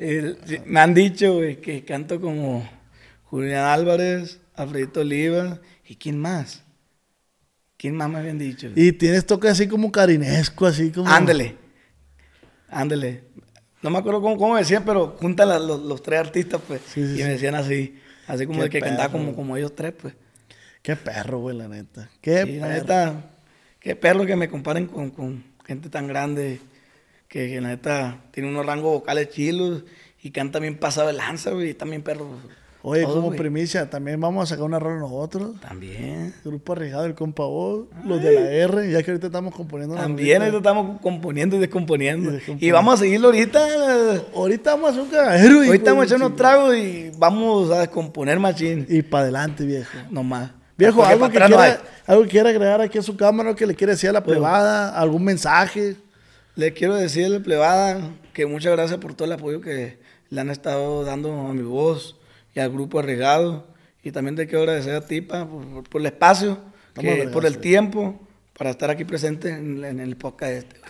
El- 0.00 0.36
me 0.66 0.80
han 0.80 0.94
dicho, 0.94 1.34
güey, 1.36 1.60
que 1.60 1.84
canto 1.84 2.20
como 2.20 2.68
Julián 3.22 3.64
Álvarez, 3.66 4.40
Alfredito 4.56 4.98
Oliva. 5.02 5.60
¿Y 5.86 5.94
quién 5.94 6.18
más? 6.18 6.64
¿Quién 7.76 7.94
más 7.94 8.10
me 8.10 8.18
habían 8.18 8.36
dicho? 8.38 8.68
Y 8.74 8.90
tienes 8.90 9.26
toque 9.26 9.46
así 9.46 9.68
como 9.68 9.92
carinesco, 9.92 10.66
así 10.66 10.90
como... 10.90 11.08
Ándele. 11.08 11.56
Ándele. 12.68 13.22
No 13.80 13.90
me 13.90 13.98
acuerdo 13.98 14.20
cómo, 14.20 14.36
cómo 14.38 14.56
decían, 14.56 14.82
pero 14.84 15.16
juntan 15.20 15.50
la- 15.50 15.60
los, 15.60 15.80
los 15.80 16.02
tres 16.02 16.18
artistas, 16.18 16.60
pues. 16.66 16.80
Sí, 16.92 17.06
sí, 17.14 17.20
y 17.20 17.22
me 17.22 17.30
decían 17.30 17.54
así. 17.54 17.96
Así 18.26 18.44
como 18.44 18.64
el 18.64 18.70
que 18.70 18.80
cantaba 18.80 19.08
perro. 19.08 19.20
como, 19.24 19.36
como 19.36 19.56
ellos 19.56 19.72
tres, 19.76 19.94
pues. 20.02 20.14
Qué 20.82 20.96
perro, 20.96 21.38
güey, 21.38 21.56
la 21.56 21.68
neta. 21.68 22.10
Qué 22.20 22.42
Y 22.42 22.56
la 22.58 22.66
perro. 22.66 22.80
neta, 22.80 23.30
qué 23.80 23.96
perro 23.96 24.26
que 24.26 24.36
me 24.36 24.48
comparen 24.48 24.86
con, 24.86 25.10
con 25.10 25.44
gente 25.66 25.88
tan 25.88 26.06
grande. 26.06 26.60
Que, 27.28 27.48
que 27.48 27.60
la 27.60 27.68
neta 27.68 28.22
tiene 28.30 28.48
unos 28.48 28.64
rangos 28.64 28.90
vocales 28.90 29.28
chilos 29.28 29.84
y 30.22 30.30
canta 30.30 30.58
bien 30.60 30.78
pasado 30.78 31.08
de 31.08 31.12
lanza, 31.12 31.50
güey. 31.50 31.74
También 31.74 32.02
perro 32.02 32.26
Oye, 32.82 33.02
Todo, 33.02 33.14
como 33.16 33.26
güey. 33.28 33.38
primicia, 33.38 33.90
también 33.90 34.20
vamos 34.20 34.44
a 34.44 34.46
sacar 34.46 34.64
una 34.64 34.78
rola 34.78 35.00
nosotros. 35.00 35.60
También. 35.60 36.32
Grupo 36.44 36.72
Arriesgado 36.72 37.02
del 37.02 37.14
Compa 37.14 37.44
Voz, 37.44 37.88
los 38.04 38.22
de 38.22 38.32
la 38.32 38.50
R, 38.50 38.90
ya 38.90 39.02
que 39.02 39.10
ahorita 39.10 39.26
estamos 39.26 39.54
componiendo 39.54 39.96
También 39.96 40.42
ahorita 40.42 40.58
estamos 40.58 41.00
componiendo 41.00 41.56
y 41.56 41.58
descomponiendo. 41.58 42.38
Y 42.60 42.70
vamos 42.70 42.94
a 42.94 42.96
seguirlo 42.98 43.28
ahorita. 43.28 43.60
Ahorita 44.34 44.70
vamos 44.70 44.88
a 44.88 44.90
hacer 44.92 45.02
un 45.02 45.08
cagadero. 45.10 45.62
Ahorita 45.64 45.90
vamos 45.90 46.02
a 46.02 46.06
echar 46.06 46.16
unos 46.18 46.36
tragos 46.36 46.76
y 46.76 47.10
vamos 47.18 47.70
a 47.72 47.80
descomponer 47.80 48.38
machín. 48.38 48.86
Y 48.88 49.02
para 49.02 49.24
adelante, 49.24 49.66
viejo. 49.66 49.98
Nomás. 50.10 50.52
Viejo, 50.78 51.04
algo 51.04 51.28
que, 51.28 51.38
no 51.40 51.46
quiera, 51.46 51.82
algo 52.06 52.22
que 52.22 52.28
quiera 52.28 52.50
agregar 52.50 52.80
aquí 52.80 52.98
a 52.98 53.02
su 53.02 53.16
cámara, 53.16 53.54
que 53.54 53.66
le 53.66 53.74
quiere 53.74 53.92
decir 53.94 54.10
a 54.10 54.12
la 54.12 54.22
privada, 54.24 54.96
algún 54.98 55.24
mensaje. 55.24 55.96
Le 56.54 56.72
quiero 56.72 56.94
decirle, 56.94 57.40
plebada, 57.40 58.00
que 58.32 58.46
muchas 58.46 58.72
gracias 58.72 58.98
por 58.98 59.14
todo 59.14 59.26
el 59.26 59.32
apoyo 59.32 59.60
que 59.60 59.98
le 60.30 60.40
han 60.40 60.50
estado 60.50 61.04
dando 61.04 61.32
a 61.32 61.52
mi 61.52 61.62
voz 61.62 62.16
y 62.54 62.60
al 62.60 62.70
grupo 62.70 63.00
Arregado. 63.00 63.66
Y 64.02 64.12
también 64.12 64.36
te 64.36 64.46
quiero 64.46 64.60
agradecer 64.60 64.94
a 64.94 65.00
ti, 65.06 65.20
pa, 65.20 65.46
por, 65.90 66.00
el 66.00 66.06
espacio, 66.06 66.58
que- 66.94 67.28
por 67.32 67.44
el 67.44 67.58
tiempo, 67.58 68.18
para 68.56 68.70
estar 68.70 68.88
aquí 68.90 69.04
presente 69.04 69.50
en, 69.50 69.84
en 69.84 69.98
el 70.00 70.16
podcast 70.16 70.52
este. 70.52 70.80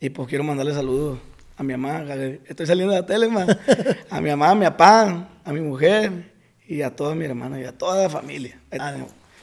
Y 0.00 0.10
pues 0.10 0.28
quiero 0.28 0.44
mandarle 0.44 0.72
saludos 0.74 1.18
a 1.56 1.62
mi 1.62 1.76
mamá, 1.76 2.04
estoy 2.46 2.66
saliendo 2.66 2.92
de 2.94 3.00
la 3.00 3.06
tele, 3.06 3.28
ma. 3.28 3.46
a 4.10 4.20
mi 4.20 4.30
mamá, 4.30 4.50
a 4.50 4.54
mi 4.54 4.64
papá, 4.64 5.28
a 5.44 5.52
mi 5.52 5.60
mujer 5.60 6.31
y 6.72 6.82
a 6.82 6.94
toda 6.96 7.14
mi 7.14 7.24
hermana 7.24 7.60
y 7.60 7.64
a 7.64 7.76
toda 7.76 8.02
la 8.02 8.08
familia. 8.08 8.58
Ah, 8.78 8.94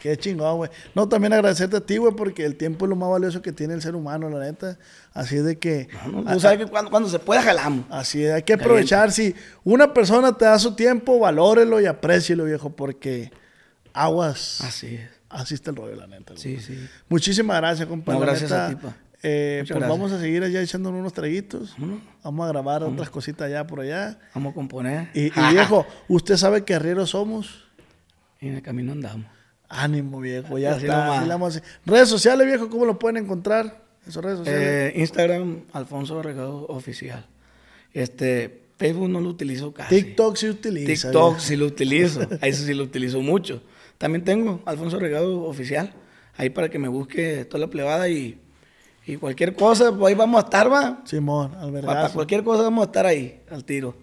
qué 0.02 0.18
chingón, 0.18 0.58
güey. 0.58 0.72
No, 0.96 1.08
también 1.08 1.34
agradecerte 1.34 1.78
a 1.78 1.82
ti, 1.82 1.98
güey, 1.98 2.16
porque 2.16 2.44
el 2.44 2.56
tiempo 2.56 2.86
es 2.86 2.90
lo 2.90 2.96
más 2.96 3.10
valioso 3.10 3.42
que 3.42 3.52
tiene 3.52 3.76
el 3.76 3.82
ser 3.82 3.96
humano, 3.96 4.30
la 4.30 4.40
neta. 4.40 4.80
Así 5.14 5.38
es 5.38 5.44
de 5.44 5.60
que... 5.60 5.90
No, 6.12 6.24
Tú 6.24 6.40
sabes 6.40 6.58
que 6.58 6.66
cuando, 6.66 6.90
cuando 6.90 7.08
se 7.08 7.20
pueda 7.20 7.42
jalamos. 7.42 7.86
Así 7.90 8.24
es, 8.24 8.34
hay 8.34 8.44
que 8.44 8.54
aprovechar. 8.54 9.12
Si 9.12 9.36
una 9.64 9.94
persona 9.94 10.36
te 10.36 10.46
da 10.46 10.58
su 10.58 10.76
tiempo, 10.76 11.20
valórelo 11.20 11.80
y 11.80 11.86
aprécielo, 11.86 12.46
viejo, 12.46 12.72
porque 12.72 13.32
aguas. 13.94 14.62
Así 14.62 14.96
es. 14.96 15.10
Así 15.30 15.54
está 15.54 15.70
el 15.70 15.76
rollo, 15.76 15.96
la 15.96 16.08
neta. 16.08 16.34
Sí, 16.36 16.60
sí. 16.60 16.76
Muchísimas 17.08 17.58
gracias, 17.58 17.88
compa. 17.88 18.14
No, 18.14 18.20
gracias 18.20 18.50
neta, 18.50 18.66
a 18.66 18.70
ti, 18.70 18.76
pa. 18.76 18.96
Eh, 19.22 19.59
pues 19.61 19.70
gracias. 19.70 19.89
vamos 19.89 20.11
a 20.11 20.20
seguir 20.20 20.43
allá 20.43 20.61
echándonos 20.61 20.99
unos 20.99 21.13
traguitos. 21.13 21.76
Vamos 22.24 22.45
a 22.45 22.49
grabar 22.49 22.84
otras 22.84 23.09
cositas 23.09 23.47
allá 23.47 23.67
por 23.67 23.82
allá. 23.82 24.20
Vamos 24.34 24.51
a 24.51 24.53
componer. 24.55 25.09
Y, 25.13 25.28
y, 25.28 25.32
viejo, 25.51 25.86
usted 26.07 26.38
sabe 26.38 26.63
que 26.63 26.74
arrieros 26.74 27.09
somos. 27.11 27.65
Y 28.39 28.47
en 28.47 28.55
el 28.55 28.61
camino 28.61 28.93
andamos. 28.93 29.28
Ánimo, 29.67 30.20
viejo, 30.20 30.57
ya 30.57 30.72
Así 30.72 30.86
está. 30.86 31.26
nomás. 31.26 31.57
a. 31.57 31.61
Redes 31.86 32.09
sociales, 32.09 32.47
viejo, 32.47 32.70
¿cómo 32.70 32.86
lo 32.86 32.97
pueden 32.97 33.17
encontrar? 33.24 33.84
Esas 34.07 34.24
redes 34.24 34.39
sociales. 34.39 34.95
Eh, 34.95 34.99
Instagram, 34.99 35.61
Alfonso 35.74 36.22
Regado 36.24 36.65
Oficial. 36.67 37.28
Este, 37.93 38.63
Facebook 38.78 39.09
no 39.09 39.20
lo 39.20 39.30
utilizo 39.30 39.74
casi. 39.74 39.93
TikTok 39.95 40.38
sí 40.38 40.49
utiliza. 40.49 40.88
TikTok 41.09 41.34
viejo. 41.34 41.39
sí 41.39 41.55
lo 41.55 41.65
utilizo. 41.65 42.28
Ahí 42.41 42.53
sí 42.53 42.74
lo 42.74 42.84
utilizo 42.84 43.22
mucho. 43.22 43.61
También 43.97 44.24
tengo 44.24 44.61
Alfonso 44.65 44.97
Regado 44.99 45.43
Oficial. 45.43 45.93
Ahí 46.38 46.49
para 46.49 46.70
que 46.70 46.80
me 46.80 46.88
busque 46.88 47.45
toda 47.45 47.59
la 47.59 47.70
plebada 47.70 48.07
y, 48.07 48.39
y 49.10 49.18
cualquier 49.18 49.55
cosa, 49.55 49.91
pues 49.91 50.12
ahí 50.12 50.16
vamos 50.16 50.39
a 50.41 50.45
estar, 50.45 50.72
va. 50.72 51.01
Simón, 51.03 51.49
Para 51.51 51.64
albergazo. 51.64 52.14
cualquier 52.14 52.43
cosa 52.43 52.62
vamos 52.64 52.84
a 52.84 52.86
estar 52.86 53.05
ahí, 53.07 53.41
al 53.49 53.64
tiro. 53.64 53.95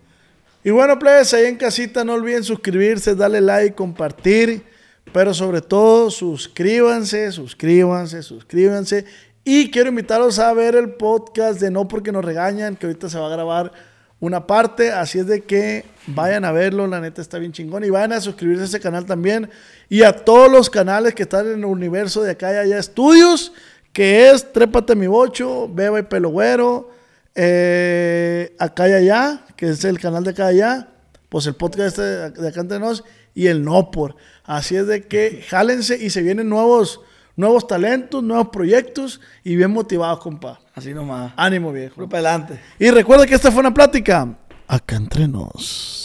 Y 0.65 0.71
bueno, 0.71 0.99
plebes, 0.99 1.33
ahí 1.33 1.47
en 1.47 1.57
casita 1.57 2.05
no 2.05 2.15
olviden 2.15 2.43
suscribirse, 2.43 3.15
darle 3.15 3.41
like, 3.41 3.77
compartir, 3.77 4.65
pero 5.13 5.33
sobre 5.33 5.61
todo 5.61 6.11
suscríbanse, 6.11 7.31
suscríbanse, 7.31 8.21
suscríbanse. 8.25 9.05
Y 9.45 9.71
quiero 9.71 9.91
invitarlos 9.91 10.41
a 10.41 10.53
ver 10.53 10.75
el 10.75 10.95
podcast 10.95 11.61
de 11.61 11.71
No 11.71 11.87
Porque 11.87 12.11
Nos 12.11 12.25
Regañan, 12.25 12.75
que 12.75 12.87
ahorita 12.87 13.09
se 13.09 13.17
va 13.17 13.27
a 13.27 13.31
grabar 13.31 13.71
una 14.19 14.47
parte, 14.47 14.91
así 14.91 15.21
es 15.21 15.27
de 15.27 15.45
que 15.45 15.85
vayan 16.09 16.45
a 16.45 16.51
verlo, 16.51 16.87
la 16.89 17.01
neta 17.01 17.21
está 17.23 17.39
bien 17.39 17.53
chingón. 17.53 17.85
Y 17.85 17.91
vayan 17.91 18.13
a 18.13 18.21
suscribirse 18.21 18.63
a 18.63 18.67
ese 18.67 18.81
canal 18.81 19.07
también. 19.07 19.51
Y 19.89 20.03
a 20.03 20.13
todos 20.13 20.51
los 20.51 20.69
canales 20.69 21.15
que 21.15 21.23
están 21.25 21.47
en 21.47 21.59
el 21.61 21.65
universo 21.67 22.23
de 22.23 22.33
acá 22.33 22.53
y 22.53 22.57
allá 22.57 22.79
estudios, 22.79 23.53
que 23.97 24.29
es 24.29 24.53
Trépate 24.53 24.95
mi 24.95 25.07
bocho, 25.07 25.71
Beba 25.73 25.99
y 25.99 26.03
Pelo 26.03 26.29
Güero, 26.29 26.91
eh, 27.35 28.55
acá 28.59 28.91
y 28.91 28.93
allá, 28.93 29.47
que 29.57 29.71
es 29.71 29.83
el 29.87 29.99
canal 29.99 30.23
de 30.23 30.33
acá 30.33 30.53
y 30.53 30.57
allá, 30.57 30.89
pues 31.31 31.47
el 31.47 31.55
podcast 31.55 31.99
este 31.99 32.03
de 32.43 32.49
acá 32.49 32.61
entre 32.61 32.79
nos 32.79 33.05
y 33.35 33.47
el 33.47 33.65
no 33.65 33.91
por. 33.91 34.15
Así 34.45 34.77
es 34.77 34.87
de 34.87 35.05
que 35.07 35.43
jálense 35.49 35.97
y 35.97 36.11
se 36.11 36.21
vienen 36.21 36.51
nuevos, 36.51 37.01
nuevos 37.37 37.67
talentos, 37.67 38.23
nuevos 38.23 38.49
proyectos 38.51 39.23
y 39.43 39.57
bien 39.57 39.71
motivados, 39.71 40.21
compa. 40.21 40.61
Así 40.75 40.93
nomás. 40.93 41.33
Ánimo, 41.35 41.73
viejo. 41.73 42.07
Para 42.07 42.33
adelante. 42.33 42.61
Y 42.79 42.91
recuerda 42.91 43.27
que 43.27 43.35
esta 43.35 43.51
fue 43.51 43.61
una 43.61 43.73
plática 43.73 44.29
acá 44.69 44.97
entre 44.97 45.27
nos. 45.27 46.03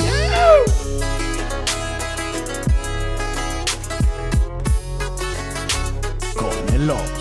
Con 6.38 6.74
el 6.74 6.90
Ox. 6.90 7.21